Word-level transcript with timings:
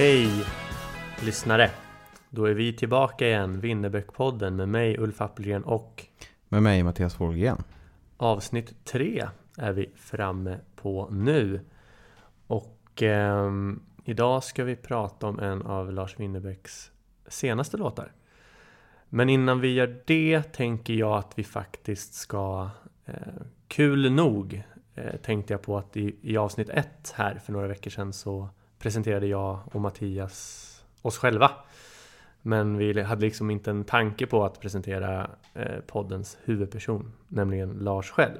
Hej 0.00 0.46
lyssnare! 1.24 1.70
Då 2.30 2.44
är 2.44 2.54
vi 2.54 2.72
tillbaka 2.72 3.26
igen, 3.26 3.60
Winnerbäckpodden 3.60 4.56
med 4.56 4.68
mig 4.68 4.98
Ulf 4.98 5.20
Appelgren 5.20 5.64
och 5.64 6.06
med 6.52 6.62
mig 6.62 6.82
Mattias 6.82 7.20
Wåhlgren. 7.20 7.62
avsnitt 8.16 8.84
tre 8.84 9.28
är 9.56 9.72
vi 9.72 9.90
framme 9.96 10.58
på 10.76 11.08
nu. 11.10 11.60
Och 12.46 13.02
eh, 13.02 13.50
idag 14.04 14.44
ska 14.44 14.64
vi 14.64 14.76
prata 14.76 15.26
om 15.26 15.38
en 15.38 15.62
av 15.62 15.92
Lars 15.92 16.20
Winnerbäcks 16.20 16.90
senaste 17.26 17.76
låtar. 17.76 18.12
Men 19.08 19.28
innan 19.28 19.60
vi 19.60 19.74
gör 19.74 20.02
det 20.06 20.42
tänker 20.42 20.94
jag 20.94 21.18
att 21.18 21.32
vi 21.38 21.44
faktiskt 21.44 22.14
ska, 22.14 22.70
eh, 23.06 23.14
kul 23.68 24.12
nog, 24.12 24.62
eh, 24.94 25.16
tänkte 25.16 25.52
jag 25.52 25.62
på 25.62 25.78
att 25.78 25.96
i, 25.96 26.16
i 26.22 26.36
avsnitt 26.36 26.68
ett 26.68 27.12
här 27.16 27.38
för 27.44 27.52
några 27.52 27.68
veckor 27.68 27.90
sedan 27.90 28.12
så 28.12 28.48
presenterade 28.78 29.26
jag 29.26 29.60
och 29.72 29.80
Mattias 29.80 30.66
oss 31.02 31.18
själva. 31.18 31.50
Men 32.42 32.76
vi 32.76 33.02
hade 33.02 33.20
liksom 33.20 33.50
inte 33.50 33.70
en 33.70 33.84
tanke 33.84 34.26
på 34.26 34.44
att 34.44 34.60
presentera 34.60 35.30
eh, 35.54 35.80
poddens 35.86 36.38
huvudperson, 36.44 37.12
nämligen 37.28 37.70
Lars 37.70 38.10
själv. 38.10 38.38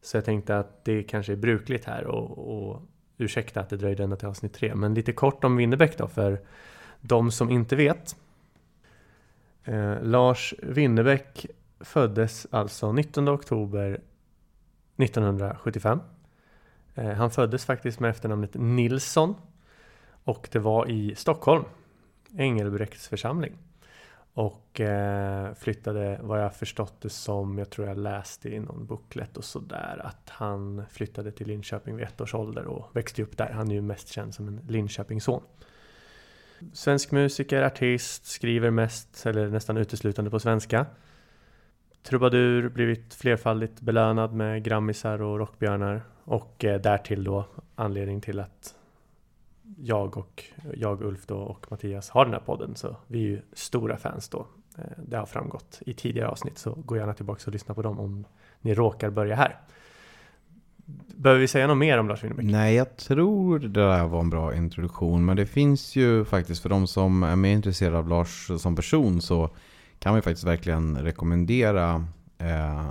Så 0.00 0.16
jag 0.16 0.24
tänkte 0.24 0.58
att 0.58 0.84
det 0.84 1.02
kanske 1.02 1.32
är 1.32 1.36
brukligt 1.36 1.84
här 1.84 2.04
och, 2.04 2.38
och 2.38 2.82
ursäkta 3.18 3.60
att 3.60 3.68
det 3.68 3.76
dröjde 3.76 4.02
ända 4.02 4.16
till 4.16 4.28
avsnitt 4.28 4.54
tre. 4.54 4.74
Men 4.74 4.94
lite 4.94 5.12
kort 5.12 5.44
om 5.44 5.56
Winnerbäck 5.56 5.98
då, 5.98 6.08
för 6.08 6.40
de 7.00 7.30
som 7.30 7.50
inte 7.50 7.76
vet. 7.76 8.16
Eh, 9.64 10.02
Lars 10.02 10.54
Winnerbäck 10.62 11.46
föddes 11.80 12.46
alltså 12.50 12.92
19 12.92 13.28
oktober 13.28 14.00
1975. 14.96 16.00
Eh, 16.94 17.10
han 17.10 17.30
föddes 17.30 17.64
faktiskt 17.64 18.00
med 18.00 18.10
efternamnet 18.10 18.54
Nilsson 18.54 19.34
och 20.24 20.48
det 20.52 20.58
var 20.58 20.90
i 20.90 21.14
Stockholm, 21.14 21.64
Engelbrekts 22.36 23.08
församling. 23.08 23.58
Och 24.34 24.80
eh, 24.80 25.54
flyttade, 25.54 26.20
vad 26.22 26.42
jag 26.42 26.54
förstått 26.54 27.00
det 27.00 27.10
som, 27.10 27.58
jag 27.58 27.70
tror 27.70 27.88
jag 27.88 27.98
läste 27.98 28.48
i 28.48 28.60
någon 28.60 28.86
booklet 28.86 29.36
och 29.36 29.44
sådär, 29.44 30.00
att 30.04 30.30
han 30.30 30.82
flyttade 30.90 31.32
till 31.32 31.46
Linköping 31.46 31.96
vid 31.96 32.06
ett 32.06 32.20
års 32.20 32.34
ålder 32.34 32.66
och 32.66 32.96
växte 32.96 33.22
upp 33.22 33.36
där. 33.36 33.50
Han 33.50 33.70
är 33.70 33.74
ju 33.74 33.80
mest 33.80 34.08
känd 34.08 34.34
som 34.34 34.48
en 34.48 34.60
Linköpingsson. 34.68 35.42
Svensk 36.72 37.10
musiker, 37.10 37.62
artist, 37.62 38.26
skriver 38.26 38.70
mest 38.70 39.26
eller 39.26 39.48
nästan 39.48 39.76
uteslutande 39.76 40.30
på 40.30 40.40
svenska. 40.40 40.86
Trubadur, 42.02 42.68
blivit 42.68 43.14
flerfaldigt 43.14 43.80
belönad 43.80 44.32
med 44.32 44.64
grammisar 44.64 45.22
och 45.22 45.38
rockbjörnar. 45.38 46.02
Och 46.24 46.64
eh, 46.64 46.80
därtill 46.80 47.24
då 47.24 47.44
anledning 47.74 48.20
till 48.20 48.40
att 48.40 48.74
jag 49.76 50.16
och 50.16 50.44
jag, 50.74 51.02
Ulf 51.02 51.26
då, 51.26 51.36
och 51.36 51.66
Mattias 51.70 52.10
har 52.10 52.24
den 52.24 52.34
här 52.34 52.40
podden. 52.40 52.76
Så 52.76 52.96
vi 53.06 53.18
är 53.18 53.22
ju 53.28 53.40
stora 53.52 53.96
fans 53.96 54.28
då. 54.28 54.46
Eh, 54.78 54.84
det 55.06 55.16
har 55.16 55.26
framgått 55.26 55.78
i 55.86 55.94
tidigare 55.94 56.28
avsnitt 56.28 56.58
så 56.58 56.74
gå 56.74 56.96
gärna 56.96 57.14
tillbaka 57.14 57.42
och 57.46 57.52
lyssna 57.52 57.74
på 57.74 57.82
dem 57.82 58.00
om 58.00 58.24
ni 58.60 58.74
råkar 58.74 59.10
börja 59.10 59.36
här. 59.36 59.58
Behöver 61.16 61.40
vi 61.40 61.48
säga 61.48 61.66
något 61.66 61.76
mer 61.78 61.98
om 61.98 62.08
Lars 62.08 62.24
Winnerbäck? 62.24 62.44
Nej, 62.44 62.74
jag 62.74 62.96
tror 62.96 63.58
det 63.58 63.68
där 63.68 64.06
var 64.06 64.20
en 64.20 64.30
bra 64.30 64.54
introduktion. 64.54 65.24
Men 65.24 65.36
det 65.36 65.46
finns 65.46 65.96
ju 65.96 66.24
faktiskt 66.24 66.62
för 66.62 66.68
de 66.68 66.86
som 66.86 67.22
är 67.22 67.36
mer 67.36 67.52
intresserade 67.52 67.98
av 67.98 68.08
Lars 68.08 68.50
som 68.58 68.76
person 68.76 69.20
så 69.20 69.50
kan 69.98 70.14
vi 70.14 70.22
faktiskt 70.22 70.46
verkligen 70.46 70.98
rekommendera 70.98 72.06
eh, 72.38 72.90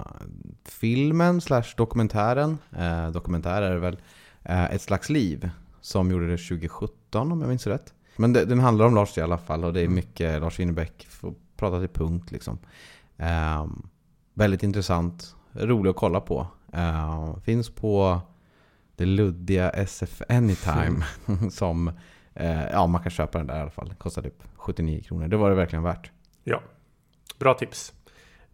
filmen 0.66 1.42
slash 1.42 1.64
dokumentären. 1.78 2.58
Eh, 2.78 3.09
dokumentär 3.12 3.62
är 3.62 3.74
det 3.74 3.80
väl. 3.80 3.98
Eh, 4.44 4.74
Ett 4.74 4.82
slags 4.82 5.09
liv. 5.09 5.50
Som 5.81 6.12
gjorde 6.12 6.25
det 6.28 6.38
2017 6.38 7.31
om 7.31 7.42
jag 7.42 7.50
minns 7.50 7.68
rätt. 7.68 7.94
Men 8.16 8.34
det, 8.34 8.46
den 8.46 8.59
handlar 8.59 8.86
om 8.86 8.96
Lars 8.96 9.18
i 9.18 9.22
alla 9.22 9.38
fall 9.38 9.64
och 9.66 9.74
det 9.74 9.81
är 9.81 9.88
mycket 9.88 10.42
Lars 10.42 10.59
Winnerbäck 10.59 11.08
får 11.09 11.34
prata 11.56 11.80
till 11.80 11.90
punkt 11.90 12.31
liksom. 12.31 12.59
Eh, 13.18 13.68
väldigt 14.34 14.64
intressant. 14.64 15.36
Rolig 15.53 15.90
att 15.90 15.96
kolla 15.96 16.22
på. 16.22 16.47
Eh, 16.74 17.38
finns 17.44 17.70
på 17.70 18.22
det 18.96 19.06
luddiga 19.06 19.70
SF 19.70 20.22
Anytime. 20.30 21.06
som, 21.52 21.88
eh, 22.34 22.64
ja 22.72 22.88
man 22.88 23.02
kan 23.02 23.12
köpa 23.12 23.38
den 23.38 23.47
där 23.47 23.58
i 23.58 23.62
alla 23.62 23.72
fall. 23.72 23.94
Kostar 23.97 24.22
typ 24.22 24.44
79 24.56 25.03
kronor. 25.03 25.28
Det 25.28 25.38
var 25.38 25.50
det 25.50 25.56
verkligen 25.56 25.84
värt. 25.84 26.12
Ja, 26.44 26.62
bra 27.40 27.53
tips. 27.53 27.94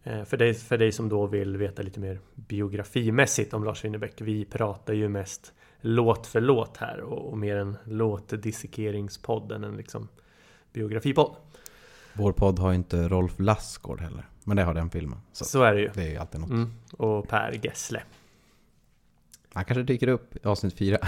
Eh, 0.04 0.24
För 0.24 0.38
dig, 0.38 0.54
för 0.54 0.78
dig 0.78 0.92
som 0.92 1.10
då 1.10 1.26
vill 1.26 1.58
veta 1.58 1.82
lite 1.82 2.00
mer 2.00 2.20
biografimässigt 2.36 3.54
om 3.54 3.64
Lars 3.64 3.86
Winnerbäck. 3.86 4.22
Vi 4.22 4.46
pratar 4.46 4.94
ju 4.94 5.10
mest 5.10 5.54
låt 5.88 6.28
för 6.28 6.42
låt 6.42 6.78
här 6.78 7.00
och, 7.00 7.30
och 7.30 7.38
mer 7.38 7.56
en 7.56 7.78
låtdissekeringspodd 7.84 9.52
än 9.52 9.64
en 9.64 9.78
liksom 9.78 10.08
biografipodd. 10.74 11.36
Vår 12.14 12.32
podd 12.32 12.60
har 12.60 12.74
inte 12.74 13.08
Rolf 13.08 13.34
Lassgård 13.40 14.02
heller. 14.02 14.30
Men 14.44 14.58
det 14.58 14.64
har 14.64 14.74
den 14.74 14.90
filmen. 14.90 15.20
Så, 15.32 15.46
Så 15.46 15.64
är 15.64 15.74
det 15.74 15.82
ju. 15.82 15.90
det 15.94 16.04
är 16.04 16.10
ju 16.10 16.18
alltid 16.18 16.42
något. 16.42 16.50
Mm. 16.50 16.74
Och 16.92 17.28
Per 17.28 17.60
Gessle. 17.64 18.04
Han 19.54 19.66
kanske 19.66 19.84
dyker 19.84 20.08
upp 20.08 20.36
i 20.36 20.48
avsnitt 20.48 20.78
fyra. 20.78 20.98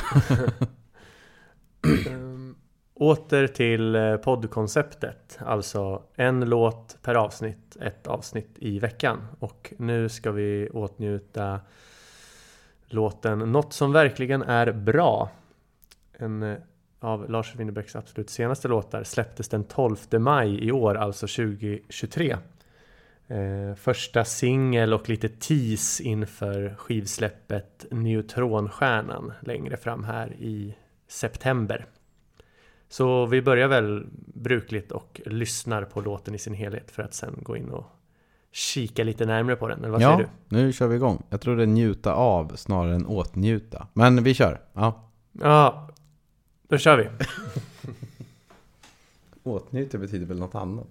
Ehm, 2.09 2.55
åter 2.93 3.47
till 3.47 3.95
eh, 3.95 4.15
poddkonceptet. 4.15 5.39
Alltså 5.41 6.03
en 6.15 6.45
låt 6.45 6.97
per 7.01 7.15
avsnitt, 7.15 7.77
ett 7.81 8.07
avsnitt 8.07 8.49
i 8.55 8.79
veckan. 8.79 9.27
Och 9.39 9.73
nu 9.77 10.09
ska 10.09 10.31
vi 10.31 10.69
åtnjuta 10.69 11.59
låten 12.93 13.39
Något 13.39 13.73
som 13.73 13.91
verkligen 13.91 14.41
är 14.41 14.71
bra. 14.71 15.29
En 16.17 16.43
eh, 16.43 16.57
av 16.99 17.29
Lars 17.29 17.55
Winnerbäcks 17.55 17.95
absolut 17.95 18.29
senaste 18.29 18.67
låtar 18.67 19.03
släpptes 19.03 19.49
den 19.49 19.63
12 19.63 19.97
maj 20.11 20.67
i 20.67 20.71
år, 20.71 20.95
alltså 20.95 21.27
2023. 21.27 22.37
Eh, 23.27 23.75
första 23.75 24.25
singel 24.25 24.93
och 24.93 25.09
lite 25.09 25.29
tease 25.29 26.03
inför 26.03 26.75
skivsläppet 26.75 27.85
Neutronstjärnan 27.91 29.33
längre 29.41 29.77
fram 29.77 30.03
här 30.03 30.33
i 30.33 30.75
september. 31.07 31.85
Så 32.89 33.25
vi 33.25 33.41
börjar 33.41 33.67
väl 33.67 34.07
brukligt 34.33 34.91
och 34.91 35.21
lyssnar 35.25 35.83
på 35.83 36.01
låten 36.01 36.35
i 36.35 36.37
sin 36.37 36.53
helhet 36.53 36.91
för 36.91 37.03
att 37.03 37.13
sen 37.13 37.39
gå 37.41 37.57
in 37.57 37.69
och 37.69 37.85
kika 38.51 39.03
lite 39.03 39.25
närmre 39.25 39.55
på 39.55 39.67
den, 39.67 39.79
eller 39.79 39.89
vad 39.89 40.01
ja, 40.01 40.17
säger 40.17 40.29
du? 40.49 40.57
nu 40.57 40.73
kör 40.73 40.87
vi 40.87 40.95
igång. 40.95 41.23
Jag 41.29 41.41
tror 41.41 41.57
det 41.57 41.63
är 41.63 41.67
njuta 41.67 42.13
av 42.13 42.55
snarare 42.55 42.95
än 42.95 43.05
åtnjuta. 43.05 43.87
Men 43.93 44.23
vi 44.23 44.33
kör. 44.33 44.61
Ja. 44.73 45.09
Ja, 45.31 45.89
då 46.67 46.77
kör 46.77 46.97
vi. 46.97 47.09
Åtnjuta 49.43 49.97
betyder 49.97 50.25
väl 50.25 50.39
något 50.39 50.55
annat? 50.55 50.87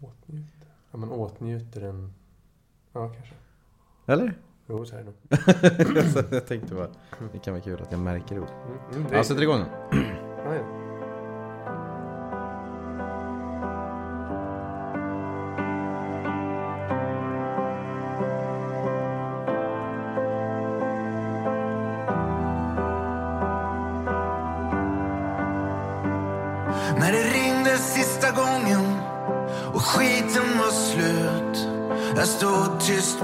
Åtnjuter. 0.00 0.68
Ja, 0.90 0.98
man 0.98 1.10
åtnjuter 1.12 1.80
en... 1.80 2.14
Ja, 2.92 3.08
kanske. 3.08 3.34
Eller? 4.06 4.34
Jo, 4.66 4.86
så 4.86 4.96
är 4.96 4.98
det 4.98 5.04
nog. 5.04 5.14
Jag 6.32 6.46
tänkte 6.46 6.74
bara, 6.74 6.88
det 7.32 7.38
kan 7.38 7.54
vara 7.54 7.62
kul 7.62 7.82
att 7.82 7.92
jag 7.92 8.00
märker 8.00 8.38
ord. 8.38 8.48
Mm, 8.66 9.00
mm, 9.00 9.12
Ja, 9.12 9.24
sätter 9.24 9.42
igång 9.42 9.58
den. 9.58 10.77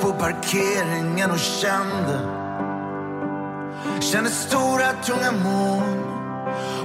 På 0.05 0.13
parkeringen 0.13 1.31
och 1.31 1.39
kände 1.39 2.21
Kände 4.01 4.31
stora 4.31 4.93
tunga 4.93 5.33
moln. 5.33 6.05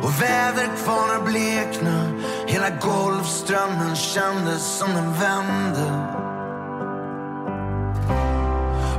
Och 0.03 0.21
väderkvarnar 0.21 1.25
blekna 1.25 2.11
Hela 2.47 2.69
Golfströmmen 2.69 3.95
kändes 3.95 4.77
som 4.77 4.93
den 4.93 5.13
vände. 5.13 6.07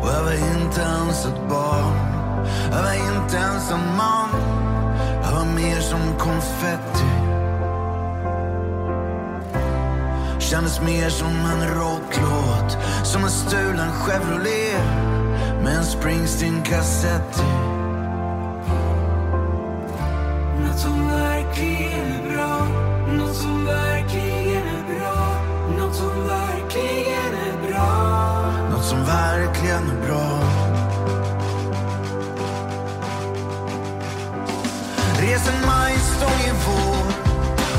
Och 0.02 0.08
jag 0.08 0.22
var 0.22 0.32
inte 0.32 0.80
ens 0.80 1.26
ett 1.26 1.48
barn 1.48 1.96
Jag 2.72 2.82
var 2.82 2.94
inte 2.94 3.36
ens 3.36 3.70
en 3.70 3.96
man. 3.96 4.30
Jag 5.22 5.32
var 5.32 5.44
mer 5.44 5.80
som 5.80 6.18
konfetti. 6.18 7.19
Kändes 10.50 10.80
mer 10.80 11.08
som 11.08 11.28
en 11.28 11.74
rocklåt. 11.74 12.78
Som 13.04 13.24
en 13.24 13.30
stulen 13.30 13.92
Chevrolet 13.92 14.82
Med 15.62 15.76
en 15.76 15.84
Springsteen-kassett. 15.84 17.38
I. 17.38 17.42
Något 20.62 20.78
som 20.78 21.06
verkligen 21.08 22.12
är 22.12 22.32
bra 22.32 22.66
Något 23.16 23.36
som 23.36 23.64
verkligen 23.64 24.62
är 24.66 24.94
bra 24.94 25.40
Något 25.78 25.94
som 25.94 26.26
verkligen 26.26 27.34
är 27.34 27.68
bra. 27.68 28.70
Något 28.70 28.84
som 28.84 29.04
verkligen 29.04 29.90
är 29.90 30.06
bra. 30.06 30.40
Res 35.20 35.48
en 35.48 35.66
majstång 35.66 36.40
i 36.46 36.52
vår. 36.66 37.12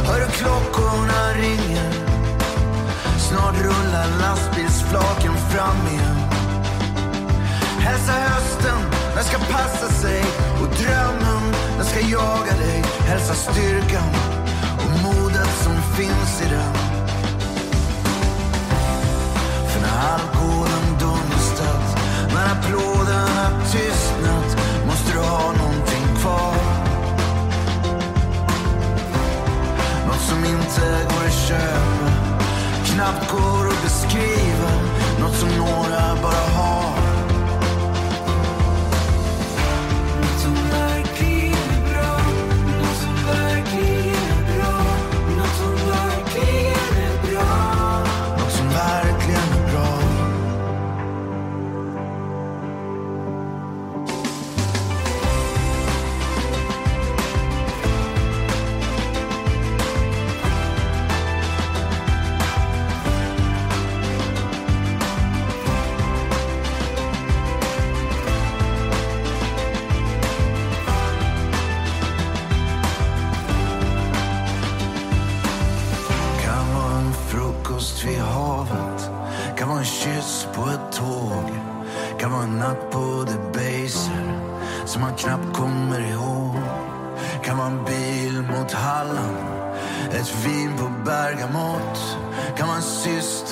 Hör 0.07 0.19
hur 0.19 0.31
klockorna 0.31 0.81
Lastbilsflaken 4.07 5.33
fram 5.51 5.88
igen. 5.88 6.18
Hälsa 7.80 8.12
hösten, 8.12 8.80
den 9.15 9.24
ska 9.24 9.38
passa 9.38 9.88
sig. 9.88 10.24
Och 10.62 10.68
drömmen, 10.68 11.44
den 11.77 11.86
ska 11.86 12.00
jaga 12.00 12.53
dig. 12.57 12.83
Hälsa 13.07 13.33
styrkan 13.33 14.09
och 14.77 15.03
modet 15.03 15.50
som 15.63 15.75
finns 15.98 16.42
i 16.42 16.50
den. 16.50 16.74
För 19.69 19.81
när 19.81 20.13
alkoholen 20.13 20.98
dunstat 21.00 21.98
När 22.33 22.45
applåderna 22.51 23.62
tystnat 23.71 24.57
Måste 24.86 25.12
du 25.13 25.19
ha 25.19 25.53
någonting 25.53 26.15
kvar. 26.21 26.56
Något 30.07 30.21
som 30.21 30.45
inte 30.45 31.06
går 31.09 31.25
att 31.27 31.48
köpa. 31.48 32.11
Knappt 32.93 33.31
går 33.31 33.67
att 33.67 33.83
beskriva 33.83 34.71
Något 35.19 35.35
som 35.35 35.49
några 35.49 36.21
bara 36.21 36.49
har. 36.55 36.70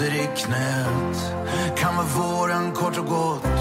Sitter 0.09 0.23
i 0.23 0.27
knät. 0.35 1.33
Kan 1.77 1.95
vara 1.95 2.07
våren 2.07 2.71
kort 2.71 2.97
och 2.97 3.05
gott. 3.05 3.59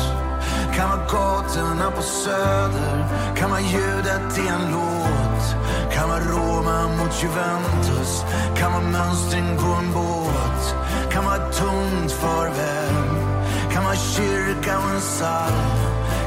Kan 0.76 0.88
vara 0.88 1.06
gatorna 1.06 1.90
på 1.90 2.02
Söder. 2.02 3.06
Kan 3.36 3.50
vara 3.50 3.60
ljudet 3.60 4.38
i 4.38 4.48
en 4.48 4.72
låt. 4.72 5.56
Kan 5.92 6.08
vara 6.08 6.20
Roma 6.20 6.88
mot 6.88 7.22
Juventus. 7.22 8.24
Kan 8.56 8.72
vara 8.72 8.82
mönstring 8.82 9.56
på 9.56 9.66
en 9.66 9.92
båt. 9.92 10.74
Kan 11.12 11.24
vara 11.24 11.36
ett 11.36 11.56
tungt 11.56 12.12
farväl. 12.12 12.94
Kan 13.72 13.84
vara 13.84 13.96
kyrka 13.96 14.78
och 14.78 14.90
en 14.94 15.00
psalm 15.00 15.78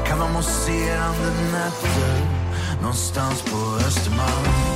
Kan 0.06 0.18
vara 0.18 0.30
mousserande 0.30 1.30
nätter. 1.52 2.26
Någonstans 2.80 3.42
på 3.42 3.86
Östermalm. 3.86 4.71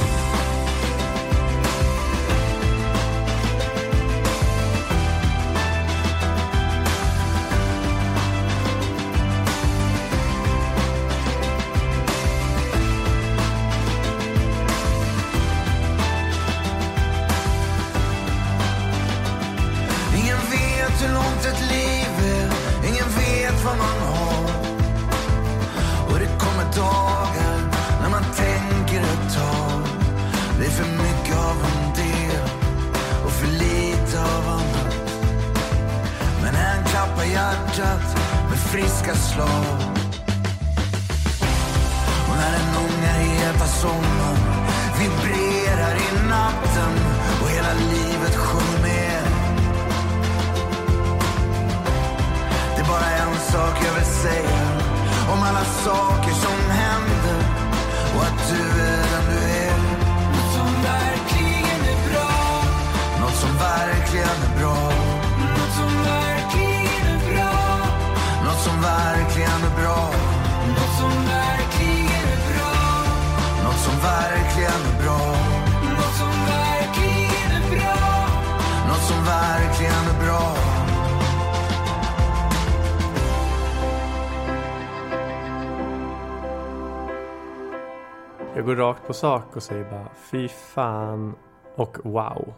Jag 88.57 88.65
går 88.65 88.77
rakt 88.77 89.07
på 89.07 89.13
sak 89.13 89.57
och 89.57 89.63
säger 89.63 89.91
bara 89.91 90.09
fy 90.31 90.49
fan 90.49 91.35
och 91.75 91.99
wow. 92.05 92.55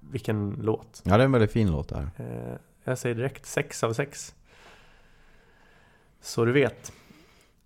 Vilken 0.00 0.56
låt. 0.60 1.02
Ja, 1.04 1.16
det 1.16 1.22
är 1.22 1.24
en 1.24 1.32
väldigt 1.32 1.52
fin 1.52 1.70
låt 1.70 1.88
där. 1.88 2.10
Eh, 2.16 2.56
jag 2.84 2.98
säger 2.98 3.14
direkt 3.14 3.46
6 3.46 3.84
av 3.84 3.92
6. 3.92 4.34
Så 6.20 6.44
du 6.44 6.52
vet. 6.52 6.92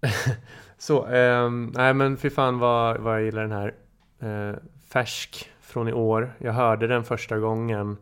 så, 0.79 1.07
eh, 1.07 1.51
nej 1.51 1.95
men 1.95 2.17
fy 2.17 2.31
fan 2.31 2.59
vad, 2.59 3.01
vad 3.01 3.15
jag 3.15 3.23
gillar 3.23 3.43
den 3.43 3.53
här. 3.53 3.75
Eh, 4.19 4.57
färsk 4.89 5.51
från 5.61 5.89
i 5.89 5.93
år. 5.93 6.33
Jag 6.39 6.53
hörde 6.53 6.87
den 6.87 7.05
första 7.05 7.39
gången 7.39 7.97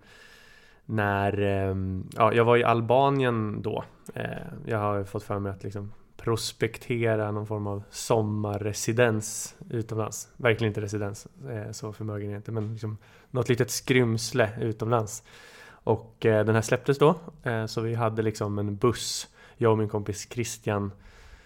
när, 0.85 1.41
eh, 1.41 1.77
ja 2.17 2.33
jag 2.33 2.45
var 2.45 2.57
i 2.57 2.65
Albanien 2.65 3.63
då. 3.63 3.85
Eh, 4.15 4.25
jag 4.67 4.79
har 4.79 5.05
fått 5.05 5.23
för 5.23 5.39
mig 5.39 5.53
att 5.53 5.65
liksom 5.65 5.93
prospektera 6.25 7.31
någon 7.31 7.47
form 7.47 7.66
av 7.66 7.83
sommarresidens 7.90 9.57
utomlands. 9.71 10.28
Verkligen 10.37 10.71
inte 10.71 10.81
residens, 10.81 11.26
eh, 11.50 11.71
så 11.73 11.93
förmögen 11.93 12.28
är 12.28 12.33
jag 12.33 12.38
inte, 12.38 12.52
men 12.52 12.73
liksom 12.73 12.99
något 13.31 13.49
litet 13.49 13.71
skrymsle 13.71 14.50
utomlands. 14.61 15.23
Och 15.66 16.26
eh, 16.26 16.45
den 16.45 16.54
här 16.54 16.62
släpptes 16.62 16.99
då, 16.99 17.16
eh, 17.43 17.66
så 17.66 17.81
vi 17.81 17.95
hade 17.95 18.23
liksom 18.23 18.59
en 18.59 18.76
buss, 18.76 19.28
jag 19.57 19.73
och 19.73 19.78
min 19.78 19.88
kompis 19.88 20.28
Christian, 20.31 20.93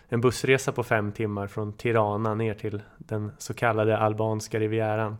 en 0.08 0.20
bussresa 0.20 0.72
på 0.72 0.82
fem 0.82 1.12
timmar 1.12 1.46
från 1.46 1.72
Tirana 1.72 2.34
ner 2.34 2.54
till 2.54 2.82
den 2.98 3.32
så 3.38 3.54
kallade 3.54 3.98
albanska 3.98 4.60
rivieran. 4.60 5.16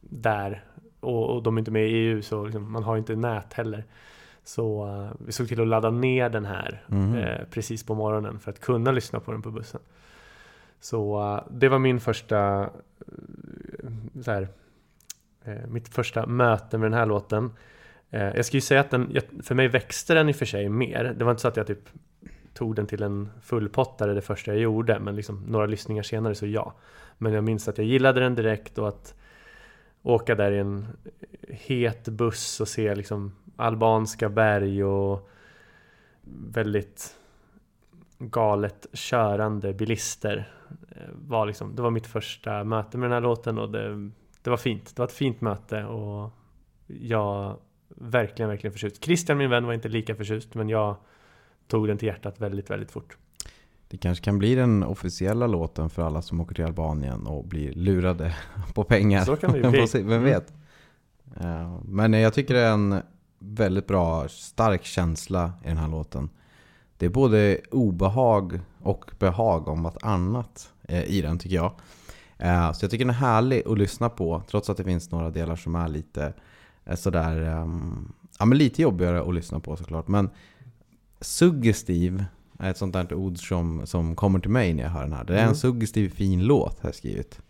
Där, 0.00 0.64
och, 1.00 1.42
de 1.42 1.56
är 1.56 1.58
inte 1.58 1.70
med 1.70 1.88
i 1.88 1.92
EU 1.92 2.22
så 2.22 2.44
liksom, 2.44 2.72
man 2.72 2.82
har 2.82 2.96
inte 2.96 3.16
nät 3.16 3.52
heller. 3.52 3.84
Så 4.48 4.86
uh, 4.86 5.12
vi 5.18 5.32
såg 5.32 5.48
till 5.48 5.60
att 5.60 5.68
ladda 5.68 5.90
ner 5.90 6.28
den 6.28 6.44
här 6.44 6.84
mm. 6.90 7.14
eh, 7.14 7.44
precis 7.50 7.86
på 7.86 7.94
morgonen 7.94 8.38
för 8.38 8.50
att 8.50 8.60
kunna 8.60 8.92
lyssna 8.92 9.20
på 9.20 9.32
den 9.32 9.42
på 9.42 9.50
bussen. 9.50 9.80
Så 10.80 11.22
uh, 11.22 11.42
det 11.50 11.68
var 11.68 11.78
min 11.78 12.00
första, 12.00 12.70
så 14.24 14.30
här, 14.30 14.48
mitt 15.66 15.88
första 15.88 16.26
möte 16.26 16.78
med 16.78 16.90
den 16.90 16.98
här 16.98 17.06
låten. 17.06 17.50
jag 18.10 18.44
ska 18.44 18.56
ju 18.56 18.60
säga 18.60 18.80
att 18.80 18.90
den, 18.90 19.16
för 19.42 19.54
mig 19.54 19.68
växte 19.68 20.14
den 20.14 20.28
i 20.28 20.32
och 20.32 20.36
för 20.36 20.46
sig 20.46 20.68
mer. 20.68 21.14
Det 21.18 21.24
var 21.24 21.30
inte 21.30 21.42
så 21.42 21.48
att 21.48 21.56
jag 21.56 21.66
typ 21.66 21.88
tog 22.54 22.74
den 22.74 22.86
till 22.86 23.02
en 23.02 23.28
fullpottare 23.42 24.14
det 24.14 24.20
första 24.20 24.52
jag 24.52 24.60
gjorde, 24.60 24.98
men 24.98 25.16
liksom 25.16 25.44
några 25.46 25.66
lyssningar 25.66 26.02
senare 26.02 26.34
så 26.34 26.46
ja. 26.46 26.74
Men 27.18 27.32
jag 27.32 27.44
minns 27.44 27.68
att 27.68 27.78
jag 27.78 27.86
gillade 27.86 28.20
den 28.20 28.34
direkt 28.34 28.78
och 28.78 28.88
att 28.88 29.14
åka 30.02 30.34
där 30.34 30.52
i 30.52 30.58
en 30.58 30.86
het 31.48 32.08
buss 32.08 32.60
och 32.60 32.68
se 32.68 32.94
liksom 32.94 33.32
albanska 33.58 34.28
berg 34.28 34.84
och 34.84 35.28
väldigt 36.50 37.16
galet 38.18 38.86
körande 38.92 39.72
bilister. 39.72 40.52
Eh, 40.90 41.02
var 41.12 41.46
liksom, 41.46 41.76
det 41.76 41.82
var 41.82 41.90
mitt 41.90 42.06
första 42.06 42.64
möte 42.64 42.98
med 42.98 43.10
den 43.10 43.14
här 43.14 43.20
låten 43.20 43.58
och 43.58 43.70
det, 43.70 44.10
det 44.42 44.50
var 44.50 44.56
fint. 44.56 44.96
Det 44.96 44.98
var 44.98 45.06
ett 45.06 45.12
fint 45.12 45.40
möte 45.40 45.84
och 45.84 46.30
jag 46.86 47.56
verkligen, 47.88 48.48
verkligen 48.48 48.72
förtjust. 48.72 49.04
Christian, 49.04 49.38
min 49.38 49.50
vän, 49.50 49.66
var 49.66 49.72
inte 49.72 49.88
lika 49.88 50.14
förtjust 50.14 50.54
men 50.54 50.68
jag 50.68 50.96
tog 51.66 51.88
den 51.88 51.98
till 51.98 52.08
hjärtat 52.08 52.40
väldigt, 52.40 52.70
väldigt 52.70 52.90
fort. 52.90 53.16
Det 53.88 53.96
kanske 53.96 54.24
kan 54.24 54.38
bli 54.38 54.54
den 54.54 54.82
officiella 54.82 55.46
låten 55.46 55.90
för 55.90 56.02
alla 56.02 56.22
som 56.22 56.40
åker 56.40 56.54
till 56.54 56.64
Albanien 56.64 57.26
och 57.26 57.44
blir 57.44 57.72
lurade 57.72 58.36
på 58.74 58.84
pengar. 58.84 59.24
Så 59.24 59.36
kan 59.36 59.52
det 59.52 59.60
bli. 59.70 59.86
Vem 59.94 60.12
mm. 60.12 60.24
vet? 60.24 60.52
Mm. 61.40 61.76
Men 61.84 62.12
jag 62.12 62.34
tycker 62.34 62.54
det 62.54 62.60
är 62.60 62.72
en 62.72 63.02
väldigt 63.38 63.86
bra, 63.86 64.28
stark 64.28 64.84
känsla 64.84 65.52
i 65.64 65.68
den 65.68 65.76
här 65.76 65.88
låten. 65.88 66.30
Det 66.96 67.06
är 67.06 67.10
både 67.10 67.60
obehag 67.70 68.60
och 68.82 69.10
behag 69.18 69.68
om 69.68 69.82
något 69.82 70.02
annat 70.02 70.72
eh, 70.82 71.04
i 71.04 71.22
den 71.22 71.38
tycker 71.38 71.56
jag. 71.56 71.72
Eh, 72.38 72.72
så 72.72 72.84
jag 72.84 72.90
tycker 72.90 73.04
den 73.04 73.14
är 73.14 73.18
härlig 73.18 73.62
att 73.66 73.78
lyssna 73.78 74.08
på, 74.08 74.42
trots 74.50 74.70
att 74.70 74.76
det 74.76 74.84
finns 74.84 75.10
några 75.10 75.30
delar 75.30 75.56
som 75.56 75.74
är 75.74 75.88
lite 75.88 76.32
eh, 76.84 76.96
sådär, 76.96 77.42
ehm, 77.42 78.12
ja 78.38 78.44
men 78.44 78.58
lite 78.58 78.82
jobbigare 78.82 79.22
att 79.22 79.34
lyssna 79.34 79.60
på 79.60 79.76
såklart. 79.76 80.08
Men 80.08 80.30
suggestiv 81.20 82.24
är 82.58 82.70
ett 82.70 82.78
sånt 82.78 82.92
där 82.92 83.14
ord 83.14 83.48
som, 83.48 83.86
som 83.86 84.16
kommer 84.16 84.38
till 84.38 84.50
mig 84.50 84.74
när 84.74 84.82
jag 84.82 84.90
hör 84.90 85.02
den 85.02 85.12
här. 85.12 85.24
Det 85.24 85.32
är 85.32 85.38
en 85.38 85.44
mm. 85.44 85.54
suggestiv 85.54 86.08
fin 86.08 86.44
låt 86.44 86.80
har 86.80 86.88
jag 86.88 86.94
skrivit. 86.94 87.40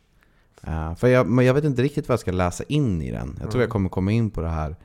för 0.97 1.07
jag, 1.07 1.27
men 1.27 1.45
jag 1.45 1.55
vet 1.55 1.65
inte 1.65 1.83
riktigt 1.83 2.09
vad 2.09 2.13
jag 2.13 2.21
ska 2.21 2.33
läsa 2.33 2.65
in 2.69 3.03
i 3.03 3.11
den. 3.11 3.29
Jag 3.29 3.39
tror 3.39 3.55
mm. 3.55 3.61
jag 3.61 3.71
kommer 3.71 3.89
komma 3.89 4.13
in 4.13 4.31
på 4.31 4.41
det 4.41 4.49
här 4.49 4.77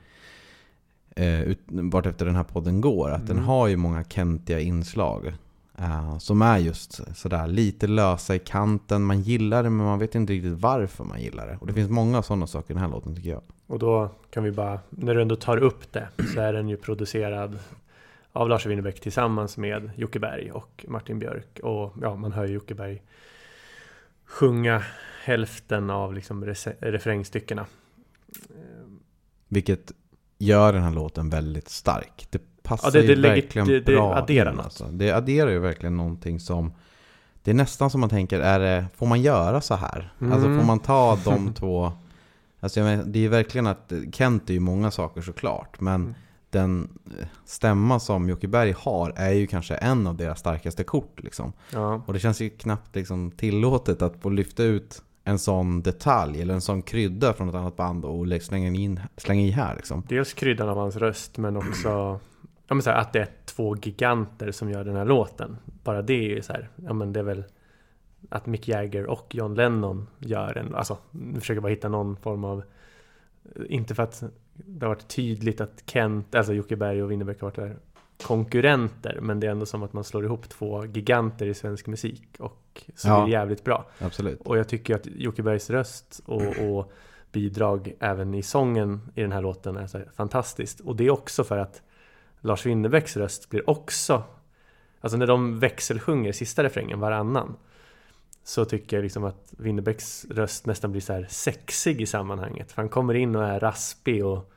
eh, 1.14 1.56
vart 1.66 2.06
efter 2.06 2.26
den 2.26 2.36
här 2.36 2.44
podden 2.44 2.80
går. 2.80 3.10
Att 3.10 3.22
mm. 3.22 3.36
den 3.36 3.44
har 3.44 3.68
ju 3.68 3.76
många 3.76 4.04
kentiga 4.04 4.60
inslag. 4.60 5.34
Uh, 5.80 6.18
som 6.18 6.42
är 6.42 6.58
just 6.58 7.16
sådär 7.16 7.46
lite 7.46 7.86
lösa 7.86 8.34
i 8.34 8.38
kanten. 8.38 9.04
Man 9.04 9.22
gillar 9.22 9.62
det 9.62 9.70
men 9.70 9.86
man 9.86 9.98
vet 9.98 10.14
inte 10.14 10.32
riktigt 10.32 10.60
varför 10.60 11.04
man 11.04 11.20
gillar 11.20 11.46
det. 11.46 11.56
Och 11.60 11.66
det 11.66 11.72
finns 11.72 11.90
många 11.90 12.22
sådana 12.22 12.46
saker 12.46 12.70
i 12.70 12.74
den 12.74 12.82
här 12.82 12.90
låten 12.90 13.16
tycker 13.16 13.30
jag. 13.30 13.42
Och 13.66 13.78
då 13.78 14.10
kan 14.30 14.44
vi 14.44 14.50
bara, 14.50 14.80
när 14.90 15.14
du 15.14 15.22
ändå 15.22 15.36
tar 15.36 15.56
upp 15.56 15.92
det, 15.92 16.08
så 16.34 16.40
är 16.40 16.52
den 16.52 16.68
ju 16.68 16.76
producerad 16.76 17.58
av 18.32 18.48
Lars 18.48 18.66
Winnerbäck 18.66 19.00
tillsammans 19.00 19.56
med 19.56 19.90
Jocke 19.96 20.18
Berg 20.18 20.52
och 20.52 20.84
Martin 20.88 21.18
Björk. 21.18 21.60
Och 21.62 21.92
ja, 22.02 22.16
man 22.16 22.32
hör 22.32 22.46
ju 22.46 22.54
Jocke 22.54 22.74
Berg 22.74 23.02
sjunga 24.24 24.82
hälften 25.24 25.90
av 25.90 26.14
liksom 26.14 26.44
refrängstyckena. 26.80 27.66
Vilket 29.48 29.92
gör 30.44 30.72
den 30.72 30.82
här 30.82 30.90
låten 30.90 31.30
väldigt 31.30 31.68
stark. 31.68 32.26
Det 32.30 32.42
passar 32.62 32.88
ja, 32.88 32.92
det, 32.92 33.06
det 33.06 33.14
ju 33.14 33.20
verkligen 33.20 33.68
det, 33.68 33.80
det, 33.80 33.92
bra 33.92 34.14
adderar 34.14 34.52
in, 34.52 34.60
alltså. 34.60 34.84
Det 34.84 35.10
adderar 35.10 35.50
ju 35.50 35.58
verkligen 35.58 35.96
någonting 35.96 36.40
som 36.40 36.72
Det 37.42 37.50
är 37.50 37.54
nästan 37.54 37.90
som 37.90 38.00
man 38.00 38.10
tänker, 38.10 38.40
är 38.40 38.60
det, 38.60 38.86
får 38.96 39.06
man 39.06 39.22
göra 39.22 39.60
så 39.60 39.74
här? 39.74 40.12
Mm. 40.20 40.32
Alltså 40.32 40.48
får 40.48 40.66
man 40.66 40.78
ta 40.78 41.18
de 41.24 41.54
två 41.54 41.92
Alltså 42.60 42.80
menar, 42.80 43.04
det 43.04 43.18
är 43.18 43.20
ju 43.20 43.28
verkligen 43.28 43.66
att 43.66 43.92
Kent 44.12 44.50
är 44.50 44.54
ju 44.54 44.60
många 44.60 44.90
saker 44.90 45.22
såklart 45.22 45.80
Men 45.80 45.94
mm. 45.94 46.14
den 46.50 46.98
stämma 47.44 48.00
som 48.00 48.28
Jocke 48.28 48.48
Berg 48.48 48.74
har 48.78 49.12
är 49.16 49.32
ju 49.32 49.46
kanske 49.46 49.74
en 49.74 50.06
av 50.06 50.16
deras 50.16 50.38
starkaste 50.38 50.84
kort 50.84 51.22
liksom. 51.22 51.52
Ja. 51.70 52.02
Och 52.06 52.12
det 52.12 52.18
känns 52.18 52.40
ju 52.40 52.50
knappt 52.50 52.94
liksom 52.94 53.30
tillåtet 53.30 54.02
att 54.02 54.22
få 54.22 54.30
lyfta 54.30 54.62
ut 54.62 55.02
en 55.24 55.38
sån 55.38 55.82
detalj 55.82 56.42
eller 56.42 56.54
en 56.54 56.60
sån 56.60 56.82
krydda 56.82 57.32
från 57.32 57.48
ett 57.48 57.54
annat 57.54 57.76
band 57.76 58.04
och 58.04 58.42
slänga, 58.42 58.68
in, 58.68 59.00
slänga 59.16 59.42
i 59.42 59.50
här 59.50 59.76
liksom. 59.76 60.02
Dels 60.08 60.32
kryddan 60.32 60.68
av 60.68 60.76
hans 60.76 60.96
röst 60.96 61.38
men 61.38 61.56
också 61.56 62.20
ja, 62.68 62.74
men 62.74 62.82
här, 62.86 62.94
att 62.94 63.12
det 63.12 63.20
är 63.20 63.28
två 63.44 63.76
giganter 63.76 64.50
som 64.50 64.70
gör 64.70 64.84
den 64.84 64.96
här 64.96 65.04
låten. 65.04 65.56
Bara 65.64 66.02
det 66.02 66.14
är 66.14 66.36
ju 66.36 66.42
så 66.42 66.52
här, 66.52 66.68
ja 66.76 66.92
men 66.92 67.12
det 67.12 67.20
är 67.20 67.24
väl 67.24 67.44
att 68.28 68.46
Mick 68.46 68.68
Jagger 68.68 69.06
och 69.06 69.34
John 69.34 69.54
Lennon 69.54 70.06
gör 70.18 70.58
en, 70.58 70.74
alltså 70.74 70.98
nu 71.10 71.40
försöker 71.40 71.60
bara 71.60 71.68
hitta 71.68 71.88
någon 71.88 72.16
form 72.16 72.44
av 72.44 72.62
inte 73.68 73.94
för 73.94 74.02
att 74.02 74.22
det 74.54 74.86
har 74.86 74.94
varit 74.94 75.08
tydligt 75.08 75.60
att 75.60 75.82
Kent, 75.86 76.34
alltså 76.34 76.52
Jocke 76.52 76.76
Berg 76.76 77.02
och 77.02 77.10
Winnerbäck 77.10 77.40
har 77.40 77.46
varit 77.48 77.56
där 77.56 77.76
konkurrenter 78.22 79.18
men 79.22 79.40
det 79.40 79.46
är 79.46 79.50
ändå 79.50 79.66
som 79.66 79.82
att 79.82 79.92
man 79.92 80.04
slår 80.04 80.24
ihop 80.24 80.48
två 80.48 80.84
giganter 80.84 81.46
i 81.46 81.54
svensk 81.54 81.86
musik 81.86 82.28
och 82.38 82.82
så 82.94 83.08
ja, 83.08 83.24
blir 83.24 83.32
det 83.32 83.38
jävligt 83.38 83.64
bra. 83.64 83.86
Absolut. 83.98 84.40
Och 84.40 84.58
jag 84.58 84.68
tycker 84.68 84.94
att 84.94 85.06
Jocke 85.06 85.42
Bergs 85.42 85.70
röst 85.70 86.20
och, 86.26 86.58
och, 86.58 86.92
bidrag 87.32 87.94
även 88.00 88.34
i 88.34 88.42
sången 88.42 89.00
i 89.14 89.20
den 89.22 89.32
här 89.32 89.42
låten 89.42 89.76
är 89.76 89.86
så 89.86 90.00
fantastiskt. 90.16 90.80
Och 90.80 90.96
det 90.96 91.06
är 91.06 91.10
också 91.10 91.44
för 91.44 91.58
att 91.58 91.82
Lars 92.40 92.66
Winnerbäcks 92.66 93.16
röst 93.16 93.50
blir 93.50 93.70
också 93.70 94.22
Alltså 95.00 95.18
när 95.18 95.26
de 95.26 95.58
växelsjunger 95.58 96.32
sista 96.32 96.62
refrängen 96.62 97.00
varannan 97.00 97.56
Så 98.44 98.64
tycker 98.64 98.96
jag 98.96 99.02
liksom 99.02 99.24
att 99.24 99.54
Winnerbäcks 99.58 100.24
röst 100.30 100.66
nästan 100.66 100.92
blir 100.92 101.00
så 101.00 101.12
här 101.12 101.26
sexig 101.30 102.00
i 102.00 102.06
sammanhanget. 102.06 102.72
För 102.72 102.82
han 102.82 102.88
kommer 102.88 103.14
in 103.14 103.36
och 103.36 103.44
är 103.44 103.60
raspig 103.60 104.26
och 104.26 104.53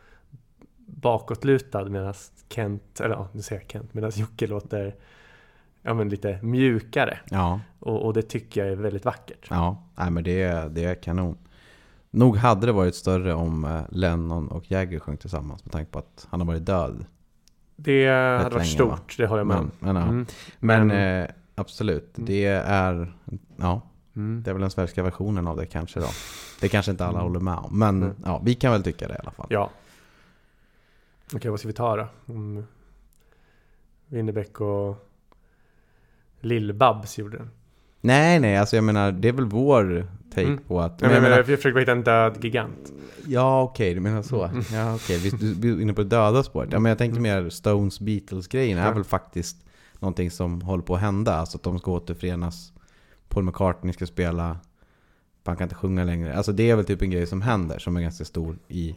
bakåtlutad 0.88 1.86
medan 1.90 2.14
Kent, 2.50 3.00
eller 3.00 3.16
ja, 3.16 3.28
nu 3.32 3.42
säger 3.42 3.62
jag 3.62 3.72
Kent, 3.72 3.94
medan 3.94 4.12
Jocke 4.16 4.48
låter 4.48 4.96
ja, 5.82 5.94
men 5.94 6.10
lite 6.10 6.40
mjukare. 6.42 7.20
Ja. 7.30 7.60
Och, 7.80 8.06
och, 8.06 8.14
det 8.14 8.22
tycker 8.22 8.64
jag 8.64 8.72
är 8.72 8.76
väldigt 8.76 9.06
vackert. 9.06 9.48
Ja, 9.50 9.84
nej, 9.96 10.12
men 10.12 10.24
det, 10.24 10.42
är, 10.42 10.70
det 10.70 10.84
är 10.84 10.96
kanon. 10.96 11.38
Nog 12.12 12.38
hade 12.38 12.66
det 12.66 12.72
varit 12.72 12.96
större 12.96 13.34
om 13.34 13.66
eh, 13.66 13.82
Lennon 13.90 14.48
och 14.48 14.72
Jagger 14.72 15.00
sjöng 15.00 15.18
tillsammans 15.18 15.66
med 15.66 15.72
tanke 15.72 15.92
på 15.92 16.00
att 16.00 16.28
han 16.30 16.40
har 16.40 16.48
varit 16.48 16.66
död. 16.66 17.06
Det 17.76 18.08
hade 18.08 18.44
varit 18.44 18.54
länge, 18.54 18.66
stort, 18.66 18.90
va? 18.90 19.00
det 19.18 19.28
håller 19.28 19.40
jag 19.40 19.48
med 19.48 19.58
om. 19.58 19.72
Men, 19.80 19.94
men, 19.94 20.04
mm. 20.04 20.26
men, 20.60 20.88
men 20.88 21.22
eh, 21.24 21.30
absolut, 21.56 22.18
mm. 22.18 22.28
det 22.28 22.46
är, 22.46 23.14
ja, 23.58 23.82
mm. 24.16 24.44
det 24.44 24.52
är 24.52 24.54
väl 24.54 24.62
den 24.62 24.72
svenska 24.72 25.04
versionen 25.04 25.48
av 25.48 25.58
det 25.58 25.66
kanske 25.66 26.00
då. 26.00 26.08
Det 26.62 26.70
kanske 26.70 26.92
inte 26.92 27.06
alla 27.06 27.20
mm. 27.20 27.24
håller 27.24 27.40
med 27.40 27.58
om, 27.58 27.80
men 27.80 28.16
ja, 28.26 28.42
vi 28.46 28.56
kan 28.56 28.72
väl 28.72 28.84
tycka 28.84 29.08
det 29.08 29.14
i 29.14 29.18
alla 29.22 29.32
fall. 29.32 29.48
Ja, 29.50 29.70
Okej, 31.36 31.52
vad 31.52 31.60
ska 31.60 31.68
vi 31.68 31.74
ta 31.74 31.96
då? 31.96 32.08
Om 32.26 32.66
Winnerbäck 34.08 34.62
och 34.62 35.08
Lill-Babs 36.42 37.20
gjorde 37.20 37.38
den. 37.38 37.50
Nej, 38.02 38.40
nej, 38.40 38.58
alltså 38.58 38.76
jag 38.76 38.84
menar, 38.84 39.12
det 39.12 39.28
är 39.28 39.34
väl 39.34 39.46
vår 39.46 40.08
take 40.34 40.48
Mm. 40.48 40.58
på 40.64 40.82
att... 40.82 41.02
Men 41.02 41.12
jag 41.12 41.22
menar, 41.24 41.38
jag 41.38 41.46
försöker 41.46 41.80
hitta 41.80 41.92
en 41.92 42.04
död 42.04 42.44
gigant. 42.44 42.94
Ja, 43.26 43.62
okej, 43.64 43.94
du 43.94 44.00
menar 44.00 44.22
så. 44.22 44.44
Mm. 44.44 44.64
Ja, 44.72 44.96
okej, 44.96 45.18
vi 45.20 45.30
du, 45.30 45.54
du 45.54 45.78
är 45.78 45.82
inne 45.82 45.94
på 45.94 46.04
det 46.04 46.10
döda 46.10 46.44
spåret. 46.44 46.70
Ja, 46.72 46.80
men 46.80 46.90
jag 46.90 46.98
tänkte 46.98 47.20
mer 47.22 47.50
Stones 47.50 48.00
Beatles-grejen 48.00 48.78
är 48.78 48.86
Ja. 48.86 48.92
väl 48.94 49.04
faktiskt 49.04 49.58
någonting 50.00 50.32
som 50.32 50.62
håller 50.62 50.84
på 50.84 50.96
att 50.96 51.02
hända. 51.02 51.36
Alltså 51.36 51.58
att 51.58 51.64
de 51.64 51.80
ska 51.80 51.92
återförenas. 51.92 52.74
Paul 53.28 53.44
McCartney 53.44 53.94
ska 53.94 54.06
spela. 54.06 54.58
Han 55.46 55.58
kan 55.58 55.66
inte 55.66 55.76
sjunga 55.76 56.04
längre. 56.04 56.36
Alltså 56.36 56.52
det 56.52 56.70
är 56.70 56.76
väl 56.76 56.86
typ 56.86 57.02
en 57.02 57.10
grej 57.12 57.28
som 57.28 57.42
händer, 57.42 57.80
som 57.80 57.98
är 57.98 58.02
ganska 58.02 58.26
stor 58.26 58.58
i 58.68 58.96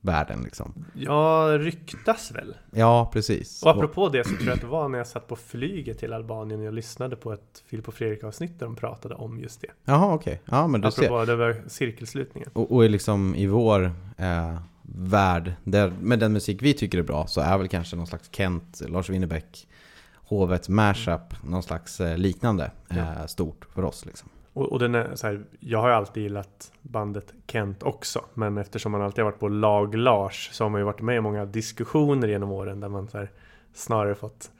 världen 0.00 0.42
liksom. 0.42 0.84
Ja, 0.94 1.48
ryktas 1.58 2.32
väl. 2.32 2.54
Ja, 2.70 3.10
precis. 3.12 3.62
Och 3.62 3.70
apropå 3.70 4.08
det 4.08 4.24
så 4.24 4.30
tror 4.30 4.46
jag 4.46 4.54
att 4.54 4.60
det 4.60 4.66
var 4.66 4.88
när 4.88 4.98
jag 4.98 5.06
satt 5.06 5.28
på 5.28 5.36
flyget 5.36 5.98
till 5.98 6.12
Albanien 6.12 6.60
och 6.60 6.66
jag 6.66 6.74
lyssnade 6.74 7.16
på 7.16 7.32
ett 7.32 7.62
Filip 7.66 7.88
och 7.88 7.94
Fredrik 7.94 8.24
avsnitt 8.24 8.58
där 8.58 8.66
de 8.66 8.76
pratade 8.76 9.14
om 9.14 9.40
just 9.40 9.60
det. 9.60 9.68
Jaha, 9.84 10.14
okej. 10.14 10.42
Ja, 10.44 10.66
men 10.66 10.80
du 10.80 10.90
ser. 10.90 11.02
Apropå, 11.02 11.24
det 11.24 11.36
var 11.36 11.56
cirkelslutningen. 11.66 12.50
Och, 12.52 12.72
och 12.72 12.90
liksom 12.90 13.34
i 13.34 13.46
vår 13.46 13.92
eh, 14.16 14.58
värld, 14.82 15.52
där, 15.64 15.92
med 16.00 16.18
den 16.18 16.32
musik 16.32 16.62
vi 16.62 16.74
tycker 16.74 16.98
är 16.98 17.02
bra, 17.02 17.26
så 17.26 17.40
är 17.40 17.58
väl 17.58 17.68
kanske 17.68 17.96
någon 17.96 18.06
slags 18.06 18.28
Kent, 18.32 18.82
Lars 18.88 19.10
Winnerbäck, 19.10 19.66
Hovet 20.14 20.68
mashup, 20.68 21.44
någon 21.44 21.62
slags 21.62 22.00
eh, 22.00 22.18
liknande 22.18 22.70
eh, 22.90 23.26
stort 23.26 23.66
för 23.74 23.84
oss 23.84 24.06
liksom. 24.06 24.28
Och, 24.52 24.72
och 24.72 24.78
den 24.78 24.94
är 24.94 25.16
så 25.16 25.26
här, 25.26 25.44
jag 25.60 25.78
har 25.80 25.88
ju 25.88 25.94
alltid 25.94 26.22
gillat 26.22 26.72
bandet 26.82 27.32
Kent 27.46 27.82
också. 27.82 28.24
Men 28.34 28.58
eftersom 28.58 28.92
man 28.92 29.02
alltid 29.02 29.24
har 29.24 29.30
varit 29.30 29.40
på 29.40 29.48
lag 29.48 29.94
Lars 29.94 30.50
så 30.52 30.64
har 30.64 30.68
man 30.70 30.80
ju 30.80 30.84
varit 30.84 31.00
med 31.00 31.16
i 31.16 31.20
många 31.20 31.44
diskussioner 31.44 32.28
genom 32.28 32.50
åren 32.50 32.80
där 32.80 32.88
man 32.88 33.08
så 33.08 33.18
här, 33.18 33.30
snarare 33.74 34.14
fått 34.14 34.50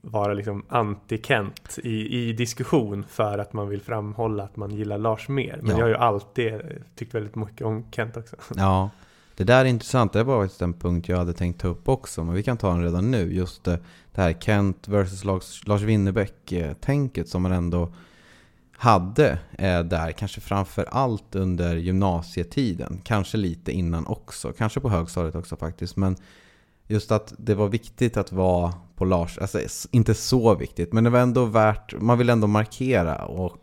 vara 0.00 0.34
liksom 0.34 0.64
anti-Kent 0.68 1.78
i, 1.82 2.28
i 2.28 2.32
diskussion 2.32 3.04
för 3.08 3.38
att 3.38 3.52
man 3.52 3.68
vill 3.68 3.80
framhålla 3.82 4.42
att 4.44 4.56
man 4.56 4.70
gillar 4.70 4.98
Lars 4.98 5.28
mer. 5.28 5.58
Men 5.62 5.70
Ja. 5.70 5.76
jag 5.78 5.84
har 5.84 5.88
ju 5.88 5.96
alltid 5.96 6.60
tyckt 6.94 7.14
väldigt 7.14 7.34
mycket 7.34 7.62
om 7.66 7.84
Kent 7.90 8.16
också. 8.16 8.36
Ja, 8.56 8.90
det 9.36 9.44
där 9.44 9.60
är 9.60 9.64
intressant. 9.68 10.12
Det 10.12 10.24
var 10.24 10.42
faktiskt 10.42 10.62
en 10.62 10.72
punkt 10.72 11.08
jag 11.08 11.16
hade 11.16 11.32
tänkt 11.32 11.60
ta 11.60 11.68
upp 11.68 11.88
också, 11.88 12.24
men 12.24 12.34
vi 12.34 12.42
kan 12.42 12.56
ta 12.56 12.68
den 12.68 12.82
redan 12.82 13.10
nu. 13.10 13.34
Just 13.34 13.64
det, 13.64 13.78
det 14.14 14.20
här 14.20 14.32
Kent 14.32 14.88
versus 14.88 15.24
Lars, 15.24 15.66
Lars 15.66 15.82
Winnerbäck-tänket 15.82 17.28
som 17.28 17.42
man 17.42 17.52
ändå 17.52 17.88
hade 18.82 19.38
eh, 19.58 19.80
där, 19.80 20.12
kanske 20.12 20.40
framför 20.40 20.84
allt 20.90 21.34
under 21.34 21.76
gymnasietiden. 21.76 23.00
Kanske 23.04 23.36
lite 23.36 23.72
innan 23.72 24.06
också, 24.06 24.52
kanske 24.52 24.80
på 24.80 24.88
högstadiet 24.88 25.34
också 25.34 25.56
faktiskt. 25.56 25.96
Men 25.96 26.16
just 26.86 27.12
att 27.12 27.34
det 27.38 27.54
var 27.54 27.68
viktigt 27.68 28.16
att 28.16 28.32
vara 28.32 28.74
på 28.96 29.04
Lars, 29.04 29.38
alltså 29.38 29.58
inte 29.90 30.14
så 30.14 30.54
viktigt, 30.54 30.92
men 30.92 31.04
det 31.04 31.10
var 31.10 31.18
ändå 31.20 31.44
värt, 31.44 31.94
man 32.00 32.18
vill 32.18 32.30
ändå 32.30 32.46
markera 32.46 33.24
och 33.24 33.56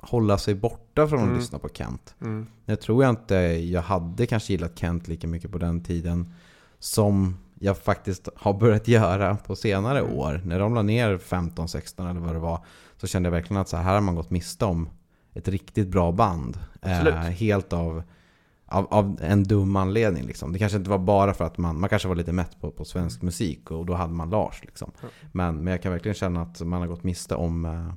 hålla 0.00 0.38
sig 0.38 0.54
borta 0.54 1.06
från 1.08 1.18
att 1.18 1.24
Mm. 1.26 1.38
lyssna 1.38 1.58
på 1.58 1.68
Kent. 1.68 2.14
Mm. 2.20 2.46
Jag 2.64 2.80
tror 2.80 3.02
jag 3.04 3.10
inte 3.10 3.34
jag 3.34 3.82
hade 3.82 4.26
kanske 4.26 4.52
gillat 4.52 4.78
Kent 4.78 5.08
lika 5.08 5.26
mycket 5.26 5.52
på 5.52 5.58
den 5.58 5.82
tiden 5.84 6.34
som 6.78 7.36
jag 7.60 7.78
faktiskt 7.78 8.28
har 8.36 8.54
börjat 8.54 8.88
göra 8.88 9.36
på 9.36 9.56
senare 9.56 9.98
Mm. 10.00 10.12
år. 10.12 10.40
När 10.44 10.58
de 10.58 10.74
la 10.74 10.82
ner 10.82 11.18
15-16 11.18 12.10
eller 12.10 12.20
vad 12.20 12.34
det 12.34 12.38
var 12.38 12.60
så 13.06 13.10
kände 13.10 13.26
jag 13.26 13.32
verkligen 13.32 13.60
att 13.60 13.68
så 13.68 13.76
här 13.76 13.94
har 13.94 14.00
man 14.00 14.14
gått 14.14 14.30
miste 14.30 14.64
om 14.64 14.88
ett 15.34 15.48
riktigt 15.48 15.88
bra 15.88 16.12
band. 16.12 16.58
Eh, 16.82 17.04
helt 17.14 17.72
av, 17.72 18.02
av, 18.66 18.86
av 18.90 19.18
en 19.22 19.42
dum 19.44 19.76
anledning. 19.76 20.22
Liksom. 20.26 20.52
Det 20.52 20.58
kanske 20.58 20.78
inte 20.78 20.90
var 20.90 20.98
bara 20.98 21.34
för 21.34 21.44
att 21.44 21.58
man, 21.58 21.80
man 21.80 21.88
kanske 21.88 22.08
var 22.08 22.14
lite 22.14 22.32
mätt 22.32 22.60
på, 22.60 22.70
på 22.70 22.84
svensk 22.84 23.22
musik 23.22 23.70
och 23.70 23.86
då 23.86 23.94
hade 23.94 24.12
man 24.12 24.30
Lars. 24.30 24.60
Liksom. 24.64 24.90
Ja. 25.02 25.08
Men, 25.32 25.56
men 25.56 25.66
jag 25.66 25.82
kan 25.82 25.92
verkligen 25.92 26.14
känna 26.14 26.42
att 26.42 26.60
man 26.60 26.80
har 26.80 26.88
gått 26.88 27.04
miste 27.04 27.34
om 27.34 27.64
eh, 27.64 27.90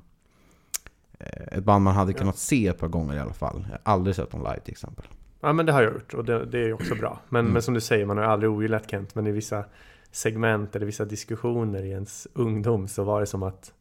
ett 1.57 1.63
band 1.63 1.83
man 1.83 1.95
hade 1.95 2.13
kunnat 2.13 2.37
se 2.37 2.67
ett 2.67 2.77
par 2.77 2.87
gånger 2.87 3.15
i 3.15 3.19
alla 3.19 3.33
fall. 3.33 3.65
Jag 3.69 3.79
har 3.83 3.93
aldrig 3.93 4.15
sett 4.15 4.31
dem 4.31 4.41
live 4.43 4.59
till 4.59 4.71
exempel. 4.71 5.05
Ja 5.41 5.53
men 5.53 5.65
det 5.65 5.71
har 5.71 5.81
jag 5.81 5.93
gjort 5.93 6.13
och 6.13 6.25
det, 6.25 6.45
det 6.45 6.59
är 6.59 6.73
också 6.73 6.95
bra. 6.95 7.19
Men, 7.29 7.39
Mm. 7.39 7.53
men 7.53 7.61
som 7.61 7.73
du 7.73 7.81
säger, 7.81 8.05
man 8.05 8.17
har 8.17 8.23
aldrig 8.23 8.51
ogillat 8.51 8.91
Kent. 8.91 9.15
Men 9.15 9.27
i 9.27 9.31
vissa 9.31 9.63
segment 10.11 10.75
eller 10.75 10.85
vissa 10.85 11.05
diskussioner 11.05 11.83
i 11.83 11.89
ens 11.89 12.27
ungdom 12.33 12.87
så 12.87 13.03
var 13.03 13.19
det 13.19 13.25
som 13.25 13.43
att 13.43 13.73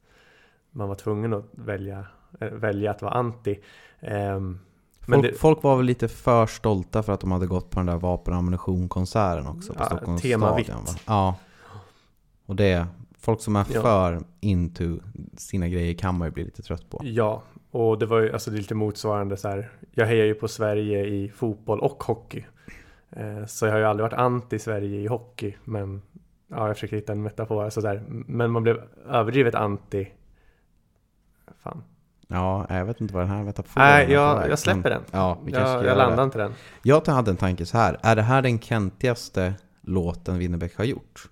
man 0.78 0.88
var 0.88 0.94
tvungen 0.94 1.32
att 1.32 1.44
välja, 1.52 2.06
eh, 2.40 2.48
välja 2.48 2.90
att 2.90 3.02
vara 3.02 3.12
anti. 3.12 3.58
Ehm, 4.00 4.58
men 5.06 5.20
Folk, 5.20 5.32
det, 5.32 5.38
folk 5.38 5.62
var 5.62 5.76
väl 5.76 5.86
lite 5.86 6.08
för 6.08 6.46
stolta 6.46 7.02
för 7.02 7.12
att 7.12 7.20
de 7.20 7.32
hade 7.32 7.46
gått 7.46 7.70
på 7.70 7.80
den 7.80 7.86
där 7.86 7.96
vapen 7.96 8.32
och 8.34 8.38
ammunition-konserten 8.38 9.46
också 9.46 9.72
på 9.74 9.80
Ja, 9.80 9.86
Stockholms 9.86 10.22
tema 10.22 10.46
stadion. 10.48 10.84
vitt. 10.84 11.02
Ja. 11.06 11.34
Och 12.46 12.56
det 12.56 12.86
folk 13.18 13.40
som 13.40 13.56
är 13.56 13.66
Ja. 13.72 13.82
för 13.82 14.20
into 14.40 14.98
sina 15.36 15.68
grejer 15.68 15.94
kan 15.94 16.18
man 16.18 16.28
ju 16.28 16.32
bli 16.32 16.44
lite 16.44 16.62
trött 16.62 16.90
på. 16.90 17.00
ja, 17.02 17.42
och 17.70 17.98
det 17.98 18.06
var 18.06 18.20
ju 18.20 18.32
alltså 18.32 18.50
det 18.50 18.56
lite 18.56 18.74
motsvarande 18.74 19.36
så 19.36 19.48
här. 19.48 19.70
Jag 19.92 20.06
hejar 20.06 20.24
ju 20.26 20.34
på 20.34 20.48
Sverige 20.48 21.06
i 21.06 21.28
fotboll 21.28 21.80
och 21.80 22.02
hockey. 22.04 22.44
Eh, 23.10 23.46
så 23.46 23.66
jag 23.66 23.72
har 23.72 23.78
ju 23.78 23.84
aldrig 23.84 24.02
varit 24.02 24.18
anti 24.18 24.58
Sverige 24.58 25.00
i 25.00 25.06
hockey. 25.06 25.54
Men 25.64 26.02
ja, 26.48 26.66
jag 26.66 26.76
försöker 26.76 26.96
hitta 26.96 27.12
en 27.12 27.22
metafor. 27.22 27.64
Alltså 27.64 27.80
där. 27.80 28.02
Men 28.08 28.50
man 28.50 28.62
blev 28.62 28.82
överdrivet 29.08 29.54
anti. 29.54 30.08
Ja, 32.28 32.66
jag 32.68 32.84
vet 32.84 33.00
inte 33.00 33.14
vad 33.14 33.22
den 33.22 33.30
här 33.30 33.44
metaforen 33.44 33.86
Nej, 33.86 34.02
är 34.02 34.06
på 34.06 34.12
jag, 34.12 34.50
jag 34.50 34.58
släpper 34.58 34.90
den. 34.90 35.02
Ja, 35.10 35.38
vi 35.44 35.52
jag, 35.52 35.84
jag 35.84 35.98
landar 35.98 36.24
inte 36.24 36.38
den. 36.38 36.54
Jag 36.82 37.06
hade 37.06 37.30
en 37.30 37.36
tanke 37.36 37.66
så 37.66 37.78
här. 37.78 37.98
Är 38.02 38.16
det 38.16 38.22
här 38.22 38.42
den 38.42 38.58
kentigaste 38.60 39.54
låten 39.82 40.38
Winnerbäck 40.38 40.76
har 40.76 40.84
gjort? 40.84 41.28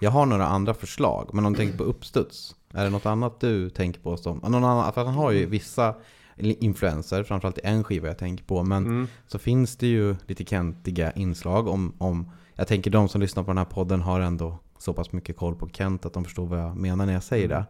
Jag 0.00 0.10
har 0.10 0.26
några 0.26 0.46
andra 0.46 0.74
förslag, 0.74 1.30
men 1.32 1.46
om 1.46 1.52
du 1.52 1.58
tänker 1.58 1.78
på 1.78 1.84
uppstuds. 1.84 2.56
Är 2.72 2.84
det 2.84 2.90
något 2.90 3.06
annat 3.06 3.40
du 3.40 3.70
tänker 3.70 4.00
på 4.00 4.16
som... 4.16 4.38
Någon 4.38 4.54
annan, 4.64 4.92
för 4.92 5.04
han 5.04 5.14
har 5.14 5.30
ju 5.30 5.46
vissa 5.46 5.94
influenser, 6.36 7.22
framförallt 7.22 7.58
i 7.58 7.60
en 7.64 7.84
skiva 7.84 8.08
jag 8.08 8.18
tänker 8.18 8.44
på. 8.44 8.62
Men 8.62 8.84
Mm. 8.86 9.08
så 9.26 9.38
finns 9.38 9.76
det 9.76 9.86
ju 9.86 10.16
lite 10.26 10.44
kentiga 10.44 11.12
inslag 11.12 11.68
om, 11.68 11.92
om... 11.98 12.30
Jag 12.54 12.68
tänker 12.68 12.90
de 12.90 13.08
som 13.08 13.20
lyssnar 13.20 13.42
på 13.42 13.50
den 13.50 13.58
här 13.58 13.64
podden 13.64 14.00
har 14.00 14.20
ändå 14.20 14.58
så 14.78 14.92
pass 14.92 15.12
mycket 15.12 15.36
koll 15.36 15.54
på 15.56 15.68
Kent 15.68 16.06
att 16.06 16.12
de 16.12 16.24
förstår 16.24 16.46
vad 16.46 16.58
jag 16.58 16.76
menar 16.76 17.06
när 17.06 17.12
jag 17.12 17.22
säger 17.22 17.44
Mm. 17.46 17.56
det. 17.58 17.66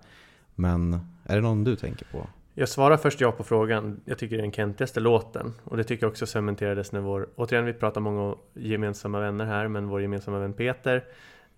Men 0.55 1.01
är 1.25 1.35
det 1.35 1.41
någon 1.41 1.65
du 1.65 1.77
tänker 1.77 2.07
på? 2.07 2.27
Jag 2.55 2.69
svarar 2.69 2.97
först 2.97 3.21
ja 3.21 3.33
på 3.33 3.45
frågan. 3.45 4.01
Jag 4.05 4.19
tycker 4.19 4.37
det 4.37 4.41
är 4.41 4.43
den 4.43 4.53
kentigaste 4.53 5.01
låten. 5.01 5.53
Och 5.65 5.77
det 5.77 5.85
tycker 5.85 6.05
jag 6.05 6.11
också 6.11 6.27
cementerades 6.27 6.93
när 6.93 7.01
vår, 7.01 7.29
återigen 7.37 7.65
vi 7.65 7.73
pratar 7.73 8.01
många 8.01 8.35
gemensamma 8.55 9.21
vänner 9.21 9.45
här, 9.45 9.69
men 9.69 9.89
vår 9.89 10.03
gemensamma 10.03 10.39
vän 10.39 10.53
Peter, 10.53 11.05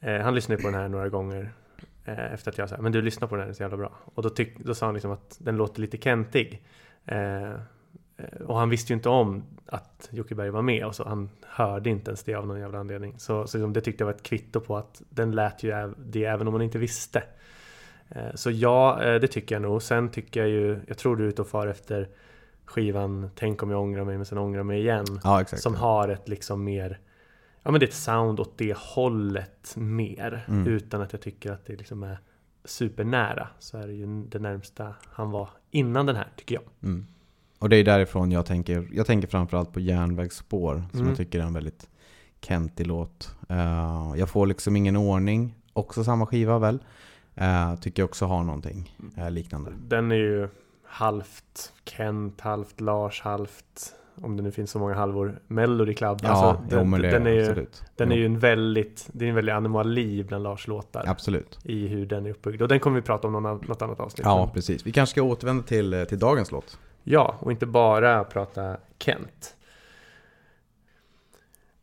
eh, 0.00 0.20
han 0.20 0.34
lyssnade 0.34 0.62
på 0.62 0.68
den 0.68 0.80
här 0.80 0.88
några 0.88 1.08
gånger 1.08 1.52
eh, 2.04 2.32
efter 2.32 2.50
att 2.50 2.58
jag 2.58 2.68
sa 2.68 2.76
men 2.78 2.92
du 2.92 3.02
lyssnar 3.02 3.28
på 3.28 3.34
den 3.34 3.40
här, 3.40 3.46
den 3.46 3.50
är 3.50 3.56
så 3.56 3.62
jävla 3.62 3.76
bra. 3.76 3.92
Och 4.04 4.22
då, 4.22 4.30
tyck, 4.30 4.58
då 4.58 4.74
sa 4.74 4.86
han 4.86 4.94
liksom 4.94 5.10
att 5.10 5.36
den 5.38 5.56
låter 5.56 5.80
lite 5.80 5.98
kentig. 5.98 6.62
Eh, 7.04 7.50
eh, 7.50 7.56
och 8.46 8.58
han 8.58 8.70
visste 8.70 8.92
ju 8.92 8.96
inte 8.96 9.08
om 9.08 9.44
att 9.66 10.08
Jocke 10.12 10.34
Berg 10.34 10.50
var 10.50 10.62
med 10.62 10.86
och 10.86 10.94
så 10.94 11.08
han 11.08 11.30
hörde 11.46 11.90
inte 11.90 12.10
ens 12.10 12.22
det 12.22 12.34
av 12.34 12.46
någon 12.46 12.60
jävla 12.60 12.78
anledning. 12.78 13.14
Så, 13.18 13.46
så 13.46 13.58
liksom, 13.58 13.72
det 13.72 13.80
tyckte 13.80 14.02
jag 14.02 14.06
var 14.06 14.14
ett 14.14 14.22
kvitto 14.22 14.60
på 14.60 14.76
att 14.76 15.02
den 15.08 15.32
lät 15.32 15.62
ju 15.62 15.94
det 15.98 16.24
även 16.24 16.46
om 16.46 16.52
man 16.52 16.62
inte 16.62 16.78
visste. 16.78 17.22
Eh, 18.08 18.34
Så 18.34 18.50
ja, 18.50 19.02
eh, 19.02 19.20
det 19.20 19.26
tycker 19.28 19.54
jag 19.54 19.62
nog. 19.62 19.82
Sen 19.82 20.08
tycker 20.10 20.40
jag 20.40 20.48
ju, 20.48 20.80
jag 20.88 20.98
tror 20.98 21.16
du 21.16 21.24
är 21.24 21.28
ute 21.28 21.42
och 21.42 21.48
far 21.48 21.66
efter 21.66 22.08
skivan 22.64 23.30
Tänk 23.34 23.62
om 23.62 23.70
jag 23.70 23.80
ångrar 23.82 24.04
mig 24.04 24.16
men 24.16 24.26
sen 24.26 24.38
ångrar 24.38 24.62
mig 24.62 24.80
igen. 24.80 25.04
Ja, 25.24 25.40
exakt. 25.40 25.62
Som 25.62 25.74
har 25.74 26.08
ett 26.08 26.28
liksom 26.28 26.64
mer, 26.64 26.98
ja 27.62 27.70
men 27.70 27.80
det 27.80 27.86
är 27.86 27.88
ett 27.88 27.94
sound 27.94 28.40
åt 28.40 28.58
det 28.58 28.76
hållet 28.78 29.74
mer. 29.76 30.44
Mm. 30.48 30.66
Utan 30.66 31.00
att 31.02 31.12
jag 31.12 31.22
tycker 31.22 31.52
att 31.52 31.66
det 31.66 31.76
liksom 31.76 32.02
är 32.02 32.18
supernära. 32.64 33.48
Så 33.58 33.78
är 33.78 33.86
det 33.86 33.92
ju 33.92 34.06
det 34.28 34.38
närmsta 34.38 34.94
han 35.12 35.30
var 35.30 35.48
innan 35.70 36.06
den 36.06 36.16
här, 36.16 36.28
tycker 36.36 36.54
jag. 36.54 36.64
Mm. 36.82 37.06
Och 37.58 37.68
det 37.68 37.76
är 37.76 37.84
därifrån 37.84 38.32
jag 38.32 38.46
tänker, 38.46 38.88
jag 38.92 39.06
tänker 39.06 39.28
framförallt 39.28 39.72
på 39.72 39.80
Järnvägsspår 39.80 40.82
som 40.90 40.98
Mm. 41.00 41.08
jag 41.08 41.16
tycker 41.16 41.38
är 41.38 41.42
en 41.42 41.52
väldigt 41.52 41.88
kentig 42.40 42.86
låt. 42.86 43.36
Eh, 43.48 44.12
jag 44.16 44.28
får 44.28 44.46
liksom 44.46 44.76
ingen 44.76 44.96
ordning, 44.96 45.54
också 45.72 46.04
samma 46.04 46.26
skiva 46.26 46.58
väl. 46.58 46.78
Uh, 47.40 47.76
tycker 47.80 48.02
jag 48.02 48.08
också 48.08 48.26
har 48.26 48.44
någonting 48.44 48.96
eh, 49.16 49.30
liknande. 49.30 49.72
Den 49.78 50.12
är 50.12 50.16
ju 50.16 50.48
halvt 50.84 51.72
Kent, 51.84 52.40
halvt 52.40 52.80
Lars, 52.80 53.20
halvt 53.20 53.94
om 54.22 54.36
det 54.36 54.42
nu 54.42 54.52
finns 54.52 54.70
så 54.70 54.78
många 54.78 54.94
halvor 54.94 55.40
Melody 55.46 55.94
Club. 55.94 56.18
Ja, 56.22 56.28
alltså, 56.28 56.76
den, 56.76 56.90
det 56.90 57.10
den 57.10 57.26
är 57.26 57.30
ju, 57.30 57.40
absolut. 57.40 57.84
Den 57.96 58.12
är 58.12 58.16
ju 58.16 58.26
en 58.26 58.38
väldigt, 58.38 59.08
det 59.12 59.24
är 59.24 59.28
en 59.28 59.34
väldig 59.34 59.52
anomali 59.52 60.24
bland 60.24 60.44
Lars 60.44 60.66
låtar. 60.66 61.04
Absolut. 61.06 61.58
I 61.62 61.86
hur 61.86 62.06
den 62.06 62.26
är 62.26 62.30
uppbyggd. 62.30 62.62
Och 62.62 62.68
den 62.68 62.80
kommer 62.80 62.96
vi 62.96 63.02
prata 63.02 63.26
om 63.26 63.32
någon, 63.32 63.60
något 63.66 63.82
annat 63.82 64.00
avsnitt. 64.00 64.24
Ja, 64.24 64.50
precis. 64.54 64.86
Vi 64.86 64.92
kanske 64.92 65.10
ska 65.10 65.22
återvända 65.22 65.62
till, 65.62 65.94
eh, 65.94 66.04
till 66.04 66.18
dagens 66.18 66.52
låt. 66.52 66.78
Ja, 67.02 67.36
och 67.40 67.52
inte 67.52 67.66
bara 67.66 68.24
prata 68.24 68.76
Kent. 68.98 69.56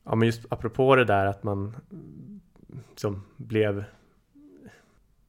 Ja, 0.04 0.16
men 0.16 0.26
just 0.26 0.46
apropå 0.50 0.96
det 0.96 1.06
där 1.06 1.26
att 1.26 1.44
man 1.44 1.76
som 2.96 3.24
blev 3.38 3.84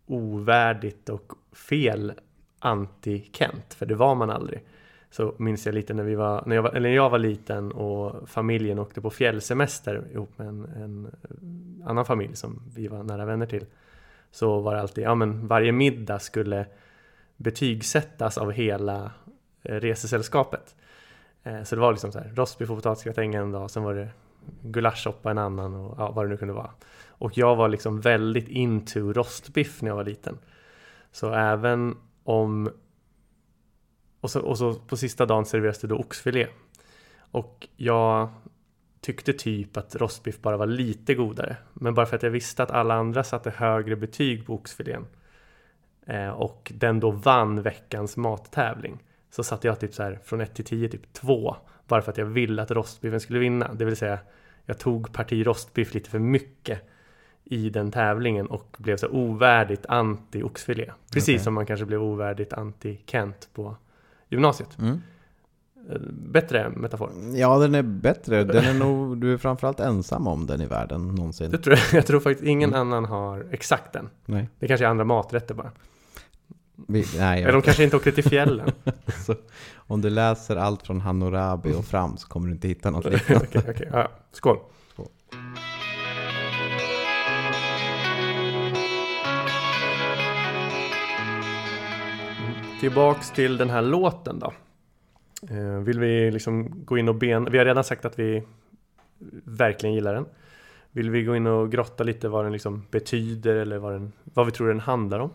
ovärdigt 0.07 1.09
och 1.09 1.33
fel 1.53 2.13
anti-Kent, 2.61 3.75
för 3.75 3.87
det 3.87 3.95
var 3.95 4.15
man 4.15 4.31
aldrig. 4.31 4.63
Så 5.11 5.35
minns 5.39 5.67
jag 5.67 5.75
lite 5.75 5.95
när 5.95 6.05
vi 6.05 6.15
var, 6.15 6.43
när 6.47 6.57
jag 6.57 6.63
var, 6.63 6.71
eller 6.71 6.89
när 6.89 6.97
jag 6.97 7.11
var 7.11 7.19
liten 7.19 7.73
och 7.73 8.29
familjen 8.29 8.79
åkte 8.79 9.01
på 9.01 9.11
fjällsemester 9.11 10.05
ihop 10.13 10.39
med 10.39 10.49
en, 10.49 10.65
en 10.65 11.07
eh, 11.07 11.91
annan 11.91 12.05
familj 12.05 12.37
som 12.37 12.63
vi 12.75 12.89
var 12.89 13.03
nära 13.03 13.25
vänner 13.25 13.47
till. 13.47 13.67
Så 14.31 14.61
var 14.61 14.75
det 14.75 14.81
alltid, 14.81 15.05
ja 15.05 15.15
men 15.15 15.47
varje 15.47 15.73
middag 15.73 16.19
skulle 16.19 16.67
betygsättas 17.37 18.39
av 18.39 18.53
hela 18.53 19.11
eh, 19.63 19.75
resesällskapet. 19.75 20.75
Eh, 21.43 21.63
så 21.63 21.75
det 21.75 21.81
var 21.81 21.93
liksom 21.93 22.13
så 22.13 22.19
här, 22.19 22.33
rostbiff 22.35 22.71
och 22.71 22.77
potatisgratäng 22.77 23.35
en 23.35 23.53
dag, 23.53 23.71
sen 23.71 23.83
var 23.83 23.95
det 23.95 24.09
gulaschsoppa 24.63 25.31
en 25.31 25.39
annan 25.39 25.75
och 25.75 25.95
ja, 25.99 26.11
vad 26.11 26.25
det 26.25 26.29
nu 26.29 26.37
kunde 26.37 26.55
vara. 26.55 26.71
Och 27.25 27.39
jag 27.39 27.57
var 27.57 27.69
liksom 27.69 28.01
väldigt 28.01 28.49
into 28.49 29.13
rostbiff 29.13 29.83
när 29.83 29.91
jag 29.91 29.97
var 29.97 30.05
liten. 30.05 30.39
Så 31.13 31.33
även 31.33 31.97
om... 32.25 32.71
Och 34.21 34.31
så, 34.31 34.41
och 34.41 34.59
så 34.59 34.75
på 34.75 34.97
sista 34.97 35.27
dagen 35.27 35.47
serveras 35.47 35.79
det 35.79 35.87
då 35.87 35.97
oxfilé. 35.97 36.47
Och 37.19 37.69
jag 37.77 38.29
tyckte 39.01 39.33
typ 39.33 39.77
att 39.77 39.97
rostbiff 39.97 40.41
bara 40.41 40.57
var 40.57 40.67
lite 40.67 41.15
godare. 41.15 41.57
Men 41.73 41.95
bara 41.95 42.07
för 42.07 42.17
att 42.17 42.23
jag 42.23 42.31
visste 42.31 42.63
att 42.63 42.71
alla 42.71 42.95
andra 42.95 43.25
satte 43.25 43.51
högre 43.51 43.97
betyg 43.97 44.47
på 44.47 44.55
oxfilén 44.55 45.07
eh, 46.07 46.29
och 46.29 46.73
den 46.75 47.01
då 47.01 47.11
vann 47.11 47.63
veckans 47.63 48.17
mattävling 48.17 49.03
så 49.31 49.43
satte 49.45 49.67
jag 49.67 49.81
typ 49.81 49.95
så 49.95 50.03
här 50.03 50.19
från 50.25 50.41
1 50.41 50.55
till 50.55 50.65
10 50.65 50.89
typ 50.89 51.13
2 51.13 51.57
bara 51.87 52.03
för 52.03 52.13
att 52.13 52.19
jag 52.19 52.27
ville 52.27 52.63
att 52.63 52.71
rostbiffen 52.71 53.21
skulle 53.21 53.39
vinna. 53.39 53.75
Det 53.75 53.85
vill 53.85 53.97
säga 53.97 54.19
jag 54.65 54.79
tog 54.79 55.13
parti 55.13 55.47
rostbiff 55.47 55.95
lite 55.95 56.11
för 56.11 56.19
mycket 56.19 56.91
i 57.45 57.71
den 57.71 57.91
tävlingen 57.91 58.47
och 58.47 58.77
blev 58.79 58.97
så 58.97 59.09
ovärdigt 59.09 59.87
anti 59.87 60.43
oxfilé. 60.43 60.91
Precis 61.13 61.29
Okej. 61.29 61.39
som 61.45 61.55
man 61.55 61.67
kanske 61.67 61.87
blev 61.87 62.03
ovärdigt 62.03 62.53
anti 62.53 62.99
Kent 63.07 63.49
på 63.55 63.77
gymnasiet. 64.29 64.79
Mm. 64.79 65.01
Eh, 65.91 65.99
Bättre 66.11 66.69
metafor. 66.71 67.11
Ja, 67.35 67.59
den 67.59 67.75
är 67.75 67.83
bättre. 67.83 68.45
Den 68.45 68.65
är 68.65 68.75
nog, 68.75 69.19
du 69.19 69.33
är 69.33 69.39
framförallt 69.39 69.81
ensam 69.81 70.27
om 70.27 70.47
den 70.47 70.61
i 70.61 70.67
världen 70.67 71.09
någonsin. 71.15 71.51
Det 71.51 71.59
tror 71.59 71.77
jag, 71.77 71.99
jag 71.99 72.07
tror 72.07 72.21
faktiskt 72.21 72.47
ingen 72.49 72.71
Mm. 72.71 72.81
annan 72.81 73.05
har 73.05 73.47
exakt 73.51 73.93
den. 73.93 74.09
Nej. 74.27 74.49
Det 74.59 74.69
kanske 74.69 74.85
är 74.87 74.89
andra 74.89 75.05
maträtter 75.05 75.55
bara. 75.55 75.71
Vi, 76.89 77.05
nej 77.19 77.43
Eller 77.43 77.53
de 77.53 77.63
kanske 77.63 77.85
inte 77.85 77.97
åkte 77.97 78.13
till 78.13 78.25
fjällen. 78.25 78.71
så, 79.27 79.35
om 79.77 80.01
du 80.01 80.11
läser 80.11 80.57
allt 80.57 80.83
från 80.87 81.01
Hammurabi 81.01 81.73
och 81.75 81.85
fram 81.85 82.17
så 82.17 82.29
kommer 82.29 82.47
du 82.47 82.53
inte 82.53 82.69
hitta 82.69 82.91
något 82.91 83.05
liknande. 83.13 83.47
okej, 83.49 83.63
okej. 83.71 83.89
Ja, 83.93 84.09
skål. 84.33 84.59
Tillbaks 92.85 93.31
till 93.31 93.57
den 93.57 93.71
här 93.71 93.83
låten 93.83 94.39
då. 94.39 94.53
Eh, 95.51 95.79
vill 95.79 96.01
vi 96.01 96.31
liksom 96.31 96.85
gå 96.85 96.99
in 96.99 97.09
och 97.09 97.15
ben... 97.15 97.49
Vi 97.51 97.59
har 97.59 97.65
redan 97.65 97.85
sagt 97.85 98.05
att 98.05 98.19
vi 98.19 98.43
verkligen 99.45 99.95
gillar 99.95 100.15
den. 100.15 100.27
Vill 100.91 101.11
vi 101.11 101.25
gå 101.25 101.37
in 101.37 101.47
och 101.47 101.73
grotta 101.73 102.05
lite 102.05 102.29
vad 102.29 102.45
den 102.45 102.53
liksom 102.53 102.87
betyder 102.91 103.57
eller 103.57 103.79
vad, 103.79 103.93
den, 103.93 104.13
vad 104.25 104.47
vi 104.47 104.53
tror 104.53 104.69
den 104.69 104.81
handlar 104.81 105.19
om? 105.19 105.31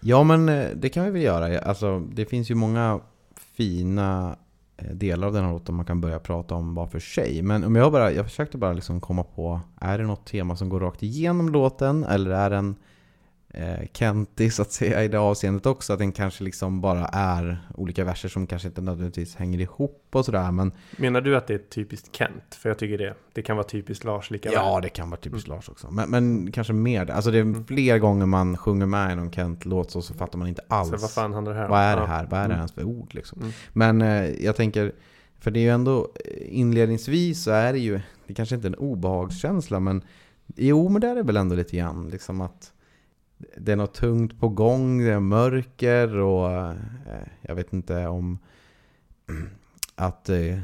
Ja, 0.00 0.22
men 0.22 0.48
eh, 0.48 0.68
det 0.74 0.88
kan 0.88 1.04
vi 1.04 1.10
väl 1.10 1.22
göra. 1.22 1.58
Alltså, 1.58 2.00
det 2.00 2.24
finns 2.24 2.50
ju 2.50 2.54
många 2.54 3.00
fina 3.36 4.36
eh, 4.76 4.90
delar 4.90 5.26
av 5.26 5.32
den 5.32 5.44
här 5.44 5.52
låten 5.52 5.74
man 5.74 5.86
kan 5.86 6.00
börja 6.00 6.18
prata 6.18 6.54
om 6.54 6.74
var 6.74 6.86
för 6.86 7.00
sig. 7.00 7.42
Men 7.42 7.64
om 7.64 7.76
jag 7.76 7.92
bara, 7.92 8.12
jag 8.12 8.24
försökte 8.24 8.58
bara 8.58 8.72
liksom 8.72 9.00
komma 9.00 9.24
på, 9.24 9.60
är 9.80 9.98
det 9.98 10.04
något 10.04 10.26
tema 10.26 10.56
som 10.56 10.68
går 10.68 10.80
rakt 10.80 11.02
igenom 11.02 11.48
låten? 11.48 12.04
Eller 12.04 12.30
är 12.30 12.50
den 12.50 12.76
eh, 13.56 13.86
Kenty 13.92 14.50
så 14.50 14.62
att 14.62 14.72
säga 14.72 15.04
i 15.04 15.08
det 15.08 15.18
avseendet 15.18 15.66
också? 15.66 15.92
Att 15.92 15.98
den 15.98 16.12
kanske 16.12 16.44
liksom 16.44 16.80
bara 16.80 17.06
är 17.06 17.58
olika 17.74 18.04
verser 18.04 18.28
som 18.28 18.46
kanske 18.46 18.68
inte 18.68 18.80
nödvändigtvis 18.80 19.36
hänger 19.36 19.60
ihop 19.60 20.08
och 20.12 20.24
sådär. 20.24 20.52
Men 20.52 20.72
Menar 20.96 21.20
du 21.20 21.36
att 21.36 21.46
det 21.46 21.54
är 21.54 21.58
typiskt 21.58 22.16
Kent? 22.16 22.54
För 22.54 22.68
jag 22.68 22.78
tycker 22.78 22.98
det. 22.98 23.14
Det 23.32 23.42
kan 23.42 23.56
vara 23.56 23.66
typiskt 23.66 24.04
Lars 24.04 24.30
lika 24.30 24.52
ja, 24.52 24.74
väl. 24.74 24.82
det 24.82 24.88
kan 24.88 25.10
vara 25.10 25.20
typiskt 25.20 25.48
Lars 25.48 25.68
också. 25.68 25.90
Men, 25.90 26.10
men 26.10 26.52
kanske 26.52 26.72
mer. 26.72 27.10
Alltså 27.10 27.30
det 27.30 27.38
är 27.38 27.64
fler 27.66 27.98
gånger 27.98 28.26
man 28.26 28.56
sjunger 28.56 28.86
med 28.86 29.12
i 29.12 29.16
någon 29.16 29.32
Kent-låt 29.32 29.90
så, 29.90 30.02
så 30.02 30.14
fattar 30.14 30.38
man 30.38 30.48
inte 30.48 30.62
alls. 30.68 30.90
Så 30.90 30.96
vad 30.96 31.10
fan 31.10 31.32
handlar 31.32 31.52
det 31.52 31.58
här 31.58 31.64
om? 31.66 31.70
Vad 31.70 31.80
är 31.82 31.96
det 31.96 32.02
Ja. 32.02 32.06
här? 32.06 32.26
Vad 32.30 32.40
är 32.40 32.44
det 32.48 32.54
Mm. 32.54 32.56
ens 32.58 32.72
för 32.72 32.84
ord 32.84 33.14
liksom? 33.14 33.40
Mm. 33.40 33.52
Men 33.72 34.02
eh, 34.02 34.44
jag 34.44 34.56
tänker, 34.56 34.92
för 35.38 35.50
det 35.50 35.60
är 35.60 35.62
ju 35.62 35.70
ändå 35.70 36.08
eh, 36.24 36.58
inledningsvis 36.58 37.42
så 37.42 37.50
är 37.50 37.72
det 37.72 37.78
ju, 37.78 38.00
det 38.26 38.34
kanske 38.34 38.54
inte 38.54 38.66
är 38.66 38.70
en 38.70 38.74
obehagskänsla 38.74 39.80
men 39.80 40.02
jo 40.56 40.88
men 40.88 41.00
det 41.00 41.08
är 41.08 41.14
det 41.14 41.22
väl 41.22 41.36
ändå 41.36 41.54
lite 41.54 41.76
grann 41.76 42.08
liksom 42.08 42.40
att 42.40 42.72
det 43.56 43.72
är 43.72 43.76
något 43.76 43.94
tungt 43.94 44.40
på 44.40 44.48
gång, 44.48 44.98
det 44.98 45.12
är 45.12 45.20
mörker 45.20 46.16
och 46.18 46.50
eh, 46.50 46.72
jag 47.42 47.54
vet 47.54 47.72
inte 47.72 48.06
om 48.06 48.38
att 49.94 50.28
eh, 50.28 50.58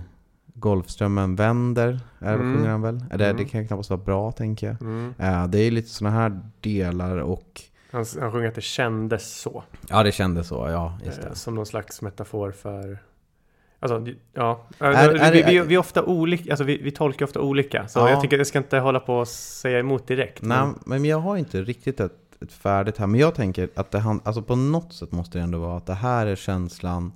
Golfströmmen 0.54 1.36
vänder, 1.36 2.00
är 2.18 2.34
Mm. 2.34 2.56
sjunger 2.56 2.70
han 2.70 2.82
väl? 2.82 2.98
Det, 2.98 3.24
Mm. 3.24 3.36
det 3.36 3.44
kan 3.44 3.66
knappast 3.66 3.90
vara 3.90 4.00
bra 4.00 4.32
tänker 4.32 4.66
jag. 4.66 4.82
Mm. 4.82 5.14
Eh, 5.18 5.46
det 5.46 5.58
är 5.58 5.70
lite 5.70 5.88
sådana 5.88 6.16
här 6.16 6.40
delar 6.60 7.16
och 7.18 7.60
Han, 7.92 8.04
han 8.20 8.32
sjunger 8.32 8.48
att 8.48 8.54
det 8.54 8.60
kändes 8.60 9.40
så. 9.40 9.64
ja 9.88 10.02
det 10.02 10.12
kändes 10.12 10.48
så, 10.48 10.68
ja 10.70 10.98
just 11.06 11.22
det. 11.22 11.34
Som 11.34 11.54
någon 11.54 11.66
slags 11.66 12.02
metafor 12.02 12.50
för 12.50 12.98
Alltså, 13.78 14.06
ja. 14.32 14.66
Är- 14.78 15.12
vi, 15.12 15.18
är- 15.18 15.32
vi, 15.32 15.42
vi, 15.42 15.60
vi, 15.66 15.74
är 15.74 15.78
ofta 15.78 16.04
olika, 16.04 16.50
alltså 16.52 16.64
vi, 16.64 16.78
vi 16.82 16.90
tolkar 16.90 17.26
ofta 17.26 17.40
olika. 17.40 17.88
Så 17.88 17.98
Ja. 17.98 18.10
jag 18.10 18.20
tänker 18.20 18.38
jag 18.38 18.46
ska 18.46 18.58
inte 18.58 18.78
hålla 18.78 19.00
på 19.00 19.14
och 19.18 19.28
säga 19.28 19.78
emot 19.78 20.06
direkt. 20.06 20.42
Nej, 20.42 20.58
men- 20.66 20.78
men 20.86 21.04
jag 21.04 21.18
har 21.18 21.36
inte 21.36 21.62
riktigt 21.62 22.00
ett, 22.00 22.12
ett 22.42 22.52
färdigt 22.52 22.98
här. 22.98 23.06
Men 23.06 23.20
jag 23.20 23.34
tänker 23.34 23.70
att 23.76 23.90
det 23.90 23.98
han, 23.98 24.20
alltså 24.24 24.42
på 24.42 24.56
något 24.56 24.92
sätt 24.92 25.12
måste 25.12 25.38
det 25.38 25.42
ändå 25.42 25.58
vara 25.58 25.76
att 25.76 25.86
det 25.86 25.94
här 25.94 26.26
är 26.26 26.36
känslan 26.36 27.12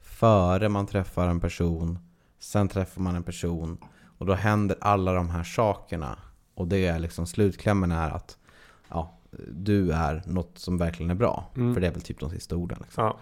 före 0.00 0.68
man 0.68 0.86
träffar 0.86 1.28
en 1.28 1.40
person. 1.40 1.98
Sen 2.38 2.68
träffar 2.68 3.02
man 3.02 3.16
en 3.16 3.22
person. 3.22 3.78
Och 4.18 4.26
då 4.26 4.34
händer 4.34 4.76
alla 4.80 5.12
de 5.12 5.30
här 5.30 5.42
sakerna. 5.42 6.18
Och 6.54 6.68
det 6.68 6.86
är 6.86 6.98
liksom 6.98 7.26
slutklämmen 7.26 7.92
är 7.92 8.10
att 8.10 8.38
ja, 8.88 9.18
du 9.52 9.92
är 9.92 10.22
något 10.26 10.58
som 10.58 10.78
verkligen 10.78 11.10
är 11.10 11.14
bra. 11.14 11.50
Mm. 11.56 11.74
För 11.74 11.80
det 11.80 11.86
är 11.86 11.92
väl 11.92 12.02
typ 12.02 12.20
de 12.20 12.30
sista 12.30 12.56
orden. 12.56 12.78
Liksom. 12.82 13.04
Ja. 13.04 13.18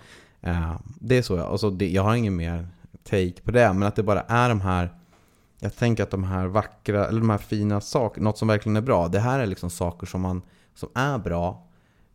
Eh, 0.51 0.81
det 1.01 1.19
är 1.19 1.23
så 1.23 1.37
jag, 1.37 1.51
och 1.51 1.61
så 1.61 1.71
det, 1.71 1.91
jag 1.91 2.03
har 2.03 2.15
ingen 2.15 2.37
mer 2.37 2.69
take 3.03 3.43
på 3.45 3.51
det, 3.51 3.73
men 3.73 3.83
att 3.83 3.97
det 3.97 4.03
bara 4.03 4.21
är 4.21 4.49
de 4.49 4.61
här 4.61 4.91
jag 5.61 5.77
tänker 5.77 6.03
att 6.03 6.11
de 6.11 6.25
här 6.25 6.47
vackra, 6.47 7.07
eller 7.07 7.21
de 7.21 7.31
här 7.31 7.39
fina 7.39 7.81
sakerna, 7.81 8.25
något 8.25 8.39
som 8.39 8.49
verkligen 8.49 8.77
är 8.77 8.81
bra, 8.81 9.09
det 9.09 9.21
här 9.21 9.39
är 9.41 9.47
liksom 9.47 9.71
saker 9.71 10.07
som, 10.07 10.21
man, 10.21 10.43
som 10.79 10.89
är 10.95 11.19
bra. 11.19 11.67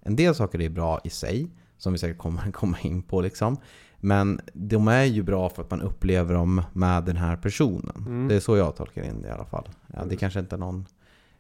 En 0.02 0.16
del 0.16 0.36
saker 0.36 0.62
är 0.62 0.70
bra 0.70 1.00
i 1.04 1.10
sig, 1.10 1.52
som 1.78 1.94
vi 1.94 2.00
säkert 2.00 2.18
kommer 2.18 2.52
komma 2.52 2.78
in 2.82 3.02
på 3.02 3.22
liksom. 3.22 3.58
Men 3.98 4.42
de 4.54 4.88
är 4.88 5.04
ju 5.04 5.24
bra 5.24 5.50
för 5.50 5.62
att 5.62 5.72
man 5.72 5.82
upplever 5.82 6.34
dem 6.34 6.62
med 6.74 7.04
den 7.04 7.18
här 7.18 7.36
personen. 7.36 8.04
Mm. 8.08 8.28
Det 8.28 8.36
är 8.36 8.40
så 8.40 8.58
jag 8.58 8.76
tolkar 8.76 9.04
in 9.04 9.22
det 9.22 9.28
i 9.28 9.32
alla 9.32 9.46
fall. 9.46 9.70
Ja, 9.88 10.06
det 10.10 10.16
kanske 10.16 10.40
inte 10.40 10.56
är 10.56 10.60
någon 10.60 10.86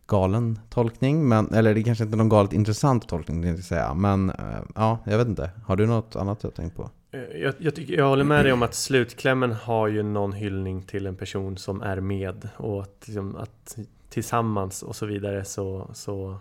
galen 0.07 0.59
tolkning, 0.69 1.27
men, 1.27 1.53
eller 1.53 1.73
det 1.73 1.83
kanske 1.83 2.03
inte 2.03 2.15
är 2.15 2.17
någon 2.17 2.29
galet 2.29 2.53
intressant 2.53 3.07
tolkning, 3.07 3.41
det 3.41 3.47
jag 3.47 3.59
säga. 3.59 3.93
Men 3.93 4.29
eh, 4.29 4.35
ja, 4.75 4.97
jag 5.05 5.17
vet 5.17 5.27
inte. 5.27 5.51
Har 5.65 5.75
du 5.75 5.87
något 5.87 6.15
annat 6.15 6.39
du 6.39 6.47
har 6.47 6.51
tänkt 6.51 6.75
på? 6.75 6.89
Eh, 7.11 7.19
Jag, 7.19 7.53
jag, 7.57 7.75
tycker, 7.75 7.93
jag 7.93 8.07
håller 8.07 8.23
med 8.23 8.45
dig 8.45 8.53
om 8.53 8.63
att 8.63 8.73
slutklämmen 8.73 9.51
har 9.51 9.87
ju 9.87 10.03
någon 10.03 10.33
hyllning 10.33 10.83
till 10.83 11.07
en 11.07 11.15
person 11.15 11.57
som 11.57 11.81
är 11.81 11.99
med 11.99 12.49
och 12.57 12.81
att, 12.81 13.03
liksom, 13.07 13.35
att 13.35 13.77
tillsammans 14.09 14.83
och 14.83 14.95
så 14.95 15.05
vidare 15.05 15.45
så, 15.45 15.89
så 15.93 16.37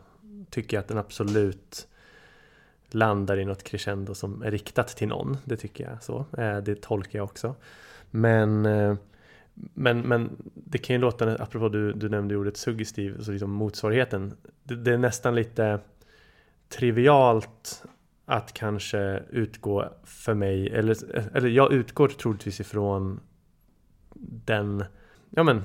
tycker 0.53 0.77
jag 0.77 0.83
att 0.83 0.89
den 0.89 0.99
absolut 0.99 1.89
landar 2.91 3.37
i 3.37 3.45
något 3.45 3.63
crescendo 3.63 4.15
som 4.15 4.43
är 4.43 4.51
riktat 4.51 4.89
till 4.89 5.09
någon. 5.09 5.37
Det 5.45 5.57
tycker 5.57 5.91
jag 5.91 6.03
så. 6.03 6.27
Eh, 6.39 6.57
det 6.57 6.83
tolkar 6.83 7.19
jag 7.19 7.25
också. 7.25 7.55
Men, 8.11 8.67
eh, 8.67 8.95
men, 9.55 10.01
men 10.01 10.37
det 10.55 10.79
kan 10.79 10.97
ju 10.97 11.01
låta, 11.01 11.43
apropå 11.43 11.69
du, 11.69 11.93
du 11.93 12.09
nämnde 12.09 12.37
ordet 12.37 12.57
suggestiv, 12.57 13.21
så 13.21 13.33
liksom 13.33 13.51
motsvarigheten. 13.51 14.37
Det, 14.63 14.75
det 14.75 14.93
är 14.93 14.99
nästan 14.99 15.35
lite 15.35 15.81
trivialt 16.69 17.85
att 18.25 18.53
kanske 18.53 19.23
utgå 19.31 19.89
för 20.05 20.35
mig, 20.35 20.69
eller, 20.69 20.97
eller 21.37 21.49
jag 21.49 21.73
utgår 21.73 22.09
troligtvis 22.09 22.61
ifrån 22.61 23.21
den, 24.45 24.85
ja 25.31 25.43
men 25.43 25.63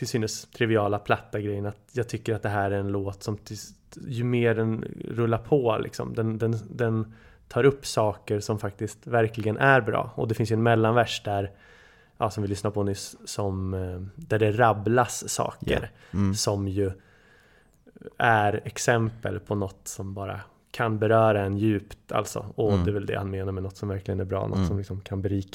till 0.00 0.08
synes 0.08 0.44
triviala 0.46 0.98
platta 0.98 1.40
grejen 1.40 1.66
att 1.66 1.76
jag 1.92 2.08
tycker 2.08 2.34
att 2.34 2.42
det 2.42 2.48
här 2.48 2.70
är 2.70 2.78
en 2.80 2.88
låt 2.92 3.22
som 3.22 3.36
till, 3.36 3.56
ju 4.06 4.24
mer 4.24 4.54
den 4.54 4.84
rullar 5.08 5.38
på 5.38 5.78
liksom, 5.78 6.14
den, 6.14 6.38
den, 6.38 6.56
den 6.70 7.14
tar 7.48 7.64
upp 7.64 7.86
saker 7.86 8.40
som 8.40 8.58
faktiskt 8.58 9.06
verkligen 9.06 9.56
är 9.58 9.80
bra. 9.80 10.10
Och 10.14 10.28
det 10.28 10.34
finns 10.34 10.50
ju 10.50 10.54
en 10.54 10.62
mellanvers 10.62 11.22
där, 11.24 11.50
ja, 12.18 12.30
som 12.30 12.42
vi 12.42 12.48
lyssnade 12.48 12.74
på 12.74 12.82
nyss, 12.82 13.16
som, 13.24 13.74
eh, 13.74 14.00
där 14.16 14.38
det 14.38 14.52
rabblas 14.52 15.28
saker 15.28 15.90
Mm. 16.14 16.34
som 16.34 16.68
ju 16.68 16.92
är 18.18 18.60
exempel 18.64 19.40
på 19.40 19.54
något 19.54 19.80
som 19.88 20.14
bara 20.14 20.40
kan 20.70 20.98
beröra 20.98 21.42
en 21.44 21.58
djupt 21.58 22.12
alltså. 22.12 22.46
Och 22.54 22.72
Mm. 22.72 22.84
det 22.84 22.90
är 22.90 22.94
väl 22.94 23.06
det 23.06 23.16
han 23.18 23.30
menar 23.30 23.52
med 23.52 23.62
något 23.62 23.76
som 23.76 23.88
verkligen 23.88 24.20
är 24.20 24.24
bra, 24.24 24.46
något 24.46 24.56
Mm. 24.56 24.68
som 24.68 24.78
liksom 24.78 25.00
kan 25.00 25.22
berika. 25.22 25.54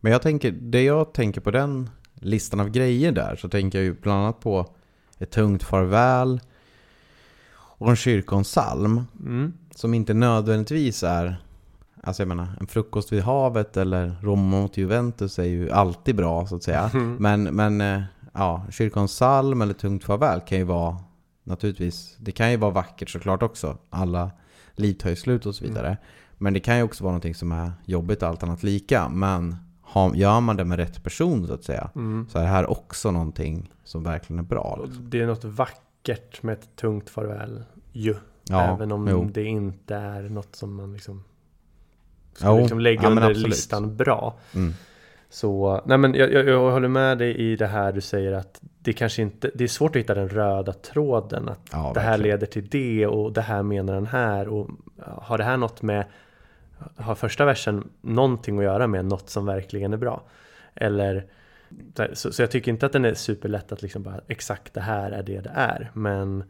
Men 0.00 0.12
jag 0.12 0.22
tänker, 0.22 0.50
det 0.50 0.82
jag 0.82 1.14
tänker 1.14 1.40
på 1.40 1.50
den 1.50 1.90
listan 2.14 2.60
av 2.60 2.68
grejer 2.68 3.12
där 3.12 3.36
så 3.36 3.48
tänker 3.48 3.78
jag 3.78 3.84
ju 3.84 3.94
bland 4.00 4.22
annat 4.22 4.40
på 4.40 4.66
ett 5.18 5.30
tungt 5.30 5.62
farväl 5.62 6.40
och 7.52 7.90
en 7.90 7.96
kyrkonsalm. 7.96 9.04
Mm. 9.20 9.52
Som 9.74 9.94
inte 9.94 10.14
nödvändigtvis 10.14 11.02
är, 11.02 11.42
alltså 12.02 12.22
jag 12.22 12.28
menar, 12.28 12.48
en 12.60 12.66
frukost 12.66 13.12
vid 13.12 13.22
havet 13.22 13.76
eller 13.76 14.16
Roma 14.22 14.60
mot 14.60 14.76
Juventus 14.76 15.38
är 15.38 15.44
ju 15.44 15.70
alltid 15.70 16.16
bra 16.16 16.46
så 16.46 16.56
att 16.56 16.62
säga. 16.62 16.90
Men, 17.18 17.42
men 17.42 17.80
eh, 17.80 18.02
ja, 18.32 18.66
kyrkonsalm 18.70 19.62
eller 19.62 19.74
tungt 19.74 20.04
farväl 20.04 20.40
kan 20.40 20.58
ju 20.58 20.64
vara 20.64 20.96
naturligtvis, 21.44 22.16
det 22.18 22.32
kan 22.32 22.50
ju 22.50 22.56
vara 22.56 22.70
vackert 22.70 23.10
såklart 23.10 23.42
också. 23.42 23.78
Alla 23.90 24.30
liv 24.74 24.94
tar 24.94 25.10
ju 25.10 25.16
slut 25.16 25.46
och 25.46 25.54
så 25.54 25.64
vidare. 25.64 25.96
Men 26.42 26.52
det 26.52 26.60
kan 26.60 26.76
ju 26.76 26.82
också 26.82 27.04
vara 27.04 27.12
någonting 27.12 27.34
som 27.34 27.52
är 27.52 27.72
jobbigt 27.84 28.22
allt 28.22 28.42
annat 28.42 28.62
lika. 28.62 29.08
Men 29.08 29.56
har, 29.82 30.14
gör 30.14 30.40
man 30.40 30.56
det 30.56 30.64
med 30.64 30.78
rätt 30.78 31.04
person 31.04 31.46
så 31.46 31.54
att 31.54 31.64
säga, 31.64 31.90
Mm. 31.94 32.26
så 32.30 32.38
är 32.38 32.42
det 32.42 32.48
här 32.48 32.70
också 32.70 33.10
någonting 33.10 33.72
som 33.84 34.02
verkligen 34.02 34.38
är 34.38 34.42
bra. 34.48 34.80
Liksom. 34.84 35.10
Det 35.10 35.20
är 35.20 35.26
något 35.26 35.44
vackert 35.44 36.42
med 36.42 36.52
ett 36.52 36.76
tungt 36.76 37.10
farväl 37.10 37.62
ju. 37.92 38.14
Ja, 38.48 38.74
Även 38.74 38.92
om 38.92 39.08
jo. 39.08 39.24
det 39.32 39.44
inte 39.44 39.94
är 39.94 40.22
något 40.22 40.56
som 40.56 40.74
man 40.74 40.92
liksom 40.92 41.24
ska 42.32 42.58
liksom 42.58 42.80
lägga 42.80 43.02
ja, 43.02 43.08
under 43.08 43.34
listan 43.34 43.96
bra. 43.96 44.38
Mm. 44.54 44.72
Så, 45.30 45.80
nej 45.86 45.98
men 45.98 46.14
jag, 46.14 46.32
jag, 46.32 46.48
jag 46.48 46.70
håller 46.70 46.88
med 46.88 47.18
dig 47.18 47.36
i 47.36 47.56
det 47.56 47.66
här 47.66 47.92
du 47.92 48.00
säger 48.00 48.32
att 48.32 48.60
det 48.78 48.92
kanske 48.92 49.22
inte, 49.22 49.50
det 49.54 49.64
är 49.64 49.68
svårt 49.68 49.96
att 49.96 50.00
hitta 50.02 50.14
den 50.14 50.28
röda 50.28 50.72
tråden. 50.72 51.48
Att 51.48 51.60
Ja, 51.72 51.90
det 51.94 52.00
här 52.00 52.10
verkligen. 52.10 52.30
leder 52.40 52.46
till 52.46 52.68
det 52.68 53.06
och 53.06 53.32
det 53.32 53.40
här 53.40 53.62
menar 53.62 53.94
den 53.94 54.06
här. 54.06 54.48
Och 54.48 54.68
har 55.06 55.38
det 55.38 55.44
här 55.44 55.56
något 55.56 55.82
med, 55.82 56.04
har 56.96 57.14
första 57.14 57.44
versen 57.44 57.90
någonting 58.00 58.58
att 58.58 58.64
göra 58.64 58.86
med 58.86 59.04
något 59.04 59.30
som 59.30 59.46
verkligen 59.46 59.92
är 59.92 59.96
bra? 59.96 60.22
Eller, 60.74 61.26
så, 62.12 62.32
så 62.32 62.42
jag 62.42 62.50
tycker 62.50 62.70
inte 62.70 62.86
att 62.86 62.92
den 62.92 63.04
är 63.04 63.14
superlätt 63.14 63.72
att 63.72 63.82
liksom 63.82 64.02
bara 64.02 64.20
exakt 64.28 64.74
det 64.74 64.80
här 64.80 65.10
är 65.10 65.22
det 65.22 65.40
det 65.40 65.52
är. 65.54 65.90
Men 65.94 66.44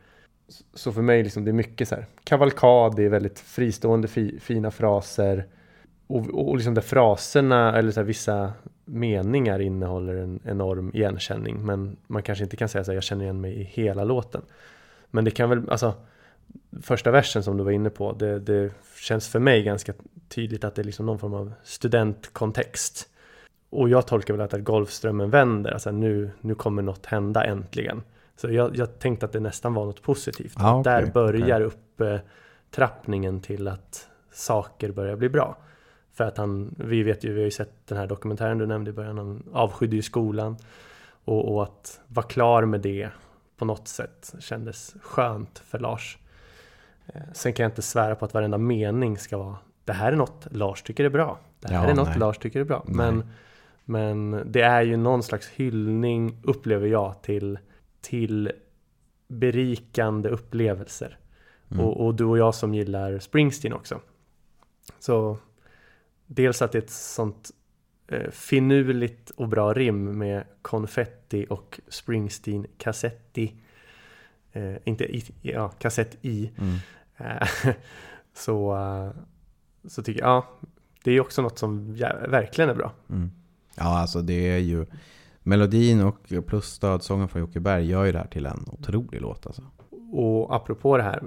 så 0.75 0.93
för 0.93 1.03
mig 1.03 1.23
liksom 1.23 1.45
det 1.45 1.51
är 1.51 1.53
mycket 1.53 1.89
så 1.89 1.95
här 1.95 2.07
kavalkad, 2.25 2.97
det 2.97 3.05
är 3.05 3.09
väldigt 3.09 3.39
fristående 3.39 4.09
fi, 4.09 4.39
fina 4.41 4.71
fraser. 4.71 5.47
Och, 6.07 6.49
och 6.49 6.57
liksom 6.57 6.75
där 6.75 6.83
fraserna 6.83 7.79
eller 7.79 7.93
så 7.93 8.01
här, 8.01 8.07
vissa 8.07 8.53
meningar 8.85 9.61
innehåller 9.61 10.15
en 10.15 10.41
enorm 10.45 10.91
igenkänning. 10.95 11.67
Men 11.67 11.97
man 12.07 12.23
kanske 12.23 12.45
inte 12.45 12.57
kan 12.57 12.69
säga 12.69 12.85
så 12.85 12.91
här, 12.91 12.97
jag 12.97 13.03
känner 13.03 13.25
igen 13.25 13.41
mig 13.41 13.61
i 13.61 13.63
hela 13.63 14.05
låten. 14.05 14.43
Men 15.11 15.25
det 15.25 15.31
kan 15.31 15.51
väl, 15.51 15.71
alltså 15.71 15.95
första 16.83 17.11
versen 17.11 17.43
som 17.43 17.57
du 17.57 17.65
var 17.65 17.71
inne 17.71 17.91
på, 17.91 18.13
det, 18.13 18.39
det 18.39 18.73
känns 18.97 19.29
för 19.29 19.39
mig 19.39 19.63
ganska 19.63 19.93
tydligt 20.29 20.65
att 20.65 20.75
det 20.75 20.83
är 20.83 20.85
liksom 20.85 21.07
någon 21.07 21.19
form 21.19 21.35
av 21.35 21.53
studentkontext. 21.63 23.09
Och 23.71 23.89
jag 23.89 24.07
tolkar 24.07 24.35
väl 24.35 24.41
att, 24.41 24.55
att 24.55 24.65
Golfströmmen 24.65 25.31
vänder, 25.31 25.71
alltså 25.71 25.91
nu, 25.91 26.31
nu 26.41 26.55
kommer 26.55 26.83
något 26.83 27.07
hända 27.07 27.45
äntligen. 27.45 28.03
Så 28.37 28.51
jag, 28.53 28.77
jag 28.77 28.99
tänkte 28.99 29.27
att 29.27 29.33
det 29.33 29.41
nästan 29.41 29.75
var 29.75 29.87
något 29.87 30.03
positivt. 30.03 30.55
Ah, 30.57 30.79
Att 30.79 30.85
Där 30.85 31.07
börjar 31.07 31.61
upp 31.61 32.01
eh, 32.01 32.17
trappningen 32.71 33.41
till 33.41 33.69
att 33.69 34.09
saker 34.33 34.93
börjar 34.93 35.17
bli 35.17 35.29
bra. 35.29 35.57
För 36.13 36.25
att 36.25 36.37
han, 36.37 36.75
vi 36.79 37.03
vet 37.03 37.25
ju, 37.25 37.33
vi 37.33 37.41
har 37.41 37.45
ju 37.45 37.51
sett 37.51 37.87
den 37.87 37.99
här 37.99 38.07
dokumentären 38.07 38.59
du 38.59 38.67
nämnde 38.67 38.91
i 38.91 38.95
början, 38.95 39.19
han 39.19 39.43
avskydde 39.53 39.97
ju 39.97 40.03
skolan. 40.03 40.57
Och, 41.25 41.55
och 41.55 41.63
att 41.63 42.01
vara 42.07 42.27
klar 42.27 42.65
med 42.65 42.81
det 42.81 43.09
på 43.57 43.65
något 43.65 43.89
sätt 43.89 44.35
kändes 44.39 44.95
skönt 45.03 45.59
för 45.59 45.79
Lars. 45.79 46.19
Eh, 47.15 47.21
Sen 47.33 47.53
kan 47.53 47.65
jag 47.65 47.71
inte 47.71 47.83
svära 47.83 48.15
på 48.15 48.25
att 48.25 48.35
varenda 48.35 48.59
mening 48.59 49.19
ska 49.19 49.39
vara 49.39 49.57
Det 49.85 49.93
här 49.93 50.13
är 50.13 50.17
något 50.17 50.47
Lars 50.51 50.83
tycker 50.83 51.05
är 51.05 51.09
bra. 51.11 51.39
Det 51.61 51.69
här 51.69 51.85
Ja, 51.85 51.91
är 51.91 51.95
något 51.95 52.09
nej. 52.09 52.19
Lars 52.19 52.39
tycker 52.39 52.61
är 52.61 52.65
bra. 52.65 52.85
Nej. 52.87 52.97
Men, 52.97 53.25
men 53.85 54.43
det 54.53 54.63
är 54.63 54.83
ju 54.83 54.97
någon 54.97 55.23
slags 55.23 55.49
hyllning, 55.49 56.39
upplever 56.43 56.87
jag, 56.87 57.23
till, 57.23 57.59
till 58.01 58.53
berikande 59.29 60.29
upplevelser. 60.29 61.19
Mm. 61.71 61.85
Och, 61.85 62.07
och 62.07 62.15
du 62.15 62.25
och 62.25 62.39
jag 62.39 62.55
som 62.55 62.75
gillar 62.75 63.19
Springsteen 63.19 63.73
också. 63.73 64.01
Så 64.99 65.37
dels 66.27 66.63
att 66.63 66.73
det 66.73 66.79
är 66.79 66.83
ett 66.83 66.91
sånt 66.91 67.51
eh, 68.09 68.31
finurligt 68.31 69.31
och 69.31 69.49
bra 69.49 69.73
rim 69.73 70.19
med 70.19 70.45
konfetti 70.63 71.47
och 71.51 71.81
Springsteen 71.89 72.67
kassetti. 72.79 73.55
Eh, 74.53 74.75
inte 74.85 75.05
i, 75.05 75.25
ja, 75.43 75.69
kassett 75.69 76.17
i. 76.23 76.51
Mm. 76.59 76.75
Så, 78.35 78.77
så 79.89 80.03
tycker 80.03 80.21
jag, 80.21 80.29
ja, 80.29 80.47
det 81.05 81.11
är 81.13 81.21
också 81.21 81.43
något 81.43 81.59
som 81.59 81.95
verkligen 82.29 82.71
är 82.71 82.75
bra. 82.75 82.93
Mm. 83.11 83.31
Ja, 83.77 83.99
alltså 84.01 84.23
det 84.23 84.49
är 84.55 84.59
ju 84.59 84.87
melodin 85.43 86.01
och 86.05 86.33
plus 86.47 86.65
stödsången 86.67 87.29
från 87.29 87.41
Jocke 87.41 87.61
Berg 87.61 87.87
gör 87.87 88.05
ju 88.05 88.13
det 88.13 88.19
här 88.19 88.27
till 88.27 88.47
en 88.47 88.65
otrolig 88.73 89.21
låt 89.21 89.47
alltså. 89.47 89.63
Och 90.13 90.55
apropå 90.57 90.97
det 90.97 91.03
här 91.03 91.23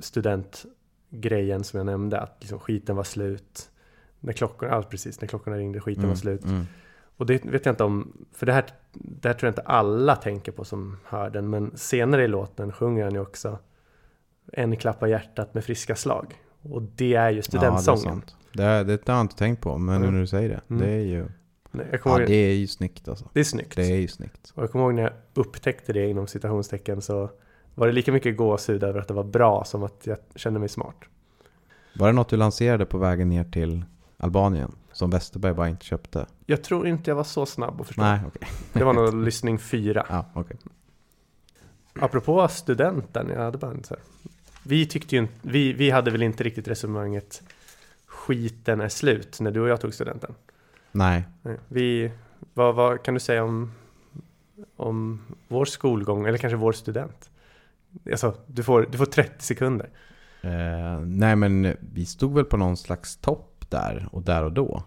studentgrejen 0.00 1.64
som 1.64 1.76
jag 1.78 1.86
nämnde, 1.86 2.20
att 2.20 2.36
liksom 2.40 2.58
skiten 2.60 2.96
var 2.96 3.04
slut. 3.04 3.70
När 4.20 4.32
klockorna, 4.32 4.72
ja 4.72 4.82
precis, 4.82 5.20
när 5.20 5.28
klockorna 5.28 5.56
ringde, 5.56 5.80
skiten 5.80 6.02
var 6.02 6.08
Mm, 6.08 6.16
slut. 6.16 6.44
mm. 6.44 6.64
Och 7.16 7.26
det 7.26 7.44
vet 7.44 7.66
jag 7.66 7.72
inte 7.72 7.84
om, 7.84 8.26
för 8.32 8.46
det 8.46 8.52
här, 8.52 8.64
det 8.92 9.28
här 9.28 9.34
tror 9.34 9.46
jag 9.46 9.52
inte 9.52 9.62
alla 9.62 10.16
tänker 10.16 10.52
på 10.52 10.64
som 10.64 10.96
hör 11.04 11.30
den, 11.30 11.50
men 11.50 11.76
senare 11.76 12.24
i 12.24 12.28
låten 12.28 12.72
sjunger 12.72 13.04
han 13.04 13.12
ju 13.14 13.20
också 13.20 13.58
En 14.52 14.76
klapp 14.76 15.02
av 15.02 15.08
hjärtat 15.08 15.54
med 15.54 15.64
friska 15.64 15.96
slag. 15.96 16.34
Och 16.62 16.82
det 16.82 17.14
är 17.14 17.30
ju 17.30 17.36
Ja, 17.36 17.36
det 17.36 17.38
är 17.38 17.42
studentsången. 17.42 18.00
sant. 18.02 18.36
Det, 18.52 18.62
är- 18.64 18.84
det 18.84 19.08
har 19.08 19.14
jag 19.14 19.20
inte 19.20 19.36
tänkt 19.36 19.60
på, 19.62 19.78
men 19.78 19.94
nu 20.00 20.06
Mm. 20.06 20.14
när 20.14 20.20
du 20.20 20.26
säger 20.26 20.48
det. 20.48 20.60
Mm. 20.74 20.82
Det 20.82 20.92
är 20.92 21.00
ju, 21.04 21.26
Nej, 21.70 21.86
ja, 21.92 21.98
ihåg, 22.10 22.18
det 22.20 22.26
det, 22.26 22.34
är 22.34 22.54
ju 22.54 22.66
snyggt 22.66 23.08
alltså. 23.08 23.28
är 23.34 23.44
snyggt. 23.44 23.76
Det 23.76 23.82
är 23.92 23.96
ju 24.00 24.08
snyggt. 24.08 24.52
Och 24.54 24.62
jag 24.62 24.70
kommer 24.72 24.84
ihåg 24.84 24.94
när 24.94 25.02
jag 25.02 25.12
upptäckte 25.34 25.92
det 25.92 26.08
inom 26.08 26.26
citationstecken 26.26 27.02
så 27.02 27.30
var 27.74 27.86
det 27.86 27.92
lika 27.92 28.12
mycket 28.12 28.36
gåshud 28.36 28.82
över 28.82 29.00
att 29.00 29.08
det 29.08 29.14
var 29.14 29.24
bra 29.24 29.64
som 29.64 29.82
att 29.82 30.06
jag 30.06 30.18
kände 30.34 30.60
mig 30.60 30.68
smart. 30.68 30.96
Var 31.98 32.06
det 32.06 32.12
något 32.12 32.28
du 32.28 32.36
lanserade 32.36 32.86
på 32.86 32.98
vägen 32.98 33.28
ner 33.28 33.44
till 33.44 33.84
Albanien? 34.16 34.72
Som 34.92 35.10
Westerberg 35.10 35.54
bara 35.54 35.68
inte 35.68 35.84
köpte? 35.84 36.26
Jag 36.46 36.64
tror 36.64 36.86
inte 36.88 37.10
jag 37.10 37.16
var 37.16 37.24
så 37.24 37.46
snabb 37.46 37.80
att 37.80 37.86
förstå. 37.86 38.02
Nej, 38.02 38.20
okej. 38.26 38.48
Det 38.72 38.84
var 38.84 38.92
nog 38.92 39.14
lyssning 39.24 39.58
fyra. 39.58 40.06
Ja, 40.08 40.24
okej. 40.34 40.56
Apropå 42.00 42.48
studenten, 42.48 43.28
jag 43.30 43.40
hade 43.40 43.58
bara 43.58 43.70
en 43.70 43.84
så 43.84 43.94
här. 43.94 44.02
Vi 44.66 44.86
tyckte 44.86 45.16
ju 45.16 45.28
vi, 45.42 45.72
vi 45.72 45.90
hade 45.90 46.10
väl 46.10 46.22
inte 46.22 46.44
riktigt 46.44 46.68
resonemanget 46.68 47.42
skiten 48.06 48.80
är 48.80 48.88
slut 48.88 49.40
när 49.40 49.50
du 49.50 49.60
och 49.60 49.68
jag 49.68 49.80
tog 49.80 49.94
studenten. 49.94 50.34
Nej. 50.92 51.24
Nej, 51.42 51.56
Vi, 51.68 52.10
vad, 52.54 52.74
vad 52.74 53.02
kan 53.02 53.14
du 53.14 53.20
säga 53.20 53.44
om, 53.44 53.72
om 54.76 55.20
vår 55.48 55.64
skolgång 55.64 56.26
eller 56.26 56.38
kanske 56.38 56.56
vår 56.56 56.72
student? 56.72 57.30
Alltså, 58.10 58.34
du 58.46 58.62
får, 58.62 58.88
du 58.90 58.98
får 58.98 59.06
30 59.06 59.44
sekunder. 59.44 59.90
Eh, 60.42 61.00
nej, 61.00 61.36
men 61.36 61.76
vi 61.92 62.06
stod 62.06 62.34
väl 62.34 62.44
på 62.44 62.56
någon 62.56 62.76
slags 62.76 63.16
topp 63.16 63.64
där 63.68 64.08
och 64.12 64.22
där 64.22 64.44
och 64.44 64.52
då. 64.52 64.82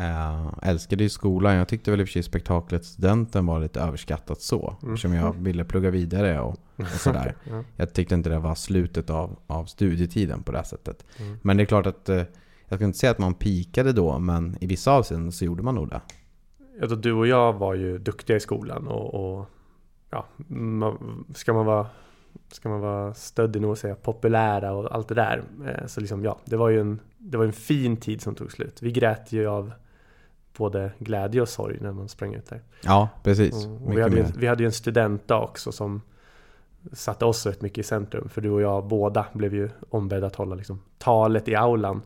Eh, 0.00 0.52
älskade 0.62 1.02
ju 1.02 1.08
skolan. 1.08 1.54
Jag 1.54 1.68
tyckte 1.68 1.90
väl 1.90 2.00
i 2.00 2.04
och 2.04 2.08
för 2.08 2.12
sig 2.12 2.22
spektaklet 2.22 2.84
Studenten 2.84 3.46
var 3.46 3.60
lite 3.60 3.80
överskattat 3.80 4.40
så. 4.40 4.76
Mm. 4.82 4.94
Eftersom 4.94 5.14
jag 5.14 5.32
ville 5.32 5.64
plugga 5.64 5.90
vidare 5.90 6.40
och, 6.40 6.56
och 6.76 6.86
sådär. 6.88 7.34
Ja. 7.44 7.64
Jag 7.76 7.94
tyckte 7.94 8.14
inte 8.14 8.30
det 8.30 8.38
var 8.38 8.54
slutet 8.54 9.10
av, 9.10 9.38
av 9.46 9.64
studietiden 9.64 10.42
på 10.42 10.52
det 10.52 10.58
här 10.58 10.64
sättet. 10.64 11.04
Mm. 11.16 11.38
Men 11.42 11.56
det 11.56 11.62
är 11.62 11.64
klart 11.64 11.86
att 11.86 12.08
eh, 12.08 12.22
jag 12.68 12.78
ska 12.78 12.84
inte 12.84 12.98
säga 12.98 13.10
att 13.10 13.18
man 13.18 13.34
pikade 13.34 13.92
då, 13.92 14.18
men 14.18 14.56
i 14.60 14.66
vissa 14.66 14.92
avseenden 14.92 15.32
så 15.32 15.44
gjorde 15.44 15.62
man 15.62 15.74
nog 15.74 15.88
det. 15.88 16.00
Ja, 16.80 16.86
då 16.86 16.94
du 16.94 17.12
och 17.12 17.26
jag 17.26 17.52
var 17.52 17.74
ju 17.74 17.98
duktiga 17.98 18.36
i 18.36 18.40
skolan 18.40 18.88
och, 18.88 19.14
och 19.14 19.46
ja, 20.10 20.26
man, 20.48 21.24
ska 21.34 21.52
man 21.52 21.66
vara 21.66 21.86
Ska 22.52 22.68
man 22.68 22.80
vara 22.80 23.14
stöddig 23.14 23.62
nog 23.62 23.72
att 23.72 23.78
säga 23.78 23.94
populära 23.94 24.72
och 24.72 24.94
allt 24.94 25.08
det 25.08 25.14
där 25.14 25.42
eh, 25.66 25.86
Så 25.86 26.00
liksom 26.00 26.24
ja, 26.24 26.38
det 26.44 26.56
var 26.56 26.68
ju 26.68 26.80
en 26.80 27.00
Det 27.18 27.38
var 27.38 27.44
en 27.44 27.52
fin 27.52 27.96
tid 27.96 28.20
som 28.20 28.34
tog 28.34 28.52
slut 28.52 28.82
Vi 28.82 28.92
grät 28.92 29.32
ju 29.32 29.46
av 29.46 29.72
Både 30.56 30.92
glädje 30.98 31.42
och 31.42 31.48
sorg 31.48 31.78
när 31.80 31.92
man 31.92 32.08
sprang 32.08 32.34
ut 32.34 32.46
där 32.46 32.60
Ja, 32.82 33.08
precis. 33.22 33.66
och, 33.66 33.86
och 33.86 33.96
vi, 33.96 34.02
hade 34.02 34.16
ju, 34.16 34.24
vi 34.36 34.46
hade 34.46 34.62
ju 34.62 34.66
en 34.66 34.72
studentdag 34.72 35.38
också 35.38 35.72
som 35.72 36.02
satte 36.92 37.24
oss 37.24 37.46
rätt 37.46 37.62
mycket 37.62 37.78
i 37.78 37.82
centrum. 37.82 38.28
För 38.28 38.40
du 38.40 38.50
och 38.50 38.62
jag 38.62 38.86
båda 38.86 39.26
blev 39.32 39.54
ju 39.54 39.70
ombedda 39.90 40.26
att 40.26 40.36
hålla 40.36 40.54
liksom, 40.54 40.82
talet 40.98 41.48
i 41.48 41.54
aulan. 41.54 42.02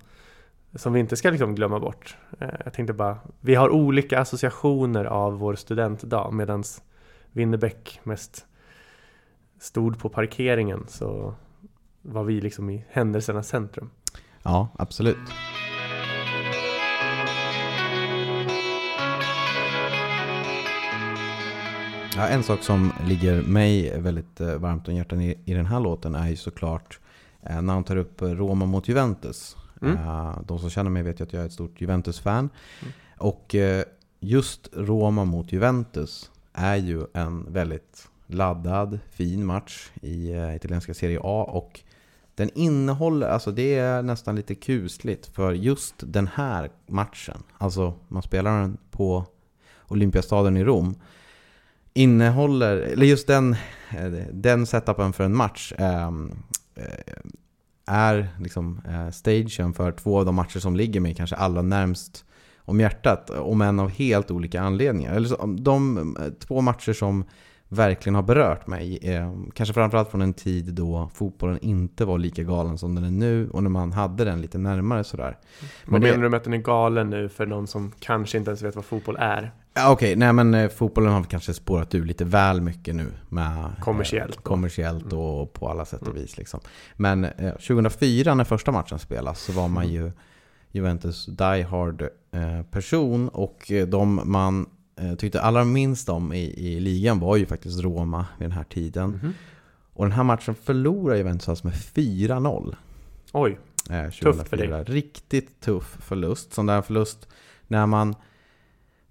Som 0.75 0.93
vi 0.93 1.01
inte 1.01 1.17
ska 1.17 1.31
liksom 1.31 1.55
glömma 1.55 1.81
bort. 1.81 2.17
Eh, 2.41 2.49
jag 2.65 2.73
tänkte 2.73 2.93
bara, 2.93 3.19
vi 3.41 3.55
har 3.55 3.71
olika 3.71 4.21
associationer 4.21 5.05
av 5.05 5.39
vår 5.39 5.55
studentdag. 5.55 6.31
Medan 6.31 6.65
Winnerbäck 7.33 8.01
mest 8.03 8.47
stod 9.61 9.99
på 9.99 10.09
parkeringen 10.09 10.85
så 10.89 11.35
var 12.03 12.25
vi 12.25 12.41
liksom 12.41 12.71
i 12.71 12.85
händelsernas 12.89 13.49
centrum. 13.49 13.91
Ja, 14.43 14.69
absolut. 14.77 15.17
Ja, 22.17 22.29
en 22.29 22.43
sak 22.43 22.63
som 22.63 22.93
ligger 23.07 23.43
mig 23.43 24.01
väldigt 24.01 24.41
eh, 24.41 24.57
varmt 24.57 24.89
om 24.89 24.95
hjärtat 24.95 25.19
i, 25.19 25.39
i 25.45 25.55
den 25.55 25.67
här 25.67 25.81
låten 25.81 26.15
är 26.15 26.29
ju 26.29 26.37
såklart 26.37 27.01
eh, 27.43 27.63
när 27.63 27.75
han 27.75 27.85
tar 27.85 27.97
upp 27.97 28.23
Roma 28.23 28.67
mot 28.67 28.89
Juventus. 28.89 29.57
Mm. 29.83 29.97
Eh, 29.97 30.39
de 30.47 30.59
som 30.59 30.71
känner 30.71 30.91
mig 30.91 31.03
vet 31.03 31.21
ju 31.21 31.25
att 31.25 31.33
jag 31.33 31.43
är 31.43 31.47
ett 31.47 31.53
stort 31.53 31.81
Juventus-fan. 31.81 32.51
Mm. 32.81 32.93
Och 33.19 33.55
eh, 33.55 33.85
just 34.21 34.69
Roma 34.73 35.25
mot 35.25 35.53
Juventus 35.53 36.31
är 36.53 36.77
ju 36.77 37.07
en 37.13 37.53
väldigt 37.53 38.09
laddad, 38.27 38.99
fin 39.11 39.47
match 39.47 39.91
i 40.03 40.33
eh, 40.33 40.57
italienska 40.57 40.95
Serie 40.95 41.21
A. 41.23 41.45
Och 41.49 41.81
den 42.35 42.51
innehåller, 42.55 43.29
alltså 43.29 43.51
det 43.51 43.75
är 43.75 44.03
nästan 44.03 44.37
lite 44.37 44.55
kusligt 44.55 45.27
för 45.27 45.53
just 45.53 45.95
den 45.99 46.29
här 46.35 46.71
matchen, 46.87 47.43
alltså 47.59 47.95
man 48.09 48.23
spelar 48.23 48.61
den 48.61 48.79
på 48.91 49.27
Olympiastaden 49.89 50.57
i 50.57 50.65
Rom, 50.65 50.95
innehåller, 51.95 52.77
eller 52.77 53.07
just 53.07 53.27
den, 53.27 53.53
eh, 53.91 54.11
den 54.33 54.67
setupen 54.67 55.13
för 55.13 55.25
en 55.25 55.37
match 55.37 55.73
ehm, 55.79 56.33
eh, 56.75 56.85
är 57.87 58.29
liksom 58.41 58.81
eh, 58.89 59.11
stagen 59.11 59.75
för 59.75 59.93
två 59.93 60.19
av 60.19 60.25
de 60.27 60.35
matcher 60.35 60.59
som 60.59 60.77
ligger 60.77 61.01
mig 61.01 61.15
kanske 61.15 61.37
allra 61.37 61.63
närmst 61.63 62.25
om 62.59 62.81
hjärtat, 62.81 63.31
om 63.31 63.61
än 63.61 63.81
av 63.81 63.91
helt 63.91 64.31
olika 64.31 64.61
anledningar. 64.63 65.15
Eller 65.15 65.29
så, 65.29 65.47
de 65.59 66.17
två 66.41 66.61
matcher 66.61 66.93
som 66.93 67.25
verkligen 67.69 68.15
har 68.15 68.23
berört 68.23 68.67
mig. 68.67 68.99
Eh, 69.03 69.33
kanske 69.55 69.73
framförallt 69.75 70.11
från 70.11 70.23
en 70.23 70.35
tid 70.35 70.75
då 70.75 71.11
fotbollen 71.15 71.59
inte 71.63 72.05
var 72.05 72.19
lika 72.19 72.43
galen 72.43 72.79
som 72.79 72.95
den 72.95 73.05
är 73.05 73.11
nu 73.11 73.49
och 73.51 73.63
när 73.63 73.71
man 73.71 73.93
hade 73.93 74.25
den 74.25 74.41
lite 74.41 74.59
närmare 74.59 75.05
sådär. 75.05 75.39
Vad 75.87 76.01
det- 76.01 76.07
menar 76.11 76.23
du 76.23 76.29
med 76.29 76.37
att 76.37 76.45
den 76.45 76.53
är 76.53 76.59
galen 76.59 77.11
nu 77.11 77.29
för 77.29 77.47
någon 77.47 77.67
som 77.67 77.93
kanske 77.99 78.39
inte 78.39 78.51
ens 78.51 78.63
vet 78.63 78.77
vad 78.77 78.85
fotboll 78.85 79.17
är? 79.21 79.53
Ja, 79.77 79.93
Okej, 79.93 80.17
nej 80.17 80.33
men 80.33 80.55
eh, 80.55 80.69
fotbollen 80.69 81.13
har 81.13 81.23
kanske 81.23 81.55
spårat 81.55 81.95
ur 81.95 82.05
lite 82.05 82.25
väl 82.25 82.61
mycket 82.61 82.95
nu. 82.95 83.07
Med, 83.29 83.73
Kommersiellt. 83.81 84.37
Eh, 84.37 84.43
kommersiellt 84.43 85.13
och 85.13 85.53
på 85.53 85.69
alla 85.69 85.85
sätt 85.85 86.03
och 86.03 86.17
vis. 86.17 86.39
Liksom. 86.39 86.61
Men 86.97 87.25
eh, 87.25 87.53
2004 87.53 88.35
när 88.35 88.45
första 88.45 88.73
matchen 88.73 88.99
spelas 88.99 89.41
så 89.41 89.53
var 89.53 89.69
man 89.69 89.89
ju 89.89 90.13
Juventus 90.71 91.27
die 91.27 91.63
hard 91.63 92.03
eh, 92.33 92.63
person 92.71 93.29
och 93.29 93.71
eh, 93.73 93.87
de 93.89 94.21
man 94.25 94.67
tyckte 95.19 95.41
allra 95.41 95.65
minst 95.65 96.09
om 96.09 96.33
i, 96.33 96.55
i 96.57 96.81
ligan 96.81 97.21
var 97.21 97.37
ju 97.37 97.47
faktiskt 97.47 97.81
Roma 97.81 98.27
vid 98.39 98.49
den 98.49 98.57
här 98.57 98.65
tiden. 98.65 99.11
Mhm. 99.11 99.35
Och 99.93 100.05
den 100.05 100.13
här 100.13 100.25
matchen 100.25 100.55
förlorar 100.55 101.17
Juventus 101.17 101.49
alltså 101.49 101.67
med 101.67 101.77
4-0. 101.77 102.75
Oj, 103.33 103.59
Tufft 103.85 104.19
för 104.19 104.33
2004. 104.33 104.83
Riktigt 104.83 105.61
tuff 105.61 105.97
förlust. 106.01 106.53
Sån 106.53 106.67
där 106.67 106.83
förlust 106.83 107.29
när 107.69 107.87
man 107.87 108.15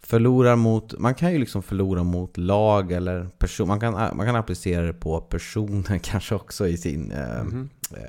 förlorar 0.04 0.56
mot, 0.56 1.00
man 1.00 1.16
kan 1.16 1.32
ju 1.34 1.40
liksom 1.40 1.64
förlora 1.64 2.04
mot 2.04 2.38
lag 2.38 2.92
eller 2.92 3.28
person, 3.38 3.68
man 3.68 3.80
kan, 3.80 3.94
man 3.94 4.26
kan 4.26 4.36
applicera 4.36 4.86
det 4.86 4.94
på 4.94 5.22
personer 5.22 5.98
kanske 6.04 6.36
också 6.36 6.68
i 6.68 6.78
sin, 6.78 7.14
Mhm. 7.44 7.70
eh, 7.92 8.00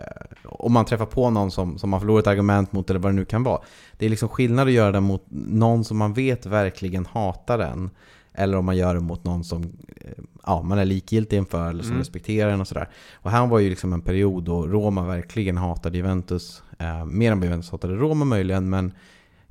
om 0.44 0.72
man 0.72 0.84
träffar 0.84 1.06
på 1.06 1.30
någon 1.30 1.50
som, 1.50 1.78
som 1.78 1.90
man 1.90 2.00
förlorar 2.00 2.20
ett 2.20 2.26
argument 2.26 2.72
mot 2.72 2.90
eller 2.90 3.00
vad 3.00 3.12
det 3.12 3.16
nu 3.16 3.24
kan 3.24 3.42
vara. 3.42 3.60
Det 3.98 4.06
är 4.06 4.10
liksom 4.10 4.28
skillnad 4.28 4.66
att 4.68 4.72
göra 4.74 4.92
det 4.92 5.00
mot 5.00 5.24
någon 5.30 5.84
som 5.84 5.96
man 5.96 6.12
vet 6.14 6.46
verkligen 6.46 7.06
hatar 7.06 7.58
en. 7.58 7.90
Eller 8.36 8.56
om 8.58 8.64
man 8.64 8.76
gör 8.76 8.94
det 8.94 9.00
mot 9.00 9.24
någon 9.24 9.44
som 9.44 9.62
eh, 9.96 10.24
ja, 10.46 10.62
man 10.62 10.78
är 10.78 10.84
likgiltig 10.84 11.36
inför 11.36 11.68
eller 11.70 11.82
som 11.82 11.90
Mm. 11.90 11.98
respekterar 11.98 12.50
en 12.50 12.60
och 12.60 12.68
sådär. 12.68 12.88
Och 13.14 13.30
här 13.30 13.46
var 13.46 13.58
ju 13.58 13.68
liksom 13.70 13.92
en 13.92 14.00
period 14.00 14.44
då 14.44 14.66
Roma 14.66 15.06
verkligen 15.06 15.56
hatade 15.56 15.96
Juventus. 15.96 16.62
Eh, 16.78 17.04
mer 17.04 17.32
än 17.32 17.38
vad 17.38 17.44
Juventus 17.46 17.70
hatade 17.70 17.94
Roma 17.94 18.24
möjligen, 18.24 18.70
men 18.70 18.92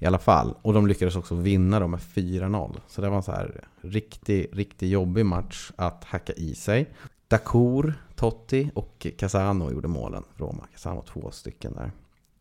i 0.03 0.05
alla 0.05 0.19
fall. 0.19 0.55
Och 0.61 0.73
de 0.73 0.87
lyckades 0.87 1.15
också 1.15 1.35
vinna 1.35 1.79
då 1.79 1.87
med 1.87 1.99
4-0. 1.99 2.79
Så 2.87 3.01
det 3.01 3.09
var 3.09 3.17
en 3.17 3.23
så 3.23 3.31
här 3.31 3.67
riktigt, 3.81 4.55
riktigt 4.55 4.89
jobbig 4.89 5.25
match 5.25 5.71
att 5.75 6.03
hacka 6.03 6.33
i 6.33 6.55
sig. 6.55 6.93
Dacour, 7.27 7.93
Totti 8.15 8.71
och 8.75 9.07
Casano 9.17 9.71
gjorde 9.71 9.87
målen. 9.87 10.23
Roma, 10.37 10.63
Casano 10.71 11.01
två 11.01 11.31
stycken 11.31 11.73
där. 11.73 11.91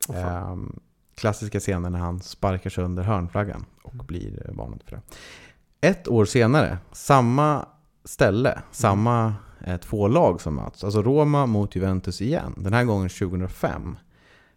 Fan. 0.06 0.52
Ehm, 0.52 0.80
klassiska 1.14 1.60
scener 1.60 1.90
när 1.90 1.98
han 1.98 2.20
sparkar 2.20 2.70
sönder 2.70 3.02
hörnflaggan 3.02 3.64
och 3.82 3.94
Mm. 3.94 4.06
blir 4.06 4.50
varnad 4.52 4.82
för 4.84 4.96
det. 4.96 5.02
Ett 5.88 6.08
år 6.08 6.24
senare, 6.24 6.78
samma 6.92 7.66
ställe, 8.04 8.62
samma 8.70 9.34
eh, 9.64 9.76
två 9.76 10.08
lag 10.08 10.40
som 10.40 10.54
möts. 10.54 10.84
Alltså 10.84 11.02
Roma 11.02 11.46
mot 11.46 11.76
Juventus 11.76 12.20
igen. 12.20 12.54
Den 12.56 12.72
här 12.72 12.84
gången 12.84 13.08
2005. 13.08 13.96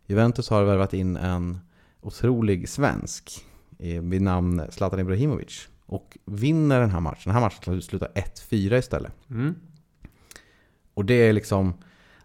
Juventus 0.05 0.49
har 0.49 0.63
värvat 0.63 0.93
in 0.93 1.17
en 1.17 1.59
otrolig 2.05 2.69
svensk 2.69 3.45
eh, 3.79 4.01
vid 4.01 4.21
namn 4.21 4.61
Zlatan 4.69 4.99
Ibrahimovic. 4.99 5.67
Och 5.85 6.17
vinner 6.25 6.79
den 6.79 6.91
här 6.91 6.99
matchen. 6.99 7.21
Den 7.23 7.33
här 7.33 7.41
matchen 7.41 7.81
slutar 7.81 8.11
1-4 8.15 8.77
istället. 8.77 9.11
Mm. 9.29 9.55
Och 10.93 11.05
det 11.05 11.13
är 11.13 11.33
liksom, 11.33 11.73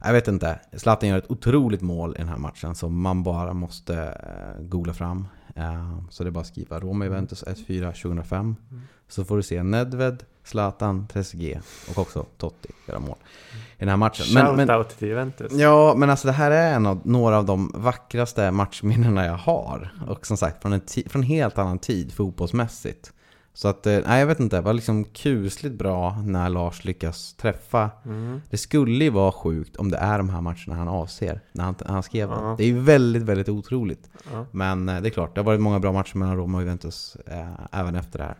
jag 0.05 0.13
vet 0.13 0.29
inte. 0.29 0.61
Zlatan 0.73 1.09
gör 1.09 1.19
ett 1.19 1.31
otroligt 1.31 1.81
mål 1.81 2.15
i 2.15 2.19
den 2.19 2.29
här 2.29 2.39
matchen 2.39 2.75
som 2.75 3.01
man 3.03 3.23
bara 3.23 3.53
måste 3.53 3.95
eh, 3.97 4.63
googla 4.63 4.95
fram. 4.95 5.29
Eh, 5.55 5.99
så 6.11 6.25
det 6.25 6.29
är 6.29 6.33
bara 6.33 6.41
att 6.41 6.47
skriva 6.47 6.81
Roma 6.81 7.05
Juventus 7.05 7.45
1-4 7.45 8.03
2005. 8.03 8.57
Mm. 8.71 8.83
Så 9.09 9.25
får 9.25 9.37
du 9.37 9.43
se 9.43 9.63
Nedved, 9.63 10.23
Zlatan, 10.45 11.07
Trezeguet 11.07 11.65
och 11.91 11.99
också 11.99 12.27
Totti 12.37 12.69
göra 12.89 12.99
mål 12.99 13.17
i 13.53 13.79
den 13.79 13.89
här 13.89 13.97
matchen. 13.97 14.27
Shoutout 14.27 14.99
till 14.99 15.09
Juventus. 15.09 15.53
Ja, 15.53 15.95
men 15.97 16.11
alltså 16.11 16.27
det 16.27 16.33
här 16.33 16.51
är 16.51 16.75
en 16.75 16.87
av, 16.87 17.01
några 17.05 17.39
av 17.39 17.45
de 17.45 17.73
vackraste 17.75 18.51
matchminnena 18.51 19.27
jag 19.27 19.37
har. 19.37 19.93
Och 20.09 20.27
som 20.27 20.37
sagt, 20.37 20.63
från 20.63 20.73
en, 20.73 20.81
från 21.07 21.23
en 21.23 21.29
helt 21.29 21.59
annan 21.59 21.79
tid 21.79 22.13
fotbollsmässigt. 22.13 23.13
Så 23.55 23.69
att, 23.69 23.87
eh, 23.87 23.99
nej 24.07 24.21
jag 24.21 24.27
vet 24.27 24.41
inte, 24.41 24.57
det 24.57 24.63
var 24.63 24.73
liksom 24.73 25.05
kusligt 25.05 25.75
bra 25.75 26.17
när 26.25 26.49
Lars 26.49 26.85
lyckas 26.85 27.35
träffa. 27.35 27.91
Mm. 28.05 28.41
Det 28.51 28.57
skulle 28.57 29.05
ju 29.05 29.11
vara 29.11 29.33
sjukt 29.33 29.77
om 29.77 29.91
det 29.91 29.97
är 29.97 30.19
de 30.19 30.31
här 30.31 30.41
matcherna 30.41 30.75
han 30.75 30.89
avser 30.89 31.41
när 31.53 31.65
han, 31.65 31.75
när 31.85 31.93
han 31.93 32.03
skrev 32.03 32.29
Ja. 32.31 32.35
dem. 32.37 32.55
Det 32.59 32.65
är 32.65 32.69
ju 32.69 32.79
väldigt, 32.81 33.23
väldigt 33.23 33.49
otroligt. 33.49 34.11
Ja. 34.33 34.47
Men 34.51 34.89
eh, 34.89 35.01
det 35.03 35.09
är 35.09 35.11
klart, 35.11 35.35
det 35.35 35.41
har 35.41 35.47
varit 35.47 35.61
många 35.61 35.79
bra 35.81 35.93
matcher 35.93 36.17
mellan 36.19 36.37
Roma 36.37 36.59
och 36.59 36.63
Juventus 36.65 37.17
eh, 37.27 37.47
även 37.81 37.95
efter 37.97 38.19
det 38.19 38.25
här. 38.25 38.37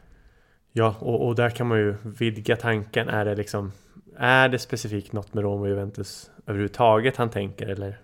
Ja, 0.73 0.95
och, 0.99 1.27
och 1.27 1.35
där 1.35 1.51
kan 1.51 1.67
man 1.67 1.79
ju 1.79 1.95
vidga 2.03 2.57
tanken. 2.57 3.09
Är 3.09 3.25
det 3.25 3.35
liksom 3.35 3.73
Är 4.19 4.49
det 4.49 4.59
specifikt 4.59 5.13
något 5.13 5.35
med 5.35 5.45
Roma 5.45 5.63
och 5.63 5.69
Juventus 5.69 6.31
överhuvudtaget 6.47 7.17
han 7.17 7.31
tänker? 7.31 7.67
Eller 7.67 7.99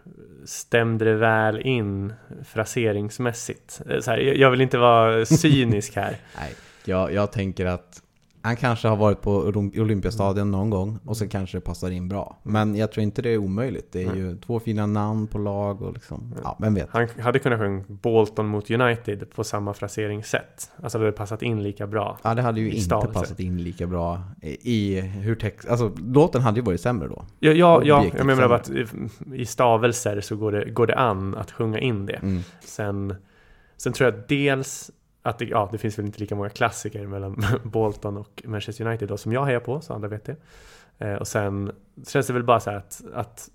stämde 0.44 1.04
det 1.04 1.14
väl 1.14 1.60
in 1.60 2.12
fraseringsmässigt? 2.44 3.80
Eh, 3.90 4.00
Så 4.00 4.10
här, 4.10 4.18
jag 4.18 4.36
jag 4.36 4.50
vill 4.50 4.60
inte 4.60 4.78
vara 4.78 5.26
cynisk 5.26 5.96
här. 5.96 6.16
Nej, 6.38 6.54
jag, 6.88 7.12
jag 7.12 7.32
tänker 7.32 7.66
att 7.66 8.02
han 8.42 8.56
kanske 8.56 8.88
har 8.88 8.96
varit 8.96 9.20
på 9.22 9.42
Olymp- 9.44 9.80
Olympiastadion 9.80 10.50
någon 10.50 10.70
gång 10.70 10.98
och 11.04 11.16
så 11.16 11.28
kanske 11.28 11.56
det 11.56 11.60
passar 11.60 11.90
in 11.90 12.08
bra. 12.08 12.38
Men 12.42 12.76
jag 12.76 12.92
tror 12.92 13.02
inte 13.04 13.22
det 13.22 13.30
är 13.30 13.38
omöjligt. 13.38 13.92
Det 13.92 14.02
är 14.02 14.06
Nej. 14.06 14.18
ju 14.18 14.36
två 14.36 14.60
fina 14.60 14.86
namn 14.86 15.26
på 15.26 15.38
lag 15.38 15.82
och 15.82 15.92
liksom, 15.92 16.34
ja, 16.44 16.56
vem 16.60 16.74
vet. 16.74 16.88
Han 16.90 17.08
hade 17.20 17.38
kunnat 17.38 17.58
sjunga 17.60 17.84
Bolton 17.88 18.46
mot 18.46 18.70
United 18.70 19.30
på 19.34 19.44
samma 19.44 19.74
fraseringssätt. 19.74 20.70
Alltså 20.82 20.98
det 20.98 21.04
hade 21.04 21.16
passat 21.16 21.42
in 21.42 21.62
lika 21.62 21.86
bra. 21.86 22.18
Ja, 22.22 22.34
det 22.34 22.42
hade 22.42 22.60
ju 22.60 22.70
inte 22.70 22.80
stavelse. 22.84 23.12
passat 23.20 23.40
in 23.40 23.62
lika 23.62 23.86
bra 23.86 24.22
i, 24.62 25.00
hur 25.00 25.34
text... 25.34 25.68
Alltså, 25.68 25.92
låten 26.12 26.42
hade 26.42 26.60
ju 26.60 26.64
varit 26.64 26.80
sämre 26.80 27.08
då. 27.08 27.24
Ja, 27.38 27.52
ja, 27.52 27.82
ja 27.84 28.04
jag 28.16 28.26
menar 28.26 28.48
bara 28.48 28.58
att 28.58 28.70
i- 28.70 28.86
i 29.34 29.46
stavelser 29.46 30.20
så 30.20 30.36
går 30.36 30.52
det, 30.52 30.70
går 30.70 30.86
det 30.86 30.94
an 30.96 31.34
att 31.34 31.50
sjunga 31.50 31.78
in 31.78 32.06
det. 32.06 32.12
Mm. 32.22 32.40
Sen, 32.64 33.14
sen 33.76 33.92
tror 33.92 34.10
jag 34.10 34.20
dels 34.28 34.90
att 35.28 35.38
det, 35.38 35.44
ja, 35.44 35.68
det 35.72 35.78
finns 35.78 35.98
väl 35.98 36.06
inte 36.06 36.20
lika 36.20 36.34
många 36.34 36.48
klassiker 36.50 37.06
mellan 37.06 37.44
Bolton 37.64 38.16
och 38.16 38.42
Manchester 38.46 38.86
United 38.86 39.08
då, 39.08 39.16
som 39.16 39.32
jag 39.32 39.44
hejar 39.44 39.60
på, 39.60 39.80
så 39.80 39.94
andra 39.94 40.08
vet 40.08 40.24
det. 40.24 40.36
Eh, 40.98 41.14
och 41.14 41.28
sen 41.28 41.72
känns 42.08 42.26
det 42.26 42.32
väl 42.32 42.44
bara 42.44 42.60
så 42.60 42.70
här 42.70 42.76
att, 42.76 43.02
att 43.14 43.50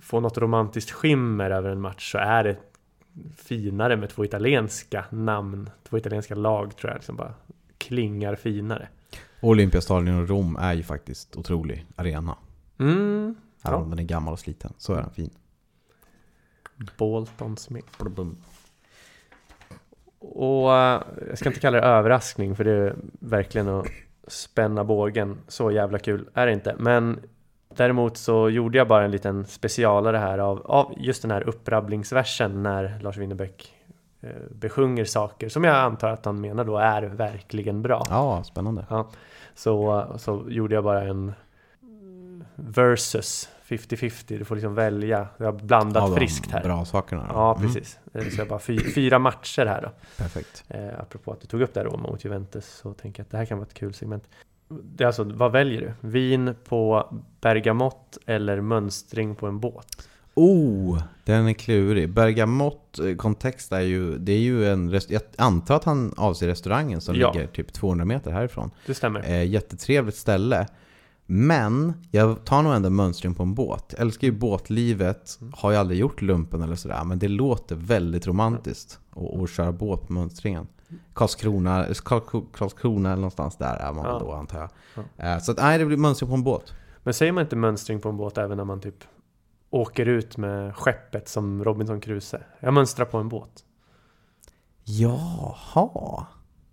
få 0.00 0.20
något 0.20 0.38
romantiskt 0.38 0.90
skimmer 0.90 1.50
över 1.50 1.70
en 1.70 1.80
match 1.80 2.12
så 2.12 2.18
är 2.18 2.44
det 2.44 2.56
finare 3.36 3.96
med 3.96 4.10
två 4.10 4.24
italienska 4.24 5.04
namn, 5.10 5.70
två 5.88 5.98
italienska 5.98 6.34
lag 6.34 6.76
tror 6.76 6.90
jag 6.90 6.96
liksom 6.96 7.16
bara 7.16 7.34
klingar 7.78 8.34
finare. 8.36 8.88
Olympiastadion 9.40 10.22
och 10.22 10.28
Rom 10.28 10.56
är 10.56 10.74
ju 10.74 10.82
faktiskt 10.82 11.36
otrolig 11.36 11.86
arena. 11.96 12.36
Mm, 12.78 13.34
Även 13.62 13.78
Ja. 13.78 13.84
om 13.84 13.90
den 13.90 13.98
är 13.98 14.02
gammal 14.02 14.32
och 14.32 14.38
sliten 14.40 14.72
så 14.78 14.92
är 14.94 15.00
den 15.02 15.10
fin. 15.10 15.30
Boltons 16.98 17.70
med. 17.70 17.82
Och 20.18 20.74
eh, 20.74 21.02
jag 21.28 21.38
ska 21.38 21.48
inte 21.48 21.60
kalla 21.60 21.80
det 21.80 21.86
överraskning 21.86 22.56
för 22.56 22.64
det 22.64 22.72
är 22.72 22.96
verkligen 23.20 23.68
att 23.68 23.86
spänna 24.26 24.84
bågen. 24.84 25.38
Så 25.48 25.70
jävla 25.70 25.98
kul 25.98 26.28
är 26.34 26.46
det 26.46 26.52
inte. 26.52 26.74
Men 26.78 27.20
Däremot 27.76 28.16
så 28.16 28.50
gjorde 28.50 28.78
jag 28.78 28.88
bara 28.88 29.04
en 29.04 29.10
liten 29.10 29.46
specialare 29.46 30.16
här 30.16 30.38
av, 30.38 30.62
av 30.66 30.94
just 30.96 31.22
den 31.22 31.30
här 31.30 31.48
upprabblingsversen 31.48 32.62
när 32.62 33.00
Lars 33.00 33.16
Winnerbäck 33.16 33.72
eh, 34.20 34.30
besjunger 34.50 35.04
saker 35.04 35.48
som 35.48 35.64
jag 35.64 35.76
antar 35.76 36.08
att 36.08 36.24
han 36.24 36.40
menar 36.40 36.64
då 36.64 36.78
är 36.78 37.02
verkligen 37.02 37.82
bra. 37.82 38.02
Ja, 38.10 38.44
spännande. 38.44 38.86
Ja, 38.90 39.10
så, 39.54 40.04
så 40.16 40.44
gjorde 40.48 40.74
jag 40.74 40.84
bara 40.84 41.02
en 41.02 41.34
versus 42.54 43.48
50-50. 43.68 44.38
Du 44.38 44.44
får 44.44 44.54
liksom 44.54 44.74
välja. 44.74 45.28
Jag 45.36 45.46
har 45.46 45.52
blandat 45.52 46.10
Ja, 46.10 46.16
friskt 46.16 46.50
här. 46.50 46.62
Bra 46.62 46.84
sakerna. 46.84 47.22
då. 47.22 47.28
Ja, 47.34 47.56
Mm, 47.56 47.66
precis. 47.74 47.98
Eh, 48.14 48.24
Så 48.28 48.40
jag 48.40 48.48
bara 48.48 48.58
fy, 48.58 48.78
fyra 48.94 49.18
matcher 49.18 49.66
här 49.66 49.82
då. 49.82 49.90
perfekt. 50.16 50.64
Eh, 50.68 51.00
apropå 51.00 51.32
att 51.32 51.40
du 51.40 51.46
tog 51.46 51.60
upp 51.60 51.74
det 51.74 51.80
här 51.80 51.86
Roma 51.86 52.08
mot 52.08 52.24
Juventus 52.24 52.66
så 52.82 52.92
tänker 52.94 53.20
jag 53.20 53.24
att 53.24 53.30
det 53.30 53.36
här 53.36 53.44
kan 53.44 53.58
vara 53.58 53.66
ett 53.66 53.74
kul 53.74 53.94
segment. 53.94 54.24
Det 54.68 55.04
är 55.04 55.06
alltså, 55.06 55.24
vad 55.24 55.52
väljer 55.52 55.80
du? 55.80 56.08
Vin 56.08 56.54
på 56.68 57.08
bergamott 57.40 58.18
eller 58.26 58.60
mönstring 58.60 59.34
på 59.34 59.46
en 59.46 59.60
båt? 59.60 60.08
Oh, 60.34 61.02
den 61.24 61.48
är 61.48 61.52
klurig. 61.52 62.10
Bergamott 62.10 62.98
eh, 62.98 63.16
kontext 63.16 63.72
är 63.72 63.80
ju, 63.80 64.18
det 64.18 64.32
är 64.32 64.38
ju 64.38 64.66
en, 64.72 64.90
rest- 64.90 65.10
jag 65.10 65.22
antar 65.36 65.76
att 65.76 65.84
han 65.84 66.14
avser 66.16 66.46
restaurangen 66.46 67.00
som 67.00 67.14
Ja. 67.16 67.32
ligger 67.32 67.46
typ 67.46 67.72
200 67.72 68.04
meter 68.04 68.30
härifrån. 68.30 68.70
Det 68.86 68.94
stämmer. 68.94 69.20
Eh, 69.24 69.44
jättetrevligt 69.46 70.16
ställe. 70.16 70.66
Men 71.30 71.92
jag 72.10 72.44
tar 72.44 72.62
nog 72.62 72.72
ändå 72.74 72.90
mönstring 72.90 73.34
på 73.34 73.42
en 73.42 73.54
båt. 73.54 73.84
Jag 73.90 74.00
älskar 74.00 74.26
ju 74.26 74.32
båtlivet, 74.32 75.38
har 75.52 75.70
ju 75.70 75.76
aldrig 75.76 76.00
gjort 76.00 76.22
lumpen 76.22 76.62
eller 76.62 76.74
sådär. 76.76 77.04
Men 77.04 77.18
det 77.18 77.28
låter 77.28 77.76
väldigt 77.76 78.26
romantiskt 78.26 78.98
att 79.10 79.40
att 79.42 79.50
köra 79.50 79.72
båt 79.72 80.06
på 80.06 80.12
mönstringen. 80.12 80.66
Karlskrona, 81.14 81.86
Karl- 81.86 82.46
Karlskrona 82.52 83.08
eller 83.08 83.20
någonstans 83.20 83.56
där 83.56 83.76
är 83.76 83.92
man 83.92 84.04
Ja. 84.04 84.18
då 84.18 84.32
antar 84.32 84.58
jag. 84.58 85.04
Eh, 85.34 85.38
så 85.40 85.52
att, 85.52 85.58
nej, 85.58 85.78
det 85.78 85.84
blir 85.86 85.96
mönstring 85.96 86.28
på 86.30 86.34
en 86.34 86.42
båt. 86.44 86.72
Men 87.02 87.14
säger 87.14 87.32
man 87.32 87.42
inte 87.42 87.56
mönstring 87.56 88.00
på 88.00 88.08
en 88.08 88.16
båt 88.16 88.38
även 88.38 88.56
när 88.56 88.64
man 88.64 88.80
typ 88.80 89.04
åker 89.70 90.06
ut 90.06 90.36
med 90.36 90.76
skeppet 90.76 91.28
som 91.28 91.64
Robinson 91.64 92.00
Crusoe? 92.00 92.40
Jag 92.60 92.74
mönstrar 92.74 93.06
på 93.06 93.18
en 93.18 93.28
båt. 93.28 93.64
Jaha. 94.84 96.26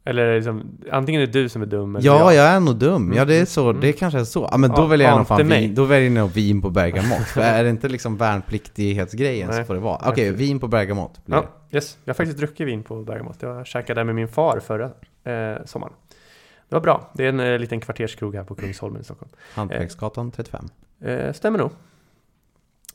Eller 0.07 0.35
liksom, 0.35 0.77
antingen 0.91 1.21
är 1.21 1.25
det 1.27 1.31
du 1.31 1.49
som 1.49 1.61
är 1.61 1.65
dum 1.65 1.95
eller 1.95 2.05
Ja, 2.07 2.33
jag. 2.33 2.45
jag 2.45 2.53
är 2.55 2.59
nog 2.59 2.75
dum. 2.75 3.13
Ja, 3.15 3.25
det 3.25 3.35
är 3.35 3.45
så. 3.45 3.69
Mm. 3.69 3.81
Det 3.81 3.93
kanske 3.93 4.19
är 4.19 4.23
så. 4.23 4.47
Ja, 4.51 4.57
men 4.57 4.69
då 4.69 4.81
Ja, 4.81 4.85
väljer 4.85 5.07
jag 5.07 5.17
nog 5.17 5.27
fan 5.27 5.47
mig. 5.47 5.61
vin. 5.61 5.75
Då 5.75 5.83
väljer 5.83 6.09
jag 6.09 6.13
nog 6.13 6.31
vin 6.31 6.61
på 6.61 6.69
bergamott. 6.69 7.27
För 7.27 7.41
är 7.41 7.63
det 7.63 7.69
inte 7.69 7.87
liksom 7.89 8.17
värnpliktighetsgrejen 8.17 9.49
så 9.49 9.55
Nej. 9.55 9.65
får 9.65 9.73
det 9.73 9.79
vara. 9.79 9.95
Okej, 9.95 10.09
Okej. 10.11 10.31
vin 10.31 10.59
på 10.59 10.67
bergamott 10.67 11.25
blir 11.25 11.35
Ja, 11.37 11.45
det. 11.69 11.77
yes. 11.77 11.97
Jag 12.03 12.13
har 12.13 12.15
faktiskt 12.15 12.37
druckit 12.37 12.67
vin 12.67 12.83
på 12.83 13.03
Bergamot. 13.03 13.37
Jag 13.41 13.67
käkade 13.67 14.03
med 14.03 14.15
min 14.15 14.27
far 14.27 14.59
förra 14.59 14.85
eh, 15.23 15.65
sommaren. 15.65 15.93
Det 16.69 16.75
var 16.75 16.81
bra. 16.81 17.11
Det 17.13 17.25
är 17.25 17.29
en 17.29 17.39
eh, 17.39 17.59
liten 17.59 17.79
kvarterskrog 17.81 18.35
här 18.35 18.43
på 18.43 18.55
Kungsholmen 18.55 19.01
i 19.01 19.03
Stockholm. 19.03 19.31
Hantverksgatan 19.53 20.31
35. 20.31 20.65
Eh, 21.01 21.33
stämmer 21.33 21.59
nog. 21.59 21.69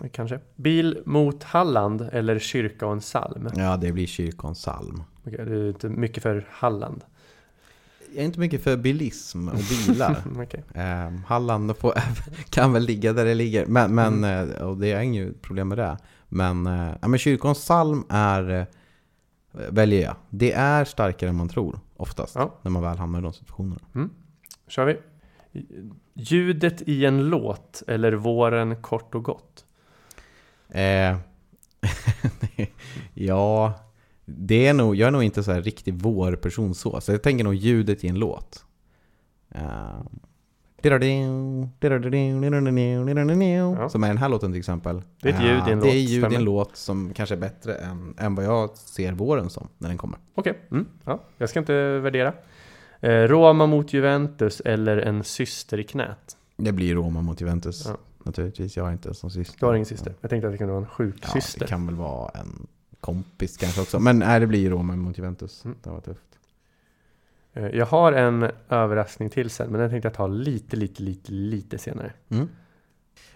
Kanske. 0.09 0.41
Bil 0.57 1.03
mot 1.07 1.43
Halland 1.43 2.09
eller 2.13 2.39
kyrka 2.39 2.87
och 2.87 2.93
en 2.93 3.01
psalm? 3.01 3.49
Ja, 3.57 3.77
det 3.77 3.93
blir 3.93 4.07
kyrkans 4.07 4.59
psalm. 4.59 5.03
Okej, 5.27 5.45
du 5.45 5.65
är 5.65 5.69
inte 5.69 5.89
mycket 5.89 6.23
för 6.23 6.47
Halland. 6.51 7.05
Jag 8.15 8.23
är 8.23 8.27
inte 8.27 8.41
mycket 8.41 8.63
för 8.63 8.77
bilism 8.77 9.49
och 9.49 9.59
bilar. 9.89 10.23
Okej. 10.43 10.65
eh, 10.75 11.11
Halland 11.27 11.77
får, 11.77 11.95
kan 12.51 12.73
väl 12.73 12.83
ligga 12.83 13.13
där 13.13 13.25
det 13.25 13.35
ligger. 13.35 13.67
Men, 13.67 13.95
men 13.95 14.25
eh, 14.25 14.63
och 14.63 14.77
det 14.77 14.93
är 14.93 15.01
inget 15.01 15.43
problem 15.43 15.69
med 15.69 15.79
det. 15.79 15.99
Men, 16.29 16.67
eh, 16.67 16.93
ja, 17.03 17.09
men 17.09 17.19
kyrkans 17.19 17.59
psalm 17.59 18.05
är, 18.09 18.51
eh, 18.51 18.65
väljer 19.71 20.03
jag. 20.03 20.17
Det 20.31 20.53
är 20.53 20.85
starkare 20.85 21.31
än 21.31 21.37
man 21.37 21.49
tror, 21.49 21.81
oftast. 21.97 22.35
Ja. 22.35 22.55
När 22.63 22.71
man 22.71 22.83
väl 22.83 22.99
hamnar 22.99 23.19
i 23.19 23.23
de 23.23 23.33
situationerna. 23.33 24.09
kör 24.69 24.85
vi. 24.85 24.97
Ljudet 26.15 26.83
i 26.83 27.05
en 27.05 27.29
låt 27.29 27.83
eller 27.87 28.13
våren 28.13 28.83
kort 28.83 29.15
och 29.15 29.25
gott? 29.25 29.65
Eh, 30.71 31.17
ja, 33.15 33.75
det 34.25 34.67
är 34.67 34.75
nog, 34.75 34.97
jag 34.97 35.07
är 35.07 35.11
nog 35.11 35.23
inte 35.23 35.43
så 35.43 35.53
här 35.53 35.63
riktig 35.63 35.95
vårperson 35.95 36.75
så. 36.75 37.01
Så 37.01 37.13
jag 37.13 37.23
tänker 37.23 37.45
nog 37.45 37.55
ljudet 37.55 38.05
i 38.05 38.09
en 38.09 38.19
låt. 38.19 38.65
Ja. 43.79 43.89
Som 43.89 44.05
är 44.05 44.09
den 44.09 44.19
här 44.19 44.29
låten 44.29 44.53
till 44.53 44.59
exempel. 44.59 45.03
Det 45.23 45.29
är 45.29 45.35
ett 45.35 45.43
ljud 45.43 45.69
i 45.69 45.73
en 45.73 45.79
Eh, 45.79 45.85
Det 45.85 45.91
är 45.91 46.03
låt, 46.03 46.11
ljud 46.11 46.33
i 46.33 46.37
en 46.37 46.45
låt 46.45 46.77
som 46.77 47.13
kanske 47.15 47.35
är 47.35 47.39
bättre 47.39 47.75
än, 47.75 48.15
än 48.19 48.35
vad 48.35 48.45
jag 48.45 48.77
ser 48.77 49.13
våren 49.13 49.51
som 49.51 49.69
när 49.79 49.89
den 49.89 49.99
kommer. 49.99 50.19
Okej, 50.35 50.59
mm. 50.71 50.87
ja, 51.05 51.23
jag 51.39 51.49
ska 51.49 51.59
inte 51.59 51.99
värdera. 51.99 52.33
Eh, 53.01 53.11
Roma 53.11 53.67
mot 53.67 53.93
Juventus 53.93 54.61
eller 54.61 54.97
en 54.97 55.25
syster 55.25 55.81
i 55.81 55.85
knät? 55.85 56.37
Det 56.57 56.73
blir 56.73 56.95
Roma 56.95 57.23
mot 57.23 57.41
Juventus. 57.41 57.87
Ja. 57.89 57.97
Naturligtvis, 58.25 58.77
jag 58.77 58.85
har 58.85 58.93
inte 58.93 59.15
som 59.15 59.31
syster. 59.31 59.57
Du 59.61 59.67
har 59.67 59.75
ingen 59.75 59.87
syster? 59.87 60.15
Jag 60.21 60.31
tänkte 60.31 60.47
att 60.49 60.55
det 60.55 60.59
kunde 60.59 60.73
vara 60.73 60.83
en 60.85 60.89
sjuk 60.91 61.17
Ja, 61.23 61.29
syster. 61.29 61.61
det 61.61 61.67
kan 61.67 61.87
väl 61.87 61.95
vara 61.95 62.31
en 62.31 62.67
kompis 63.01 63.57
kanske 63.57 63.81
också. 63.81 64.01
Men 64.01 64.19
nej, 64.19 64.41
det 64.41 64.47
blir 64.47 64.71
Roma 64.71 64.97
mot 64.97 65.19
Juventus. 65.19 65.65
Mm. 65.65 65.77
Det 65.83 65.91
var 65.91 66.01
tufft. 66.01 66.39
Eh, 67.53 67.67
Jag 67.67 67.87
har 67.87 68.13
en 68.13 68.51
överraskning 68.69 69.31
till 69.31 69.51
sen, 69.51 69.71
men 69.71 69.81
den 69.81 69.91
tänkte 69.91 70.07
jag 70.07 70.15
ta 70.15 70.27
lite, 70.27 70.77
lite, 70.77 71.03
lite, 71.03 71.33
lite 71.33 71.79
senare. 71.79 72.13
Mm. 72.29 72.49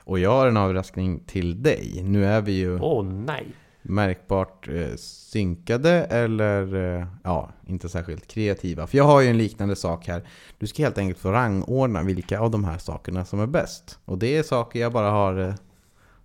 Och 0.04 0.18
jag 0.18 0.30
har 0.30 0.46
en 0.46 0.56
överraskning 0.56 1.20
till 1.26 1.62
dig. 1.62 2.00
Nu 2.04 2.24
är 2.26 2.40
vi 2.40 2.52
ju 2.52 2.78
Åh 2.80 3.04
nej! 3.04 3.46
Märkbart 3.86 4.68
eh, 4.68 4.94
synkade 4.96 5.90
eller 5.90 6.74
eh, 6.74 7.06
ja, 7.22 7.52
inte 7.66 7.88
särskilt 7.88 8.26
kreativa. 8.26 8.86
För 8.86 8.98
jag 8.98 9.04
har 9.04 9.20
ju 9.20 9.28
en 9.28 9.38
liknande 9.38 9.76
sak 9.76 10.08
här. 10.08 10.28
Du 10.58 10.66
ska 10.66 10.82
helt 10.82 10.98
enkelt 10.98 11.18
få 11.18 11.32
rangordna 11.32 12.02
vilka 12.02 12.40
av 12.40 12.50
de 12.50 12.64
här 12.64 12.78
sakerna 12.78 13.24
som 13.24 13.40
är 13.40 13.46
bäst. 13.46 13.98
Och 14.04 14.18
det 14.18 14.36
är 14.36 14.42
saker 14.42 14.80
jag 14.80 14.92
bara 14.92 15.10
har 15.10 15.38
eh, 15.38 15.54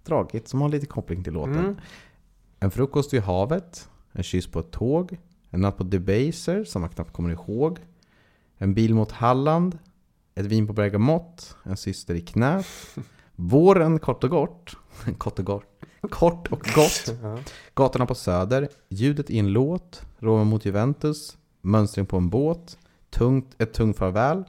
dragit 0.06 0.48
som 0.48 0.62
har 0.62 0.70
lite 0.70 0.86
koppling 0.86 1.24
till 1.24 1.34
låten. 1.34 1.58
Mm. 1.58 1.76
En 2.60 2.72
frukost 2.72 3.14
vid 3.14 3.22
havet, 3.22 3.90
en 4.12 4.24
kyss 4.24 4.48
på 4.48 4.60
ett 4.60 4.72
tåg, 4.72 5.18
en 5.50 5.62
natt 5.62 5.78
på 5.78 5.84
Debaser 5.84 6.64
som 6.64 6.82
jag 6.82 6.92
knappt 6.92 7.14
kommer 7.14 7.30
ihåg, 7.30 7.80
en 8.58 8.74
bil 8.74 8.96
mot 8.96 9.12
Halland, 9.12 9.78
ett 10.36 10.46
vin 10.46 10.68
på 10.68 10.74
bergamott, 10.74 11.56
en 11.64 11.78
syster 11.78 12.16
i 12.16 12.22
knät, 12.22 12.66
våren 13.36 14.00
kort 14.00 14.24
och 14.24 14.30
gott, 14.30 14.76
kort 15.18 15.40
och 15.40 15.46
gott, 15.46 15.64
kort 16.10 16.48
och 16.52 16.60
gott, 16.76 17.14
gatorna 17.76 18.06
på 18.06 18.16
Söder, 18.16 18.70
ljudet 18.90 19.30
i 19.30 19.40
en 19.40 19.48
låt, 19.48 20.02
Roma 20.20 20.44
mot 20.44 20.66
Juventus, 20.66 21.38
mönstring 21.62 22.06
på 22.06 22.18
en 22.18 22.30
båt, 22.30 22.78
tungt, 23.10 23.56
ett 23.58 23.74
tungt 23.74 23.98
farväl, 23.98 24.44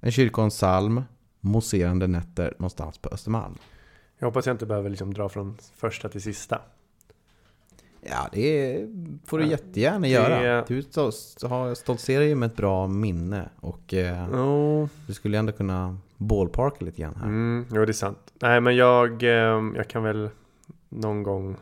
en 0.00 0.12
kyrka 0.12 0.36
och 0.40 0.44
en 0.44 0.50
psalm, 0.50 1.02
mousserande 1.40 2.06
nätter 2.06 2.54
någonstans 2.58 2.98
på 2.98 3.08
Östermalm. 3.08 3.54
Jag 4.18 4.26
hoppas 4.26 4.46
jag 4.46 4.54
inte 4.54 4.66
behöver 4.66 4.90
liksom 4.90 5.14
dra 5.14 5.28
från 5.28 5.56
första 5.76 6.08
till 6.08 6.22
sista. 6.22 6.58
Ja, 8.02 8.28
det 8.32 8.86
får 9.26 9.38
du 9.38 9.46
jättegärna 9.46 9.98
det- 10.00 10.08
göra. 10.08 10.64
Du 10.68 10.82
stoltserar 11.74 12.24
ju 12.24 12.34
med 12.34 12.46
ett 12.50 12.56
bra 12.56 12.86
minne 12.86 13.48
och 13.60 13.94
eh, 13.94 14.34
Oh. 14.34 14.88
du 15.06 15.14
skulle 15.14 15.38
ändå 15.38 15.52
kunna 15.52 15.98
ballparka 16.20 16.84
lite 16.84 17.02
grann 17.02 17.14
här. 17.16 17.26
Mm, 17.26 17.66
jo, 17.72 17.84
det 17.84 17.90
är 17.90 17.92
sant. 17.92 18.32
Nej, 18.40 18.60
men 18.60 18.76
jag, 18.76 19.22
eh, 19.22 19.62
jag 19.76 19.88
kan 19.88 20.02
väl 20.02 20.30
någon 20.88 21.22
gång 21.22 21.56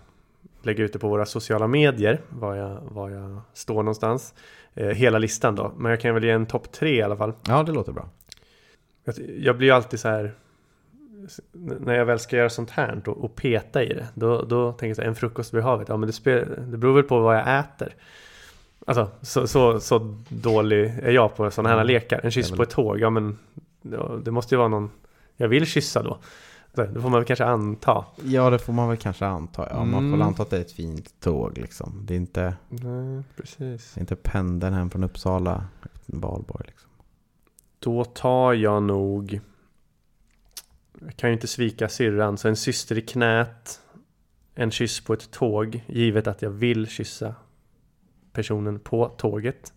lägga 0.62 0.84
ut 0.84 0.92
det 0.92 0.98
på 0.98 1.09
våra 1.09 1.26
sociala 1.26 1.66
medier, 1.66 2.20
var 2.28 2.54
jag, 2.54 2.80
var 2.90 3.11
jag 3.11 3.40
står 3.52 3.74
någonstans. 3.74 4.34
Eh, 4.74 4.86
hela 4.88 5.18
listan 5.18 5.54
då. 5.54 5.72
Men 5.76 5.90
jag 5.90 6.00
kan 6.00 6.14
väl 6.14 6.24
ge 6.24 6.30
en 6.30 6.46
topp 6.46 6.72
tre 6.72 6.96
i 6.98 7.02
alla 7.02 7.16
fall. 7.16 7.32
Ja, 7.48 7.62
det 7.62 7.72
låter 7.72 7.92
bra. 7.92 8.09
Jag, 9.04 9.14
jag 9.38 9.56
blir 9.59 9.68
ju 9.68 9.74
alltid 9.74 10.00
så 10.00 10.09
här 10.09 10.32
när 11.52 11.94
jag 11.94 12.04
väl 12.04 12.18
ska 12.18 12.36
göra 12.36 12.50
sånt 12.50 12.70
här 12.70 13.02
och, 13.06 13.24
och 13.24 13.34
peta 13.34 13.82
i 13.82 13.88
det, 13.88 14.06
då, 14.14 14.42
då 14.42 14.72
tänker 14.72 14.86
jag 14.86 14.96
så 14.96 15.02
här, 15.02 15.09
en 15.09 15.14
frukost 15.14 15.54
vid 15.54 15.62
havet, 15.62 15.88
ja 15.88 15.96
men 15.96 16.06
det, 16.06 16.12
spel, 16.12 16.48
det 16.66 16.76
beror 16.78 16.94
väl 16.94 17.04
på 17.04 17.20
vad 17.20 17.36
jag 17.36 17.59
äter. 17.59 17.94
Alltså, 18.86 19.11
så, 19.22 19.46
så, 19.46 19.80
så 19.80 20.14
dålig 20.28 20.84
är 21.02 21.11
jag 21.11 21.36
på 21.36 21.50
sådana 21.50 21.68
här 21.68 21.76
Mm. 21.76 21.86
lekar. 21.86 22.20
En 22.24 22.30
kyss 22.30 22.50
på 22.50 22.62
ett 22.62 22.70
tåg, 22.70 23.00
ja 23.00 23.11
men 23.11 23.38
det 24.24 24.31
måste 24.31 24.55
ju 24.55 24.59
vara 24.59 24.68
någon 24.68 24.91
jag 25.37 25.49
vill 25.49 25.66
kyssa 25.66 26.03
då. 26.03 26.18
Det 26.72 26.93
får 27.01 27.01
man 27.11 27.12
väl 27.12 27.24
kanske 27.24 27.45
anta. 27.45 28.05
Ja, 28.24 28.51
det 28.51 28.59
får 28.59 28.72
man 28.72 28.89
väl 28.89 28.97
kanske 28.97 29.26
anta. 29.26 29.68
Ja, 29.70 29.76
Man 29.76 29.91
får 29.93 29.99
Mm. 29.99 30.11
väl 30.12 30.22
anta 30.22 30.43
att 30.43 30.51
det 30.51 30.57
är 30.57 30.61
ett 30.61 30.72
fint 30.72 31.20
tåg 31.20 31.59
liksom. 31.59 32.01
Det 32.05 32.14
är 32.14 32.16
inte, 32.16 32.55
Nej, 32.68 33.22
precis. 33.37 33.93
det 33.95 33.99
är 33.99 34.01
inte 34.03 34.16
pendeln 34.16 34.74
hem 34.74 34.91
från 34.91 35.05
Uppsala, 35.05 35.64
valborg 36.07 36.64
liksom. 36.66 36.91
Då 37.79 38.05
tar 38.05 38.53
jag 38.53 38.83
nog 38.83 39.41
Jag 41.01 41.16
kan 41.16 41.31
ju 41.31 41.35
inte 41.35 41.47
svika 41.47 41.89
syrran 41.89 42.39
så 42.39 42.49
en 42.49 42.57
syster 42.57 42.99
i 42.99 43.01
knät 43.03 43.81
En 44.55 44.70
kyss 44.70 45.01
på 45.01 45.12
ett 45.12 45.31
tåg 45.31 45.85
Givet 45.87 46.26
att 46.26 46.43
jag 46.43 46.51
vill 46.51 46.87
kyssa 46.87 47.35
Personen 48.33 48.79
på 48.81 49.09
tåget 49.09 49.72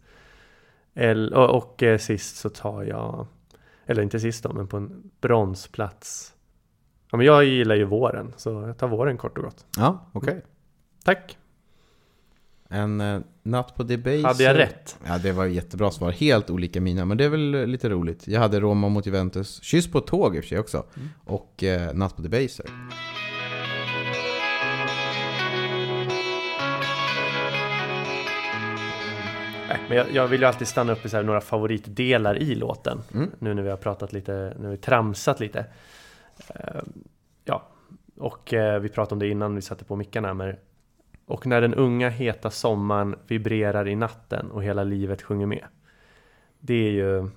El- 0.94 1.34
och, 1.34 1.50
och 1.58 1.84
eh, 1.84 1.98
sist 1.98 2.36
så 2.36 2.50
tar 2.50 2.84
jag 2.84 3.28
Eller 3.92 4.04
inte 4.04 4.20
sist 4.20 4.44
då 4.44 4.54
men 4.54 4.68
på 4.68 4.78
en 4.78 5.12
bronsplats 5.22 6.34
Ja 7.12 7.18
men 7.18 7.26
jag 7.26 7.44
gillar 7.44 7.76
ju 7.76 7.84
våren 7.84 8.34
så 8.38 8.50
jag 8.50 8.78
tar 8.78 8.88
våren 8.88 9.18
kort 9.18 9.38
och 9.38 9.44
gott 9.44 9.66
Ja, 9.78 10.10
okej. 10.12 10.42
Tack 11.04 11.38
En 12.70 13.02
eh, 13.02 13.20
natt 13.44 13.76
på 13.76 13.84
Debaser. 13.84 14.28
Hade 14.28 14.44
jag 14.44 14.58
rätt? 14.58 15.00
Ja, 15.06 15.18
det 15.18 15.32
var 15.32 15.46
ett 15.46 15.54
jättebra 15.54 15.92
svar. 15.92 16.12
Helt 16.12 16.50
olika 16.50 16.82
mina, 16.82 17.06
men 17.06 17.18
det 17.18 17.26
är 17.26 17.30
väl 17.30 17.66
lite 17.66 17.90
roligt. 17.90 18.28
Jag 18.28 18.40
hade 18.40 18.60
Roma 18.60 18.90
mot 18.90 19.06
Juventus. 19.06 19.64
Kyss 19.64 19.92
på 19.92 20.00
tåg 20.00 20.36
i 20.36 20.40
och 20.40 20.44
för 20.44 20.50
sig 20.50 20.60
också. 20.60 20.84
Och 21.26 21.64
eh, 21.64 21.94
Natt 21.94 22.16
på 22.16 22.22
Debaser. 22.22 22.66
Men 29.92 29.98
jag, 29.98 30.12
jag 30.12 30.28
vill 30.28 30.42
ju 30.42 30.48
alltid 30.48 30.68
stanna 30.68 30.94
upp 30.94 31.06
i 31.06 31.10
så 31.10 31.22
några 31.22 31.42
favoritdelar 31.42 32.38
i 32.38 32.56
låten. 32.56 33.02
Mm. 33.14 33.32
Nu 33.40 33.54
när 33.54 33.64
vi 33.64 33.70
har 33.70 33.78
pratat 33.78 34.14
lite, 34.14 34.54
när 34.60 34.70
vi 34.70 34.78
tramsat 34.78 35.40
lite. 35.40 35.66
Eh, 36.48 36.82
ja, 37.46 37.68
och 38.18 38.54
eh, 38.54 38.80
vi 38.80 38.90
pratade 38.90 39.16
om 39.16 39.20
det 39.20 39.28
innan 39.28 39.56
vi 39.56 39.62
satte 39.62 39.84
på 39.84 39.96
mickarna. 39.96 40.34
Men, 40.34 40.56
och 41.26 41.48
när 41.48 41.62
den 41.62 41.74
unga 41.74 42.10
heta 42.10 42.50
sommaren 42.50 43.16
vibrerar 43.28 43.88
i 43.88 43.96
natten 43.96 44.52
och 44.52 44.64
hela 44.64 44.84
livet 44.84 45.22
sjunger 45.22 45.46
med. 45.46 45.66
Det 46.60 46.88
är 46.88 46.92
ju, 46.92 47.30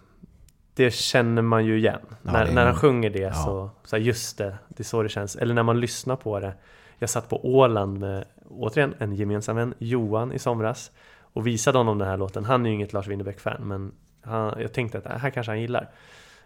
det 0.74 0.94
känner 0.94 1.42
man 1.42 1.66
ju 1.66 1.78
igen. 1.78 2.00
Ja, 2.22 2.32
när, 2.32 2.46
är 2.46 2.52
när 2.52 2.66
han 2.66 2.76
sjunger 2.76 3.10
det 3.10 3.18
ja. 3.18 3.32
så, 3.32 3.70
så 3.84 3.96
här, 3.96 4.02
just 4.02 4.38
det, 4.38 4.56
det 4.68 4.82
är 4.82 4.84
så 4.84 5.02
det 5.02 5.08
känns. 5.08 5.36
Eller 5.36 5.54
när 5.54 5.62
man 5.62 5.80
lyssnar 5.80 6.16
på 6.16 6.40
det. 6.40 6.54
Jag 6.98 7.10
satt 7.10 7.28
på 7.28 7.46
Åland 7.46 7.98
med, 7.98 8.24
återigen, 8.48 8.94
en 8.98 9.14
gemensam 9.14 9.56
vän, 9.56 9.74
Johan, 9.78 10.32
i 10.32 10.38
somras 10.38 10.90
och 11.34 11.46
visade 11.46 11.78
honom 11.78 11.98
den 11.98 12.08
här 12.08 12.16
låten. 12.16 12.44
Han 12.44 12.66
är 12.66 12.70
ju 12.70 12.74
inget 12.74 12.92
Lars 12.92 13.06
Winnerbäck-fan, 13.06 13.68
men 13.68 13.92
han, 14.22 14.54
jag 14.60 14.72
tänkte 14.72 14.98
att 14.98 15.04
det 15.04 15.18
här 15.18 15.30
kanske 15.30 15.50
han 15.52 15.60
gillar. 15.60 15.90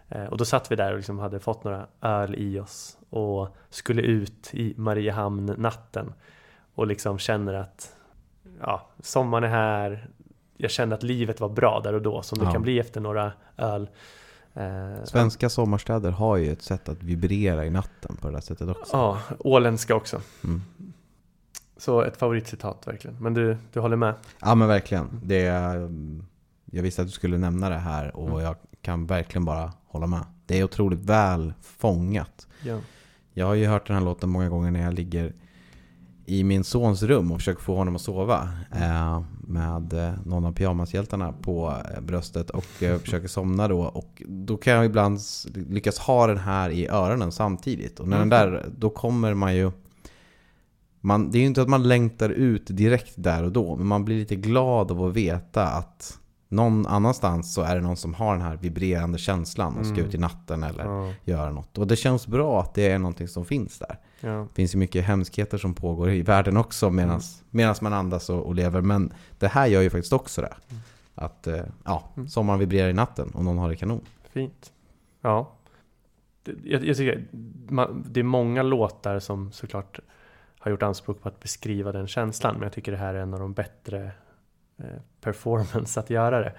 Eh, 0.08 0.24
och 0.24 0.36
då 0.38 0.44
satt 0.44 0.72
vi 0.72 0.76
där 0.76 0.90
och 0.90 0.96
liksom 0.96 1.18
hade 1.18 1.40
fått 1.40 1.64
några 1.64 1.86
öl 2.00 2.34
i 2.34 2.60
oss 2.60 2.98
och 3.10 3.56
skulle 3.70 4.02
ut 4.02 4.48
i 4.52 4.74
Mariehamn 4.76 5.54
natten 5.58 6.12
och 6.74 6.86
liksom 6.86 7.18
känner 7.18 7.54
att 7.54 7.96
ja, 8.60 8.88
sommaren 9.02 9.44
är 9.44 9.48
här. 9.48 10.08
Jag 10.56 10.70
kände 10.70 10.94
att 10.94 11.02
livet 11.02 11.40
var 11.40 11.48
bra 11.48 11.80
där 11.84 11.92
och 11.92 12.02
då, 12.02 12.22
som 12.22 12.38
det 12.38 12.44
Ja. 12.44 12.52
kan 12.52 12.62
bli 12.62 12.78
efter 12.78 13.00
några 13.00 13.32
öl. 13.56 13.88
Eh, 14.54 15.04
Svenska 15.04 15.48
sommarstäder 15.48 16.10
har 16.10 16.36
ju 16.36 16.52
ett 16.52 16.62
sätt 16.62 16.88
att 16.88 17.02
vibrera 17.02 17.64
i 17.64 17.70
natten 17.70 18.16
på 18.16 18.26
det 18.26 18.32
där 18.32 18.40
sättet 18.40 18.68
också. 18.68 18.96
Ja, 18.96 19.20
åländska 19.38 19.94
också. 19.94 20.20
Mm. 20.44 20.62
Så 21.78 22.02
ett 22.02 22.16
favoritcitat 22.16 22.86
verkligen. 22.86 23.16
Men 23.20 23.34
du, 23.34 23.56
du 23.72 23.80
håller 23.80 23.96
med? 23.96 24.14
Ja 24.40 24.54
men 24.54 24.68
verkligen. 24.68 25.20
Det 25.24 25.42
jag 26.70 26.82
visste 26.82 27.02
att 27.02 27.08
du 27.08 27.12
skulle 27.12 27.38
nämna 27.38 27.68
det 27.68 27.78
här 27.78 28.16
och 28.16 28.28
Mm. 28.28 28.40
jag 28.40 28.56
kan 28.82 29.06
verkligen 29.06 29.44
bara 29.44 29.72
hålla 29.86 30.06
med. 30.06 30.24
Det 30.46 30.58
är 30.58 30.64
otroligt 30.64 31.00
väl 31.00 31.52
fångat. 31.62 32.46
Ja. 32.62 32.78
Jag 33.32 33.46
har 33.46 33.54
ju 33.54 33.66
hört 33.66 33.86
den 33.86 33.96
här 33.96 34.04
låten 34.04 34.30
många 34.30 34.48
gånger 34.48 34.70
när 34.70 34.82
jag 34.82 34.94
ligger 34.94 35.32
i 36.26 36.44
min 36.44 36.64
sons 36.64 37.02
rum 37.02 37.32
och 37.32 37.38
försöker 37.38 37.62
få 37.62 37.76
honom 37.76 37.94
att 37.96 38.00
sova. 38.02 38.48
Eh, 38.72 39.22
med 39.40 39.92
eh, 39.92 40.12
någon 40.24 40.44
av 40.44 40.52
pyjamashjältarna 40.52 41.32
på 41.32 41.74
eh, 41.94 42.00
bröstet 42.00 42.50
och 42.50 42.82
eh, 42.82 42.98
försöker 43.00 43.28
somna 43.28 43.68
då. 43.68 43.80
Och 43.80 44.22
då 44.26 44.56
kan 44.56 44.72
jag 44.72 44.84
ibland 44.84 45.20
lyckas 45.54 45.98
ha 45.98 46.26
den 46.26 46.38
här 46.38 46.70
i 46.70 46.88
öronen 46.88 47.32
samtidigt. 47.32 48.00
Och 48.00 48.08
när 48.08 48.18
den 48.18 48.28
där, 48.28 48.66
då 48.78 48.90
kommer 48.90 49.34
man 49.34 49.56
ju... 49.56 49.70
Man, 51.00 51.30
det 51.30 51.38
är 51.38 51.40
ju 51.40 51.46
inte 51.46 51.62
att 51.62 51.68
man 51.68 51.82
längtar 51.88 52.28
ut 52.30 52.66
direkt 52.66 53.12
där 53.16 53.44
och 53.44 53.52
då, 53.52 53.76
men 53.76 53.86
man 53.86 54.04
blir 54.04 54.16
lite 54.18 54.36
glad 54.36 54.90
av 54.90 55.02
att 55.04 55.12
veta 55.14 55.66
att 55.66 56.18
någon 56.48 56.86
annanstans 56.86 57.54
så 57.54 57.62
är 57.62 57.74
det 57.74 57.80
någon 57.80 57.96
som 57.96 58.14
har 58.14 58.32
den 58.32 58.42
här 58.42 58.56
vibrerande 58.56 59.18
känslan 59.18 59.76
och 59.78 59.86
ska 59.86 59.94
Mm. 59.94 60.06
ut 60.08 60.14
i 60.14 60.18
natten 60.18 60.62
eller 60.62 60.84
Ja, 60.84 61.12
göra 61.24 61.50
något. 61.50 61.78
Och 61.78 61.86
det 61.86 61.96
känns 61.96 62.26
bra 62.26 62.60
att 62.60 62.74
det 62.74 62.86
är 62.90 62.98
någonting 62.98 63.28
som 63.28 63.44
finns 63.44 63.78
där. 63.78 63.98
ja. 64.20 64.28
Det 64.30 64.54
finns 64.54 64.74
ju 64.74 64.78
mycket 64.78 65.04
hemskheter 65.04 65.58
som 65.58 65.74
pågår 65.74 66.10
i 66.10 66.22
världen 66.22 66.56
också 66.56 66.90
medan 66.90 67.20
Mm. 67.52 67.74
man 67.80 67.92
andas 67.92 68.30
och, 68.30 68.42
och 68.46 68.54
lever. 68.54 68.80
Men 68.80 69.12
det 69.38 69.48
här 69.48 69.66
gör 69.66 69.82
ju 69.82 69.90
faktiskt 69.90 70.12
också 70.12 70.40
det. 70.40 70.54
Mm. 70.70 70.82
Att 71.14 71.46
eh, 71.46 71.60
ja, 71.84 72.02
sommaren 72.28 72.60
vibrerar 72.60 72.88
i 72.88 72.92
natten 72.92 73.30
och 73.34 73.44
någon 73.44 73.58
har 73.58 73.68
det 73.68 73.76
kanon. 73.76 74.00
Fint. 74.32 74.72
Ja. 75.22 75.52
Jag, 76.64 76.84
jag 76.84 76.96
tycker 76.96 77.24
man, 77.68 78.04
det 78.10 78.20
är 78.20 78.24
många 78.24 78.62
låtar 78.62 79.18
som 79.18 79.52
såklart 79.52 80.00
har 80.58 80.70
gjort 80.70 80.82
anspråk 80.82 81.22
på 81.22 81.28
att 81.28 81.40
beskriva 81.40 81.92
den 81.92 82.06
känslan. 82.06 82.54
Men 82.54 82.62
jag 82.62 82.72
tycker 82.72 82.92
det 82.92 82.98
här 82.98 83.14
är 83.14 83.20
en 83.20 83.34
av 83.34 83.40
de 83.40 83.52
bättre 83.52 84.10
eh, 84.76 85.00
performance 85.20 86.00
att 86.00 86.10
göra 86.10 86.40
det. 86.40 86.52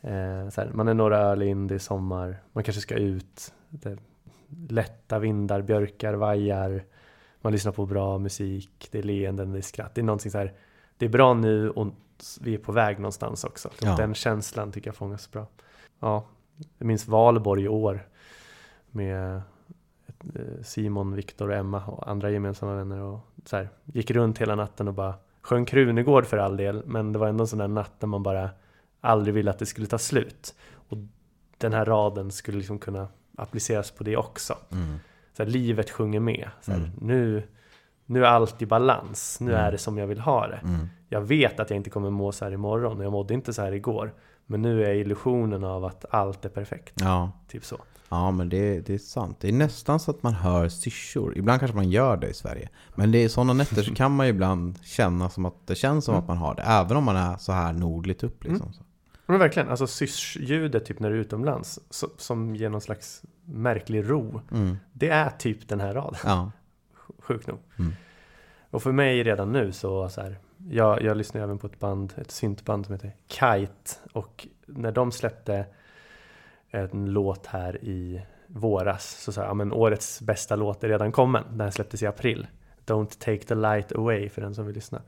Eh, 0.00 0.50
här, 0.56 0.70
man 0.72 0.88
är 0.88 0.94
några 0.94 1.18
öl 1.18 1.42
in, 1.42 1.66
det 1.66 1.74
är 1.74 1.78
sommar, 1.78 2.42
man 2.52 2.64
kanske 2.64 2.80
ska 2.80 2.94
ut. 2.94 3.52
Det 3.68 3.98
lätta 4.68 5.18
vindar, 5.18 5.62
björkar, 5.62 6.14
vajar. 6.14 6.84
Man 7.40 7.52
lyssnar 7.52 7.72
på 7.72 7.86
bra 7.86 8.18
musik, 8.18 8.88
det 8.90 8.98
är 8.98 9.02
leenden, 9.02 9.52
det 9.52 9.58
är 9.58 9.62
skratt. 9.62 9.94
Det 9.94 10.00
är 10.00 10.04
någonting 10.04 10.30
så 10.30 10.38
här, 10.38 10.52
det 10.96 11.04
är 11.04 11.10
bra 11.10 11.34
nu 11.34 11.70
och 11.70 11.86
vi 12.40 12.54
är 12.54 12.58
på 12.58 12.72
väg 12.72 12.98
någonstans 12.98 13.44
också. 13.44 13.70
Ja. 13.82 13.96
Den 13.96 14.14
känslan 14.14 14.72
tycker 14.72 14.88
jag 14.88 14.96
fångas 14.96 15.30
bra. 15.30 15.46
Ja, 16.00 16.24
jag 16.78 16.86
minns 16.86 17.08
Valborg 17.08 17.64
i 17.64 17.68
år 17.68 18.06
med 18.90 19.36
eh, 20.34 20.62
Simon, 20.62 21.14
Viktor 21.14 21.48
och 21.48 21.54
Emma 21.54 21.86
och 21.86 22.08
andra 22.08 22.30
gemensamma 22.30 22.74
vänner 22.74 23.00
och 23.00 23.20
så 23.44 23.56
här, 23.56 23.68
gick 23.84 24.10
runt 24.10 24.38
hela 24.38 24.54
natten 24.54 24.88
och 24.88 24.94
bara 24.94 25.14
sjöng 25.42 25.64
Krunegård 25.64 26.26
för 26.26 26.36
all 26.38 26.56
del 26.56 26.82
men 26.86 27.12
det 27.12 27.18
var 27.18 27.28
ändå 27.28 27.44
en 27.44 27.48
sån 27.48 27.58
där 27.58 27.68
natt 27.68 28.00
där 28.00 28.06
man 28.06 28.22
bara 28.22 28.50
aldrig 29.00 29.34
ville 29.34 29.50
att 29.50 29.58
det 29.58 29.66
skulle 29.66 29.86
ta 29.86 29.98
slut 29.98 30.54
och 30.88 30.96
den 31.58 31.72
här 31.72 31.84
raden 31.84 32.30
skulle 32.30 32.58
liksom 32.58 32.78
kunna 32.78 33.08
appliceras 33.36 33.90
på 33.90 34.04
det 34.04 34.16
också. 34.16 34.54
Så 35.36 35.42
här, 35.42 35.50
livet 35.50 35.90
sjunger 35.90 36.20
med. 36.20 36.48
Så 36.60 36.70
här, 36.70 36.78
Mm. 36.78 36.90
nu, 37.00 37.42
nu 38.06 38.24
är 38.24 38.28
allt 38.28 38.62
i 38.62 38.66
balans, 38.66 39.40
nu 39.40 39.52
Mm. 39.52 39.64
är 39.64 39.72
det 39.72 39.78
som 39.78 39.98
jag 39.98 40.06
vill 40.06 40.20
ha 40.20 40.46
det. 40.46 40.60
Mm. 40.64 40.86
Jag 41.08 41.20
vet 41.20 41.60
att 41.60 41.70
jag 41.70 41.76
inte 41.76 41.90
kommer 41.90 42.10
må 42.10 42.32
så 42.32 42.44
här 42.44 42.52
imorgon 42.52 42.98
och 42.98 43.04
jag 43.04 43.12
mådde 43.12 43.34
inte 43.34 43.52
så 43.52 43.62
här 43.62 43.72
igår. 43.72 44.14
Men 44.46 44.62
nu 44.62 44.84
är 44.84 44.94
illusionen 44.94 45.64
av 45.64 45.84
att 45.84 46.04
allt 46.10 46.44
är 46.44 46.48
perfekt. 46.48 46.94
Ja, 47.00 47.32
Typ 47.48 47.64
så. 47.64 47.76
Ja 48.10 48.30
men 48.30 48.48
det, 48.48 48.80
det 48.80 48.94
är 48.94 48.98
sant. 48.98 49.36
Det 49.40 49.48
är 49.48 49.52
nästan 49.52 50.00
så 50.00 50.10
att 50.10 50.22
man 50.22 50.34
hör 50.34 50.68
syrsor. 50.68 51.38
Ibland 51.38 51.60
kanske 51.60 51.76
man 51.76 51.90
gör 51.90 52.16
det 52.16 52.28
i 52.28 52.34
Sverige. 52.34 52.68
Men 52.94 53.12
det 53.12 53.18
är 53.24 53.28
sådana 53.28 53.52
nätter 53.52 53.82
så 53.82 53.94
kan 53.94 54.12
man 54.16 54.26
ibland 54.26 54.78
känna 54.84 55.30
som 55.30 55.44
att 55.44 55.66
det 55.66 55.74
känns 55.74 56.04
som 56.04 56.14
Mm. 56.14 56.22
att 56.22 56.28
man 56.28 56.36
har 56.36 56.54
det. 56.54 56.62
Även 56.62 56.96
om 56.96 57.04
man 57.04 57.16
är 57.16 57.36
så 57.36 57.52
här 57.52 57.72
nordligt 57.72 58.22
upp 58.24 58.44
liksom. 58.44 58.72
Så. 58.72 58.82
Men 59.26 59.38
verkligen, 59.38 59.68
alltså 59.68 59.86
sysljudet 59.86 60.84
typ 60.84 61.00
när 61.00 61.10
du 61.10 61.16
är 61.16 61.20
utomlands 61.20 61.78
så, 61.90 62.08
som 62.16 62.56
ger 62.56 62.68
någon 62.70 62.80
slags 62.80 63.22
märklig 63.44 64.10
ro. 64.10 64.40
Mm. 64.52 64.76
Det 64.92 65.08
är 65.08 65.30
typ 65.30 65.68
den 65.68 65.80
här 65.80 65.94
raden, 65.94 66.20
Ja. 66.24 66.50
sjukt 67.18 67.46
nog. 67.46 67.58
Mm. 67.78 67.92
Och 68.70 68.82
för 68.82 68.92
mig 68.92 69.22
redan 69.24 69.52
nu 69.52 69.72
så, 69.72 70.08
så 70.08 70.20
här, 70.20 70.38
jag, 70.70 71.02
jag 71.02 71.16
lyssnar 71.16 71.40
även 71.40 71.58
på 71.58 71.66
ett 71.66 71.78
band, 71.78 72.12
ett 72.16 72.30
syntband 72.30 72.86
som 72.86 72.94
heter 72.94 73.12
Kite. 73.28 73.90
Och 74.12 74.46
när 74.66 74.92
de 74.92 75.12
släppte 75.12 75.66
en 76.70 77.06
låt 77.12 77.46
här 77.46 77.84
i 77.84 78.22
våras 78.46 79.10
så 79.10 79.32
sa 79.32 79.40
jag, 79.40 79.50
ja 79.50 79.54
men 79.54 79.72
årets 79.72 80.20
bästa 80.20 80.56
låt 80.56 80.84
är 80.84 80.88
redan 80.88 81.12
kommen. 81.12 81.44
Den 81.50 81.60
här 81.60 81.70
släpptes 81.70 82.02
i 82.02 82.06
april. 82.06 82.46
Don't 82.86 83.18
take 83.18 83.38
the 83.44 83.54
light 83.54 83.92
away 83.92 84.28
för 84.28 84.42
den 84.42 84.54
som 84.54 84.66
vill 84.66 84.74
lyssna. 84.74 85.02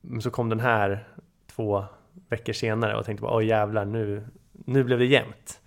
Men 0.00 0.22
så 0.22 0.30
kom 0.30 0.48
den 0.48 0.60
här 0.60 1.08
två 1.46 1.84
veckor 2.28 2.52
senare 2.52 2.96
och 2.96 3.04
tänkte 3.04 3.22
bara, 3.22 3.36
oj 3.36 3.46
jävlar 3.46 3.84
nu, 3.84 4.26
nu 4.52 4.84
blev 4.84 4.98
det 4.98 5.04
jämnt. 5.06 5.60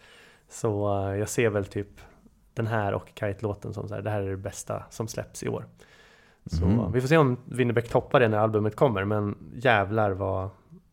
Så 0.49 1.03
eh, 1.07 1.15
jag 1.15 1.29
ser 1.29 1.49
väl 1.49 1.65
typ 1.65 1.87
den 2.53 2.67
här 2.67 2.93
och 2.93 3.11
Kite-låten 3.15 3.73
som 3.73 3.87
så 3.87 3.95
här, 3.95 4.01
det 4.01 4.09
här 4.09 4.21
är 4.21 4.29
det 4.29 4.37
bästa 4.37 4.83
som 4.89 5.07
släpps 5.07 5.43
i 5.43 5.49
år. 5.49 5.65
Så 6.45 6.65
Mm. 6.65 6.91
vi 6.91 7.01
får 7.01 7.07
se 7.07 7.17
om 7.17 7.37
Winnerbäck 7.45 7.89
toppar 7.89 8.19
det 8.19 8.27
när 8.27 8.37
albumet 8.37 8.75
kommer, 8.75 9.05
men 9.05 9.37
jävlar 9.55 10.11
vad, 10.11 10.49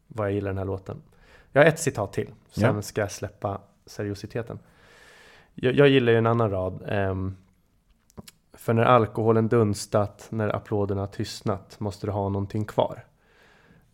vad 0.06 0.26
jag 0.26 0.34
gillar 0.34 0.50
den 0.50 0.58
här 0.58 0.64
låten. 0.64 1.02
Jag 1.52 1.60
har 1.62 1.66
ett 1.66 1.78
citat 1.78 2.12
till, 2.12 2.30
sen 2.50 2.74
Ja. 2.76 2.82
ska 2.82 3.00
jag 3.00 3.10
släppa 3.10 3.60
seriositeten. 3.86 4.58
Jag, 5.54 5.74
jag 5.74 5.88
gillar 5.88 6.12
ju 6.12 6.18
en 6.18 6.26
annan 6.26 6.50
rad. 6.50 6.82
ehm, 6.88 7.36
för 8.52 8.72
när 8.74 8.82
alkoholen 8.84 9.48
dunstat, 9.48 10.26
när 10.30 10.56
applåderna 10.56 11.06
tystnat, 11.06 11.80
måste 11.80 12.06
du 12.06 12.10
ha 12.12 12.28
någonting 12.28 12.64
kvar. 12.64 13.04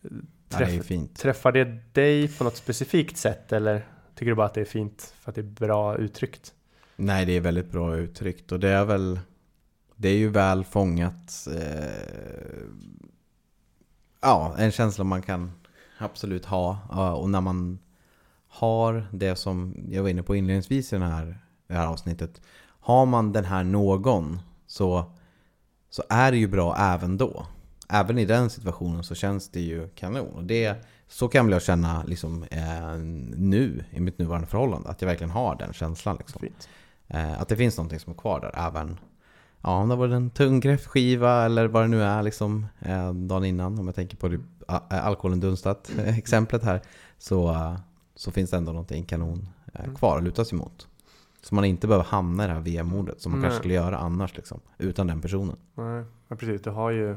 ja, 0.01 0.09
det 0.49 0.65
är 0.65 0.67
Träff, 0.67 0.87
fint. 0.87 1.19
träffar 1.19 1.53
det 1.53 1.65
dig 1.93 2.29
på 2.29 2.45
något 2.45 2.57
specifikt 2.57 3.17
sätt, 3.17 3.53
eller 3.53 3.87
tycker 4.15 4.31
du 4.31 4.35
bara 4.35 4.47
att 4.47 4.55
det 4.55 4.61
är 4.61 4.65
fint 4.65 5.15
för 5.21 5.31
att 5.31 5.35
det 5.35 5.41
är 5.41 5.67
bra 5.67 5.97
uttryckt? 5.97 6.55
Nej, 6.97 7.27
det 7.27 7.33
är 7.33 7.41
väldigt 7.41 7.71
bra 7.71 7.97
uttryckt 7.97 8.53
och 8.53 8.61
det 8.61 8.69
är 8.69 8.85
väl 8.85 9.21
Det 9.97 10.09
är 10.09 10.17
ju 10.17 10.29
väl 10.29 10.65
fångat 10.65 11.47
eh, 11.57 12.63
Ja, 14.21 14.55
en 14.59 14.71
känsla 14.71 15.05
man 15.05 15.23
kan 15.23 15.53
absolut 15.99 16.45
ha 16.45 16.79
och 17.17 17.31
när 17.31 17.41
man 17.41 17.79
har 18.53 19.07
det 19.13 19.37
som 19.37 19.75
jag 19.91 20.03
var 20.03 20.11
inne 20.11 20.23
på 20.23 20.37
inledningsvis 20.37 20.93
i 20.93 20.97
den 20.97 21.11
här, 21.11 21.39
det 21.67 21.75
här 21.75 21.87
avsnittet 21.87 22.41
Har 22.81 23.07
man 23.07 23.33
den 23.33 23.45
här 23.45 23.65
någon 23.65 24.39
så, 24.67 25.13
så 25.91 26.03
är 26.09 26.31
det 26.31 26.39
ju 26.39 26.47
bra 26.47 26.77
även 26.77 27.17
då 27.17 27.47
Även 27.89 28.19
i 28.19 28.25
den 28.25 28.51
situationen 28.51 29.05
så 29.05 29.15
känns 29.15 29.49
det 29.49 29.61
ju 29.61 29.89
kanon 29.89 30.35
och 30.35 30.45
det 30.45 30.77
så 31.09 31.29
kan 31.29 31.47
väl 31.47 31.53
jag 31.53 31.63
känna 31.63 32.03
liksom, 32.05 32.43
eh, 32.43 32.97
nu 33.37 33.85
i 33.91 34.01
mitt 34.01 34.19
nuvarande 34.19 34.47
förhållande. 34.47 34.89
Att 34.89 35.03
jag 35.03 35.09
verkligen 35.09 35.31
har 35.31 35.57
den 35.57 35.73
känslan. 35.73 36.17
Liksom. 36.17 36.49
Eh, 37.09 37.41
att 37.41 37.49
det 37.49 37.57
finns 37.57 37.77
någonting 37.77 38.01
som 38.01 38.13
är 38.13 38.17
kvar 38.17 38.41
där 38.41 38.67
även 38.69 38.99
ja, 39.61 39.77
om 39.77 39.89
det 39.89 39.97
var 39.97 40.09
en 40.09 40.31
tung 40.31 40.61
kräftskiva 40.61 41.45
eller 41.45 41.69
vad 41.69 41.83
det 41.83 41.89
nu 41.89 42.03
är 42.03 42.23
liksom, 42.23 42.67
eh, 42.81 43.13
dagen 43.13 43.45
innan. 43.45 43.79
Om 43.79 43.87
jag 43.87 43.95
tänker 43.95 44.17
på 44.17 44.29
det, 44.29 44.41
alkoholen 44.89 45.41
dunstat 45.41 45.91
exemplet 46.07 46.63
här 46.63 46.83
så, 47.19 47.51
eh, 47.51 47.77
så 48.15 48.31
finns 48.31 48.51
det 48.51 48.57
ändå 48.57 48.73
någonting 48.73 49.05
kanon 49.05 49.49
eh, 49.75 49.95
kvar 49.95 50.19
att 50.19 50.25
luta 50.25 50.45
sig 50.45 50.59
mot. 50.59 50.89
Så 51.43 51.55
man 51.55 51.65
inte 51.65 51.87
behöver 51.87 52.05
hamna 52.05 52.45
i 52.45 52.47
det 52.47 52.53
här 52.53 52.61
VM-mordet 52.61 53.21
som 53.21 53.33
man 53.33 53.41
Nej. 53.41 53.49
kanske 53.49 53.59
skulle 53.59 53.75
göra 53.75 53.99
annars 53.99 54.37
liksom, 54.37 54.61
utan 54.79 55.07
den 55.07 55.21
personen. 55.21 55.57
Nej, 55.75 56.05
ja, 56.29 56.37
precis. 56.37 56.63
Du 56.63 56.71
har 56.71 56.91
ju, 56.91 57.17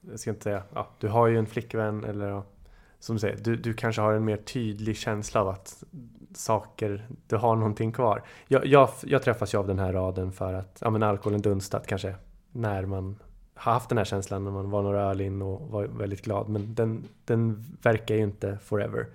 jag 0.00 0.20
ska 0.20 0.30
inte 0.30 0.42
säga, 0.42 0.62
ja, 0.74 0.88
du 0.98 1.08
har 1.08 1.26
ju 1.26 1.38
en 1.38 1.46
flickvän 1.46 2.04
eller 2.04 2.42
som 2.98 3.16
du 3.16 3.20
säger, 3.20 3.36
du, 3.36 3.56
du 3.56 3.74
kanske 3.74 4.02
har 4.02 4.12
en 4.12 4.24
mer 4.24 4.36
tydlig 4.36 4.96
känsla 4.96 5.40
av 5.40 5.48
att 5.48 5.84
saker, 6.34 7.08
du 7.26 7.36
har 7.36 7.56
någonting 7.56 7.92
kvar. 7.92 8.22
Jag, 8.48 8.66
jag, 8.66 8.90
jag 9.02 9.22
träffas 9.22 9.54
ju 9.54 9.58
av 9.58 9.66
den 9.66 9.78
här 9.78 9.92
raden 9.92 10.32
för 10.32 10.54
att, 10.54 10.78
ja 10.80 10.90
men 10.90 11.02
alkoholen 11.02 11.42
dunstat 11.42 11.86
kanske, 11.86 12.14
när 12.52 12.86
man 12.86 13.16
har 13.54 13.72
haft 13.72 13.88
den 13.88 13.98
här 13.98 14.04
känslan 14.04 14.44
när 14.44 14.50
man 14.50 14.70
var 14.70 14.82
några 14.82 15.02
öl 15.02 15.20
in 15.20 15.42
och 15.42 15.70
var 15.70 15.84
väldigt 15.84 16.22
glad. 16.22 16.48
Men 16.48 16.74
den, 16.74 17.04
den 17.24 17.64
verkar 17.82 18.14
ju 18.14 18.22
inte 18.22 18.58
forever. 18.58 19.06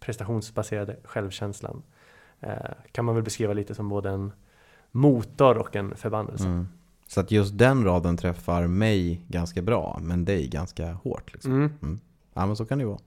prestationsbaserade 0.00 0.96
självkänslan 1.04 1.82
eh, 2.40 2.52
kan 2.92 3.04
man 3.04 3.14
väl 3.14 3.24
beskriva 3.24 3.52
lite 3.52 3.74
som 3.74 3.88
både 3.88 4.10
en 4.10 4.32
motor 4.90 5.58
och 5.58 5.76
en 5.76 5.94
förbannelse. 5.96 6.46
Mm. 6.46 6.68
Så 7.06 7.20
att 7.20 7.30
just 7.30 7.58
den 7.58 7.84
raden 7.84 8.16
träffar 8.16 8.66
mig 8.66 9.24
ganska 9.28 9.62
bra, 9.62 9.98
men 10.02 10.24
dig 10.24 10.48
ganska 10.48 10.92
hårt. 10.92 11.32
Liksom. 11.32 11.52
Mm. 11.52 12.00
Ja, 12.34 12.46
men 12.46 12.56
så 12.56 12.66
kan 12.66 12.78
det 12.78 12.82
ju 12.82 12.88
vara. 12.88 13.00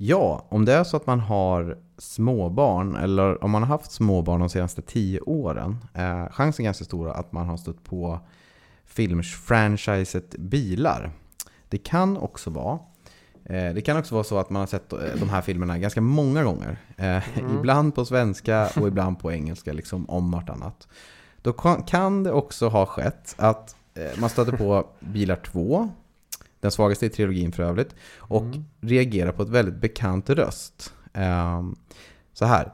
Ja, 0.00 0.46
om 0.48 0.64
det 0.64 0.72
är 0.74 0.84
så 0.84 0.96
att 0.96 1.06
man 1.06 1.20
har 1.20 1.78
småbarn, 1.98 2.96
eller 2.96 3.44
om 3.44 3.50
man 3.50 3.62
har 3.62 3.68
haft 3.68 3.92
småbarn 3.92 4.40
de 4.40 4.48
senaste 4.48 4.82
tio 4.82 5.20
åren, 5.20 5.76
är 5.94 6.28
chansen 6.28 6.64
ganska 6.64 6.84
stor 6.84 7.10
att 7.10 7.32
man 7.32 7.46
har 7.48 7.56
stött 7.56 7.84
på 7.84 8.20
filmfranchiset 8.84 10.30
bilar. 10.38 11.10
Det 11.68 11.78
kan 11.78 12.16
också 12.16 12.50
vara 12.50 12.78
eh, 13.44 13.74
det 13.74 13.80
kan 13.84 13.96
också 13.96 14.14
vara 14.14 14.24
så 14.24 14.38
att 14.38 14.50
man 14.50 14.60
har 14.60 14.66
sett 14.66 14.92
eh, 14.92 14.98
de 15.20 15.28
här 15.28 15.40
filmerna 15.42 15.78
ganska 15.78 16.00
många 16.00 16.44
gånger. 16.44 16.76
Eh, 16.96 17.22
Ibland 17.58 17.94
på 17.94 18.04
svenska 18.04 18.68
och 18.80 18.88
ibland 18.88 19.18
på 19.20 19.32
engelska, 19.32 19.72
liksom 19.72 20.10
om 20.10 20.30
vartannat. 20.30 20.88
Då 21.42 21.52
kan- 21.52 22.22
det 22.22 22.32
också 22.32 22.68
ha 22.68 22.86
skett 22.86 23.34
att 23.38 23.76
eh, 23.94 24.20
man 24.20 24.30
stöter 24.30 24.52
på 24.56 24.86
Bilar 25.00 25.36
2, 25.36 25.88
den 26.60 26.70
svagaste 26.70 27.06
i 27.06 27.08
trilogin 27.08 27.52
för 27.52 27.62
övrigt, 27.62 27.94
och 28.18 28.44
reagerar 28.80 29.32
på 29.32 29.42
ett 29.42 29.48
väldigt 29.48 29.80
bekant 29.80 30.30
röst. 30.30 30.92
Ehm, 31.12 31.76
så 32.32 32.44
här, 32.44 32.72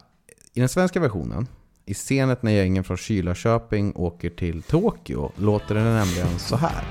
i 0.55 0.61
den 0.61 0.69
svenska 0.69 1.01
versionen, 1.01 1.49
i 1.87 1.95
scenet 1.95 2.43
när 2.43 2.53
gängen 2.53 2.85
från 2.85 2.97
Kylarköping 2.97 3.93
åker 3.97 4.31
till 4.31 4.63
Tokyo, 4.63 5.33
låter 5.37 5.75
det 5.75 5.85
nämligen 5.85 6.39
så 6.39 6.57
här. 6.57 6.85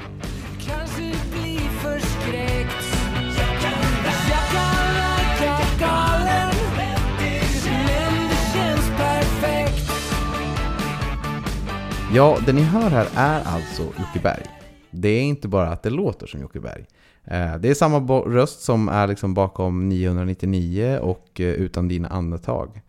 Ja, 12.15 12.37
det 12.45 12.53
ni 12.53 12.61
hör 12.61 12.89
här 12.89 13.07
är 13.15 13.43
alltså 13.43 13.83
Jocke 13.83 14.19
Berg. 14.23 14.62
Det 14.93 15.09
är 15.09 15.21
inte 15.21 15.47
bara 15.47 15.67
att 15.67 15.83
det 15.83 15.89
låter 15.89 16.27
som 16.27 16.41
Jocke 16.41 16.59
Berg. 16.59 16.85
Eh, 17.23 17.57
det 17.57 17.69
är 17.69 17.73
samma 17.73 17.99
röst 18.19 18.61
som 18.61 18.89
är 18.89 19.07
liksom 19.07 19.33
bakom 19.33 19.89
999 19.89 20.99
och 21.01 21.41
eh, 21.41 21.47
Utan 21.47 21.87
dina 21.87 22.07
andetag. 22.07 22.81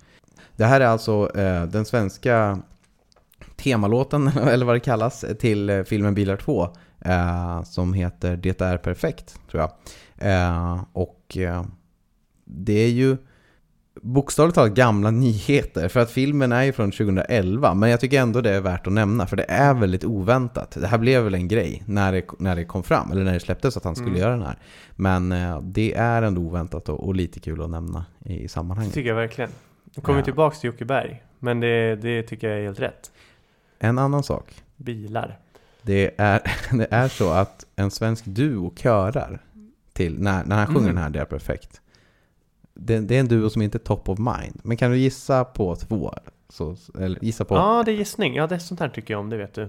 Det 0.56 0.64
här 0.64 0.80
är 0.80 0.86
alltså 0.86 1.30
eh, 1.36 1.64
den 1.64 1.84
svenska 1.84 2.58
temalåten, 3.56 4.28
eller 4.48 4.66
vad 4.66 4.74
det 4.74 4.80
kallas, 4.80 5.24
till 5.38 5.84
filmen 5.86 6.14
Bilar 6.14 6.36
2. 6.36 6.68
Som 7.64 7.94
heter 7.94 8.36
Det 8.36 8.60
är 8.60 8.76
perfekt, 8.76 9.40
tror 9.50 9.62
jag. 9.62 9.70
Och 10.92 11.38
det 12.44 12.72
är 12.72 12.88
ju 12.88 13.16
bokstavligt 14.02 14.54
talat 14.54 14.72
gamla 14.74 15.10
nyheter. 15.10 15.88
För 15.88 16.00
att 16.00 16.10
filmen 16.10 16.52
är 16.52 16.62
ju 16.62 16.72
från 16.72 16.90
2011. 16.90 17.74
Men 17.74 17.90
jag 17.90 18.00
tycker 18.00 18.20
ändå 18.20 18.40
det 18.40 18.50
är 18.50 18.60
värt 18.60 18.86
att 18.86 18.92
nämna. 18.92 19.26
För 19.26 19.36
det 19.36 19.44
är 19.48 19.74
väldigt 19.74 20.04
oväntat. 20.04 20.70
Det 20.80 20.86
här 20.86 20.98
blev 20.98 21.22
väl 21.24 21.34
en 21.34 21.48
grej 21.48 21.82
när 21.86 22.12
det, 22.12 22.24
när 22.38 22.56
det 22.56 22.64
kom 22.64 22.82
fram. 22.82 23.10
Eller 23.12 23.24
när 23.24 23.32
det 23.34 23.40
släpptes 23.40 23.76
att 23.76 23.84
han 23.84 23.94
skulle 23.94 24.10
Mm. 24.10 24.20
göra 24.20 24.30
den 24.32 24.42
här. 24.42 24.56
Men 24.96 25.32
eh, 25.32 25.60
det 25.60 25.94
är 25.94 26.22
ändå 26.22 26.40
oväntat 26.40 26.88
och, 26.88 27.06
och 27.06 27.14
lite 27.14 27.40
kul 27.40 27.62
att 27.62 27.70
nämna 27.70 28.04
i, 28.24 28.34
i 28.38 28.42
Det 28.42 28.48
sammanhanget. 28.48 28.94
tycker 28.94 29.08
jag 29.08 29.16
verkligen. 29.16 29.50
Nu 29.96 30.02
kommer 30.02 30.18
Ja. 30.18 30.24
tillbaks 30.24 30.60
till 30.60 30.68
Jocke 30.70 30.84
Berg. 30.84 31.22
Men 31.38 31.60
det, 31.60 31.96
det 31.96 32.22
tycker 32.22 32.48
jag 32.48 32.58
är 32.58 32.62
helt 32.64 32.80
rätt. 32.80 33.10
En 33.78 33.98
annan 33.98 34.22
sak. 34.22 34.62
Bilar. 34.76 35.38
Det 35.82 36.10
är, 36.16 36.40
det 36.78 36.86
är 36.90 37.08
så 37.08 37.30
att 37.30 37.66
en 37.76 37.90
svensk 37.90 38.24
duo 38.24 38.72
körar 38.76 39.38
till 39.92 40.18
när, 40.22 40.44
när 40.44 40.56
han 40.56 40.66
sjunger 40.66 40.80
Mm. 40.80 40.94
den 40.94 41.02
här 41.02 41.10
Det 41.10 41.20
är 41.20 41.24
perfekt. 41.24 41.80
Det, 42.74 43.00
det 43.00 43.16
är 43.16 43.20
en 43.20 43.28
duo 43.28 43.50
som 43.50 43.62
inte 43.62 43.78
är 43.78 43.80
top 43.80 44.08
of 44.08 44.18
mind. 44.18 44.60
Men 44.62 44.76
kan 44.76 44.90
du 44.90 44.98
gissa 44.98 45.44
på 45.44 45.76
två? 45.76 46.14
Så, 46.48 46.76
eller 47.00 47.24
gissa 47.24 47.44
på... 47.44 47.54
Ja, 47.54 47.82
det 47.86 47.92
är 47.92 47.96
gissning. 47.96 48.34
Ja, 48.34 48.46
det 48.46 48.54
är 48.54 48.58
sånt 48.58 48.80
här 48.80 48.88
tycker 48.88 49.14
jag 49.14 49.20
om, 49.20 49.30
det 49.30 49.36
vet 49.36 49.54
du. 49.54 49.68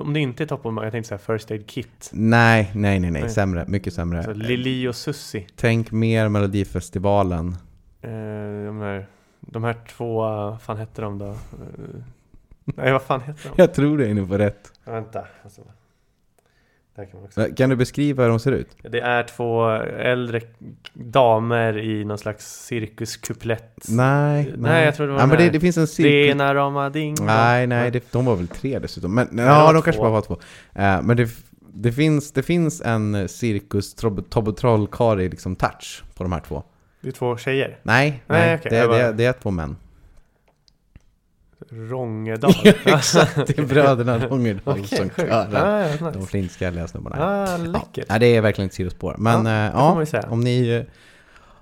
Om 0.00 0.12
det 0.12 0.20
inte 0.20 0.42
är 0.42 0.46
Top 0.46 0.66
of 0.66 0.74
Mind, 0.74 0.84
jag 0.84 0.92
tänkte 0.92 1.08
säga 1.08 1.18
First 1.18 1.50
Aid 1.50 1.66
Kit. 1.66 2.10
Nej, 2.12 2.70
nej, 2.74 3.00
nej, 3.00 3.10
nej. 3.10 3.22
Nej. 3.22 3.30
Sämre. 3.30 3.64
Mycket 3.68 3.94
sämre. 3.94 4.22
Så 4.24 4.32
Lili 4.32 4.88
och 4.88 4.96
Susi. 4.96 5.46
Tänk 5.56 5.92
mer 5.92 6.28
Melodifestivalen. 6.28 7.48
Eh, 8.02 8.10
de, 8.66 8.80
här, 8.80 9.06
de 9.40 9.64
här 9.64 9.76
två, 9.88 10.20
vad 10.20 10.62
fan 10.62 10.76
hette 10.76 11.02
de 11.02 11.18
då? 11.18 11.28
Eh, 11.28 11.36
nej, 12.64 12.92
vad 12.92 13.02
fan 13.02 13.20
hette 13.20 13.48
de? 13.48 13.54
Jag 13.56 13.74
tror 13.74 13.98
det 13.98 14.06
är 14.06 14.08
inne 14.08 14.26
på 14.26 14.38
rätt. 14.38 14.72
Vänta. 14.84 15.24
Alltså. 15.42 15.62
Där 16.96 17.04
kan 17.04 17.20
man 17.20 17.24
också. 17.24 17.54
Kan 17.56 17.70
du 17.70 17.76
beskriva 17.76 18.22
hur 18.22 18.30
de 18.30 18.38
ser 18.38 18.52
ut? 18.52 18.76
Det 18.82 19.00
är 19.00 19.22
två 19.22 19.70
äldre 19.98 20.40
damer 20.92 21.78
i 21.78 22.04
någon 22.04 22.18
slags 22.18 22.64
cirkuskuplett. 22.66 23.84
Nej, 23.88 24.54
Nej, 24.56 24.84
jag 24.84 24.94
tror 24.94 25.06
det 25.06 25.12
var 25.12 25.20
den 25.20 25.28
men 25.28 25.38
det, 25.38 25.50
det 25.50 25.60
finns 25.60 25.76
en 25.76 25.86
cirkus... 25.86 26.10
Nej, 27.20 27.66
nej, 27.66 27.90
det, 27.90 28.12
de 28.12 28.24
var 28.24 28.36
väl 28.36 28.48
tre 28.48 28.78
dessutom. 28.78 29.14
Men 29.14 29.36
det 29.36 29.42
ja, 29.42 29.72
de 29.72 29.82
kanske 29.82 29.92
två. 29.92 30.02
bara 30.02 30.10
var 30.10 30.22
två. 30.22 30.38
Eh, 30.74 31.02
men 31.02 31.16
det, 31.16 31.28
det, 31.74 31.92
finns, 31.92 32.32
det 32.32 32.42
finns 32.42 32.80
en 32.80 33.28
cirkus 33.28 33.94
Tobbe 34.28 34.52
Trollkarl 34.52 35.18
liksom 35.18 35.56
touch 35.56 36.04
på 36.14 36.22
de 36.22 36.32
här 36.32 36.40
två. 36.40 36.62
Det 37.00 37.08
är 37.08 37.12
två 37.12 37.36
tjejer. 37.36 37.78
Nej, 37.82 38.22
Nej, 38.26 38.40
nej, 38.40 38.54
okej, 38.54 38.70
det, 38.70 38.86
det, 38.86 39.12
det 39.12 39.24
är 39.24 39.32
två 39.32 39.50
män. 39.50 39.76
Rångedal. 41.70 42.52
Exakt, 42.84 43.36
det 43.46 43.58
är 43.58 43.62
bröderna 43.66 44.18
Långedal 44.18 44.60
Okej, 44.64 44.86
som 44.86 45.08
sjukt. 45.10 45.16
körar. 45.30 45.54
Ah, 45.54 45.80
ja, 45.80 45.92
nice. 45.92 46.10
De 46.10 46.26
flintskalliga 46.26 46.88
snubbarna. 46.88 47.16
Ah, 47.26 47.56
läckert. 47.56 48.08
Nej, 48.08 48.20
det 48.20 48.26
är 48.26 48.40
verkligen 48.40 48.66
ett 48.68 48.74
sidospår. 48.74 49.14
Men 49.18 49.46
Ja, 49.46 49.70
ja, 49.74 50.00
ju 50.02 50.06
ja, 50.12 50.22
om 50.28 50.40
ni 50.40 50.68
eh, 50.68 50.82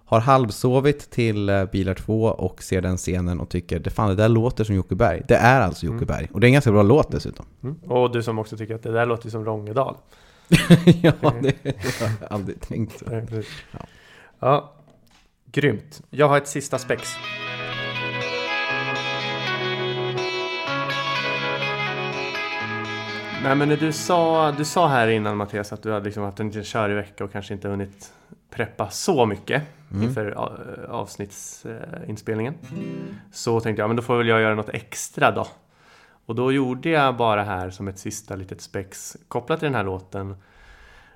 har 0.06 0.20
halvsovit 0.20 1.10
till 1.10 1.48
eh, 1.48 1.64
Bilar 1.64 1.94
2 1.94 2.22
och 2.24 2.62
ser 2.62 2.80
den 2.82 2.96
scenen 2.96 3.40
och 3.40 3.48
tycker 3.48 3.78
det 3.78 3.90
fan 3.90 4.08
det 4.08 4.14
där 4.14 4.28
låter 4.28 4.64
som 4.64 4.74
Jocke 4.74 4.94
Berg. 4.94 5.22
Det 5.28 5.34
är 5.36 5.60
alltså 5.60 5.86
Jocke 5.86 5.94
Mm. 5.96 6.06
Berg. 6.06 6.28
Och 6.32 6.40
det 6.40 6.46
är 6.46 6.48
en 6.48 6.52
ganska 6.52 6.72
bra 6.72 6.82
låt 6.82 7.10
dessutom. 7.10 7.46
Mm. 7.62 7.76
Och 7.76 8.12
du 8.12 8.22
som 8.22 8.38
också 8.38 8.56
tycker 8.56 8.74
att 8.74 8.82
det 8.82 8.92
där 8.92 9.06
låter 9.06 9.30
som 9.30 9.44
Rångedal. 9.44 9.96
ja, 11.02 11.12
det 11.20 11.54
har 12.00 12.10
jag 12.20 12.30
aldrig 12.30 12.60
tänkt. 12.60 12.98
så. 12.98 13.04
Ja. 13.70 13.78
Ja, 14.40 14.72
grymt. 15.52 16.00
Jag 16.10 16.28
har 16.28 16.36
ett 16.38 16.48
sista 16.48 16.78
spex. 16.78 17.08
Nej 23.44 23.54
men 23.56 23.68
du 23.68 23.92
sa, 23.92 24.52
du 24.52 24.64
sa 24.64 24.88
här 24.88 25.08
innan 25.08 25.36
Mattias 25.36 25.72
att 25.72 25.82
du 25.82 25.92
hade 25.92 26.04
liksom 26.04 26.22
haft 26.22 26.40
en 26.40 26.64
körig 26.64 26.94
vecka 26.96 27.24
och 27.24 27.32
kanske 27.32 27.54
inte 27.54 27.68
hunnit 27.68 28.12
preppa 28.50 28.90
så 28.90 29.26
mycket 29.26 29.62
inför 30.02 30.34
a- 30.36 30.58
avsnittsinspelningen. 30.88 32.54
Så 33.32 33.60
tänkte 33.60 33.82
jag, 33.82 33.88
men 33.88 33.96
då 33.96 34.02
får 34.02 34.16
väl 34.18 34.28
jag 34.28 34.40
göra 34.40 34.54
något 34.54 34.68
extra 34.68 35.30
då. 35.30 35.46
Och 36.26 36.34
då 36.34 36.52
gjorde 36.52 36.88
jag 36.88 37.16
bara 37.16 37.42
här 37.42 37.70
som 37.70 37.88
ett 37.88 37.98
sista 37.98 38.36
litet 38.36 38.60
spex 38.60 39.16
kopplat 39.28 39.58
till 39.60 39.66
den 39.66 39.74
här 39.74 39.84
låten 39.84 40.36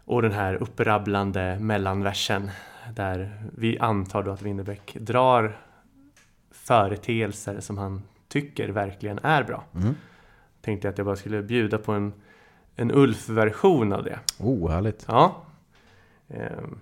och 0.04 0.22
den 0.22 0.32
här 0.32 0.54
upprabblande 0.54 1.58
mellanversen 1.60 2.50
där 2.92 3.42
vi 3.56 3.78
antar 3.78 4.22
då 4.22 4.30
att 4.30 4.42
Winnerbäck 4.42 4.96
drar 5.00 5.56
företeelser 6.50 7.60
som 7.60 7.78
han 7.78 8.02
tycker 8.28 8.68
verkligen 8.68 9.18
är 9.22 9.42
bra. 9.42 9.64
Tänkte 10.61 10.86
jag 10.86 10.92
att 10.92 10.98
jag 10.98 11.06
bara 11.06 11.16
skulle 11.16 11.42
bjuda 11.42 11.78
på 11.78 11.92
en, 11.92 12.12
en 12.76 12.90
Ulf-version 12.90 13.92
av 13.92 14.04
det. 14.04 14.18
Oh, 14.38 14.70
härligt. 14.70 15.04
Ja. 15.09 15.42
Ehm. 16.28 16.78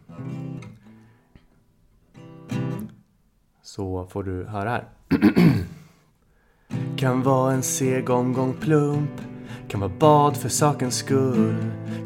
Så 3.62 4.06
får 4.06 4.22
du 4.22 4.44
höra 4.44 4.70
här. 4.70 4.84
kan 6.96 7.22
vara 7.22 7.52
en 7.52 7.62
seg 7.62 8.10
omgång 8.10 8.54
plump. 8.60 9.10
Kan 9.68 9.80
vara 9.80 9.92
bad 9.98 10.36
för 10.36 10.48
sakens 10.48 10.96
skull. 10.96 11.56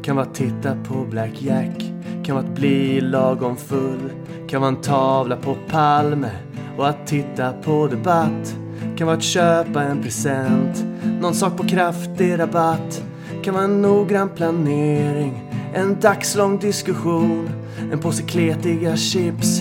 Kan 0.03 0.15
vara 0.15 0.25
titta 0.25 0.75
på 0.83 1.05
Black 1.05 1.41
Jack. 1.41 1.91
Kan 2.25 2.35
vara 2.35 2.45
att 2.45 2.55
bli 2.55 3.01
lagom 3.01 3.57
full. 3.57 4.11
Kan 4.49 4.61
vara 4.61 4.71
en 4.71 4.81
tavla 4.81 5.37
på 5.37 5.57
Palme. 5.69 6.31
Och 6.77 6.89
att 6.89 7.07
titta 7.07 7.53
på 7.53 7.87
debatt. 7.87 8.55
Kan 8.97 9.07
vara 9.07 9.17
att 9.17 9.23
köpa 9.23 9.83
en 9.83 10.03
present. 10.03 10.90
Någon 11.03 11.33
sak 11.33 11.57
på 11.57 11.67
kraftig 11.67 12.39
rabatt. 12.39 13.03
Kan 13.43 13.53
vara 13.53 13.63
en 13.63 13.81
noggrann 13.81 14.29
planering. 14.29 15.51
En 15.73 15.99
dagslång 15.99 16.59
diskussion. 16.59 17.49
En 17.91 17.99
påse 17.99 18.23
kletiga 18.23 18.97
chips. 18.97 19.59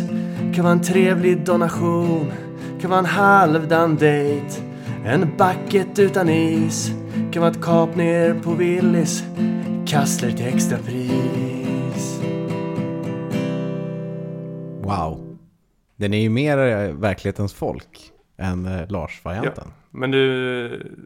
Kan 0.55 0.65
vara 0.65 0.73
en 0.73 0.83
trevlig 0.83 1.45
donation. 1.45 2.33
Kan 2.81 2.91
vara 2.91 3.01
en 3.01 3.07
halvdan 3.07 3.97
dejt. 3.97 4.63
En 5.05 5.21
bucket 5.21 5.99
utan 5.99 6.29
is. 6.29 6.91
Kan 7.33 7.43
vara 7.43 7.51
ett 7.51 7.63
kap 7.63 7.97
ner 7.97 8.35
på 8.35 8.55
Willys. 8.55 9.25
Kassler 9.87 10.31
till 10.31 10.47
extrapris. 10.47 12.21
Wow. 14.83 15.39
Den 15.97 16.15
är 16.15 16.21
ju 16.21 16.31
mer 16.31 16.57
verklighetens 16.93 17.53
folk 17.53 18.13
än 18.39 18.67
eh, 18.67 18.89
Lars-varianten. 18.89 19.69
Men 19.91 20.11
du, 20.11 20.97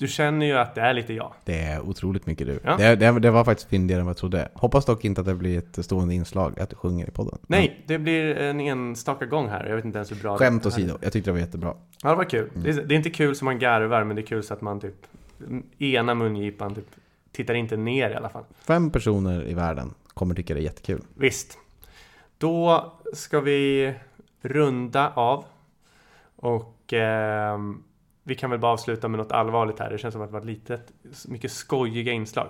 du 0.00 0.08
känner 0.08 0.46
ju 0.46 0.52
att 0.58 0.74
det 0.74 0.80
är 0.80 0.94
lite 0.94 1.14
jag. 1.14 1.32
Det 1.44 1.58
är 1.58 1.80
otroligt 1.80 2.26
mycket 2.26 2.46
du. 2.46 2.60
Ja. 2.64 2.76
Det, 2.76 2.96
det, 2.96 3.18
det 3.18 3.30
var 3.30 3.44
faktiskt 3.44 3.68
fyndigare 3.68 4.00
än 4.00 4.06
vad 4.06 4.10
jag 4.10 4.16
trodde. 4.16 4.48
Hoppas 4.54 4.84
dock 4.84 5.04
inte 5.04 5.20
att 5.20 5.26
det 5.26 5.34
blir 5.34 5.58
ett 5.58 5.84
stående 5.84 6.14
inslag 6.14 6.60
att 6.60 6.70
du 6.70 6.76
sjunger 6.76 7.08
i 7.08 7.10
podden. 7.10 7.38
Nej, 7.46 7.84
det 7.86 7.98
blir 7.98 8.36
en 8.38 8.60
enstaka 8.60 9.26
gång 9.26 9.48
här. 9.48 9.66
Jag 9.66 9.76
vet 9.76 9.84
inte 9.84 9.98
ens 9.98 10.10
hur 10.10 10.16
bra 10.16 10.38
Skämt 10.38 10.62
det 10.62 10.68
åsido, 10.68 10.98
jag 11.00 11.12
tyckte 11.12 11.30
det 11.30 11.32
var 11.32 11.40
jättebra. 11.40 11.74
Ja, 12.02 12.10
det 12.10 12.16
var 12.16 12.24
kul. 12.24 12.50
Mm. 12.54 12.62
Det, 12.62 12.70
är, 12.70 12.82
det 12.82 12.94
är 12.94 12.96
inte 12.96 13.10
kul 13.10 13.36
som 13.36 13.44
man 13.44 13.58
garvar, 13.58 14.04
men 14.04 14.16
det 14.16 14.22
är 14.22 14.26
kul 14.26 14.42
så 14.42 14.54
att 14.54 14.60
man 14.60 14.80
typ 14.80 15.06
ena 15.78 16.14
mungipan 16.14 16.74
typ 16.74 16.90
tittar 17.32 17.54
inte 17.54 17.76
ner 17.76 18.10
i 18.10 18.14
alla 18.14 18.28
fall. 18.28 18.44
Fem 18.60 18.90
personer 18.90 19.48
i 19.48 19.54
världen 19.54 19.94
kommer 20.08 20.34
tycka 20.34 20.54
det 20.54 20.60
är 20.60 20.64
jättekul. 20.64 21.02
Visst. 21.14 21.58
Då 22.38 22.92
ska 23.14 23.40
vi 23.40 23.94
runda 24.42 25.12
av. 25.14 25.44
Och 26.36 26.92
ehm, 26.92 27.82
vi 28.22 28.34
kan 28.34 28.50
väl 28.50 28.58
bara 28.58 28.72
avsluta 28.72 29.08
med 29.08 29.18
något 29.18 29.32
allvarligt 29.32 29.78
här. 29.78 29.90
Det 29.90 29.98
känns 29.98 30.12
som 30.12 30.22
att 30.22 30.28
det 30.28 30.32
var 30.32 30.40
ett 30.40 30.46
litet, 30.46 30.92
mycket 31.28 31.52
skojiga 31.52 32.12
inslag. 32.12 32.48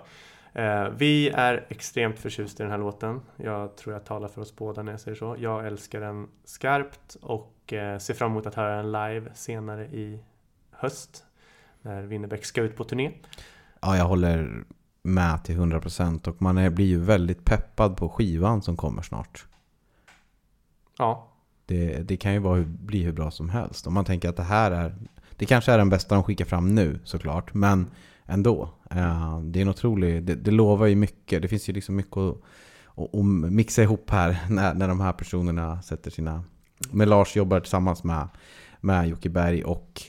Eh, 0.53 0.89
vi 0.97 1.29
är 1.29 1.67
extremt 1.69 2.19
förtjusta 2.19 2.63
i 2.63 2.65
den 2.65 2.71
här 2.71 2.79
låten. 2.79 3.21
Jag 3.37 3.77
tror 3.77 3.93
jag 3.95 4.05
talar 4.05 4.29
för 4.29 4.41
oss 4.41 4.57
båda 4.57 4.83
när 4.83 4.93
jag 4.93 5.01
säger 5.01 5.17
så. 5.17 5.37
Jag 5.39 5.67
älskar 5.67 6.01
den 6.01 6.29
skarpt 6.45 7.17
och 7.23 7.73
eh, 7.73 7.99
ser 7.99 8.15
fram 8.15 8.31
emot 8.31 8.47
att 8.47 8.55
höra 8.55 8.77
den 8.77 8.93
live 8.93 9.31
senare 9.35 9.87
i 9.87 10.21
höst. 10.71 11.25
När 11.83 12.03
Winnerbäck 12.03 12.45
ska 12.45 12.63
ut 12.63 12.77
på 12.77 12.85
turné. 12.85 13.11
Ja, 13.81 13.97
jag 13.97 14.05
håller 14.05 14.65
med 15.03 15.45
till 15.45 15.57
100% 15.57 16.29
och 16.29 16.43
man 16.43 16.59
är, 16.59 16.71
blir 16.71 16.87
ju 16.87 17.01
väldigt 17.01 17.45
peppad 17.45 17.97
på 17.97 18.09
skivan 18.09 18.63
som 18.63 18.77
kommer 18.77 19.03
snart. 19.03 19.47
Ja, 20.99 21.29
Det, 21.67 22.09
det 22.09 22.17
kan 22.17 22.33
ju 22.33 22.39
vara, 22.39 22.61
bli 22.61 23.03
hur 23.03 23.13
bra 23.13 23.31
som 23.31 23.51
helst. 23.51 23.87
Om 23.87 23.95
man 23.95 24.05
tänker 24.05 24.29
att 24.29 24.37
det 24.37 24.43
här 24.43 24.71
är, 24.71 24.95
det 25.41 25.47
kanske 25.47 25.73
är 25.73 25.79
den 25.79 25.89
bästa 25.89 26.15
de 26.15 26.25
skickar 26.25 26.45
fram 26.45 26.75
nu 26.75 26.99
såklart, 27.05 27.55
men 27.55 27.91
ändå. 28.27 28.75
Eh, 28.91 29.41
det 29.41 29.59
är 29.59 29.63
en 29.63 29.69
otrolig, 29.69 30.23
det, 30.23 30.35
det 30.35 30.51
lovar 30.51 30.87
ju 30.87 30.95
mycket. 30.97 31.43
Det 31.43 31.49
finns 31.49 31.69
ju 31.69 31.73
liksom 31.73 31.97
mycket 31.97 32.17
att, 32.17 32.37
att, 32.95 33.15
att 33.15 33.25
mixa 33.53 33.83
ihop 33.83 34.11
här 34.11 34.39
när, 34.51 34.75
när 34.75 34.89
de 34.89 35.01
här 35.01 35.13
personerna 35.13 35.83
sätter 35.83 36.11
sina... 36.11 36.45
Med 36.91 37.09
Lars 37.09 37.37
jobbar 37.37 37.61
tillsammans 37.61 38.05
med, 38.05 38.29
med 38.81 39.09
Jocke 39.09 39.29
Berg 39.29 39.65
och 39.65 40.03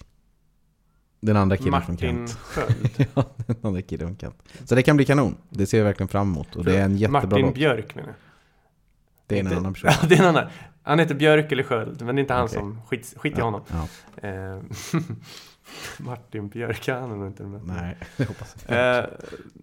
den 1.21 1.37
andra 1.37 1.57
killen 1.57 1.81
från 1.81 1.95
Martin 1.95 1.97
Kent. 1.97 2.31
Sköld. 2.31 3.07
ja, 3.15 3.25
den 3.45 3.55
andra 3.61 3.81
killen 3.81 4.07
från 4.07 4.17
Kent. 4.17 4.43
Så 4.65 4.75
det 4.75 4.83
kan 4.83 4.95
bli 4.95 5.05
kanon. 5.05 5.35
Det 5.49 5.65
ser 5.65 5.77
jag 5.77 5.85
verkligen 5.85 6.07
fram 6.07 6.31
emot. 6.31 6.55
Och 6.55 6.65
det 6.65 6.77
är 6.77 6.85
en 6.85 6.97
jättebra 6.97 7.21
Martin 7.21 7.45
låt. 7.45 7.55
Björk 7.55 7.95
menar 7.95 8.09
jag. 8.09 8.30
Det 9.31 9.37
är 9.37 9.39
en 9.39 9.45
Inte- 9.45 9.57
annan 9.57 9.73
person. 9.73 9.89
Ja, 10.01 10.07
det 10.07 10.15
är 10.15 10.19
en 10.19 10.25
annan. 10.27 10.45
Han 10.83 10.99
heter 10.99 11.15
Björk 11.15 11.51
eller 11.51 11.63
Sköld, 11.63 12.01
men 12.01 12.15
det 12.15 12.19
är 12.19 12.23
inte 12.23 12.33
han 12.33 12.49
som... 12.49 12.81
Skit, 12.87 13.13
skit 13.17 13.33
i 13.33 13.35
Ja, 13.39 13.43
honom. 13.45 13.61
Ja, 13.71 13.87
Eh, 14.29 14.59
Martin 15.97 16.49
Björk, 16.49 16.87
han 16.87 17.11
är 17.11 17.15
nog 17.15 17.27
inte 17.27 17.43
med. 17.43 17.61
nej, 17.65 17.97
det 18.17 18.25
hoppas 18.27 18.55
jag. 18.67 18.97
Eh, 18.99 19.05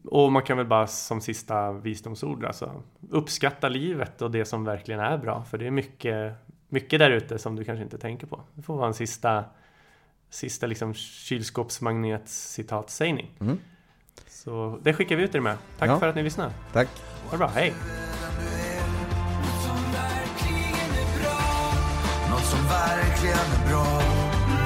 och 0.05 0.33
man 0.33 0.43
kan 0.43 0.57
väl 0.57 0.67
bara 0.67 0.87
som 0.87 1.21
sista 1.21 1.73
visdomsord 1.73 2.45
alltså, 2.45 2.83
uppskatta 3.11 3.69
livet 3.69 4.23
och 4.23 4.31
det 4.31 4.45
som 4.45 4.65
verkligen 4.65 5.01
är 5.01 5.19
bra. 5.19 5.45
För 5.45 5.59
det 5.59 5.67
är 5.67 5.71
mycket, 5.71 6.35
mycket 6.69 6.99
där 6.99 7.11
ute 7.11 7.39
som 7.39 7.57
du 7.57 7.65
kanske 7.65 7.83
inte 7.83 7.99
tänker 7.99 8.27
på. 8.27 8.41
Det 8.55 8.63
får 8.63 8.77
vara 8.77 8.87
en 8.87 8.95
sista, 8.95 9.45
sista 10.31 10.67
liksom 10.67 10.95
kylskåpsmagnet-citatsägning. 10.95 13.27
Mm. 13.41 13.59
Så 14.29 14.79
det 14.83 14.95
skickar 14.95 15.17
vi 15.17 15.23
ut 15.23 15.35
er 15.35 15.41
med. 15.41 15.57
Tack 15.79 15.91
Ja. 15.91 15.99
för 15.99 16.09
att 16.09 16.15
ni 16.15 16.23
lyssnade. 16.23 16.53
Tack. 16.73 16.89
Ha 17.25 17.31
det 17.31 17.39
bra, 17.39 17.47
hej! 17.49 17.75
Som 22.51 22.69
verkligen 22.69 23.49
är 23.57 23.69
bra. 23.69 24.03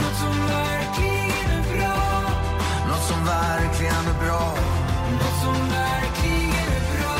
Något 0.02 0.16
som 0.22 0.46
verkligen 0.46 1.50
är 1.58 1.76
bra. 1.76 1.96
Något 2.88 3.02
som 3.08 3.24
verkligen 3.24 4.06
är 4.12 4.26
bra. 4.26 4.54
Något 5.12 5.36
som 5.42 5.68
verkligen 5.70 6.66
är 6.76 6.84
bra. 6.94 7.18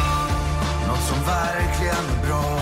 Något 0.89 1.03
som 1.09 1.19
verkligen 1.27 2.05
är 2.15 2.27
bra. 2.27 2.62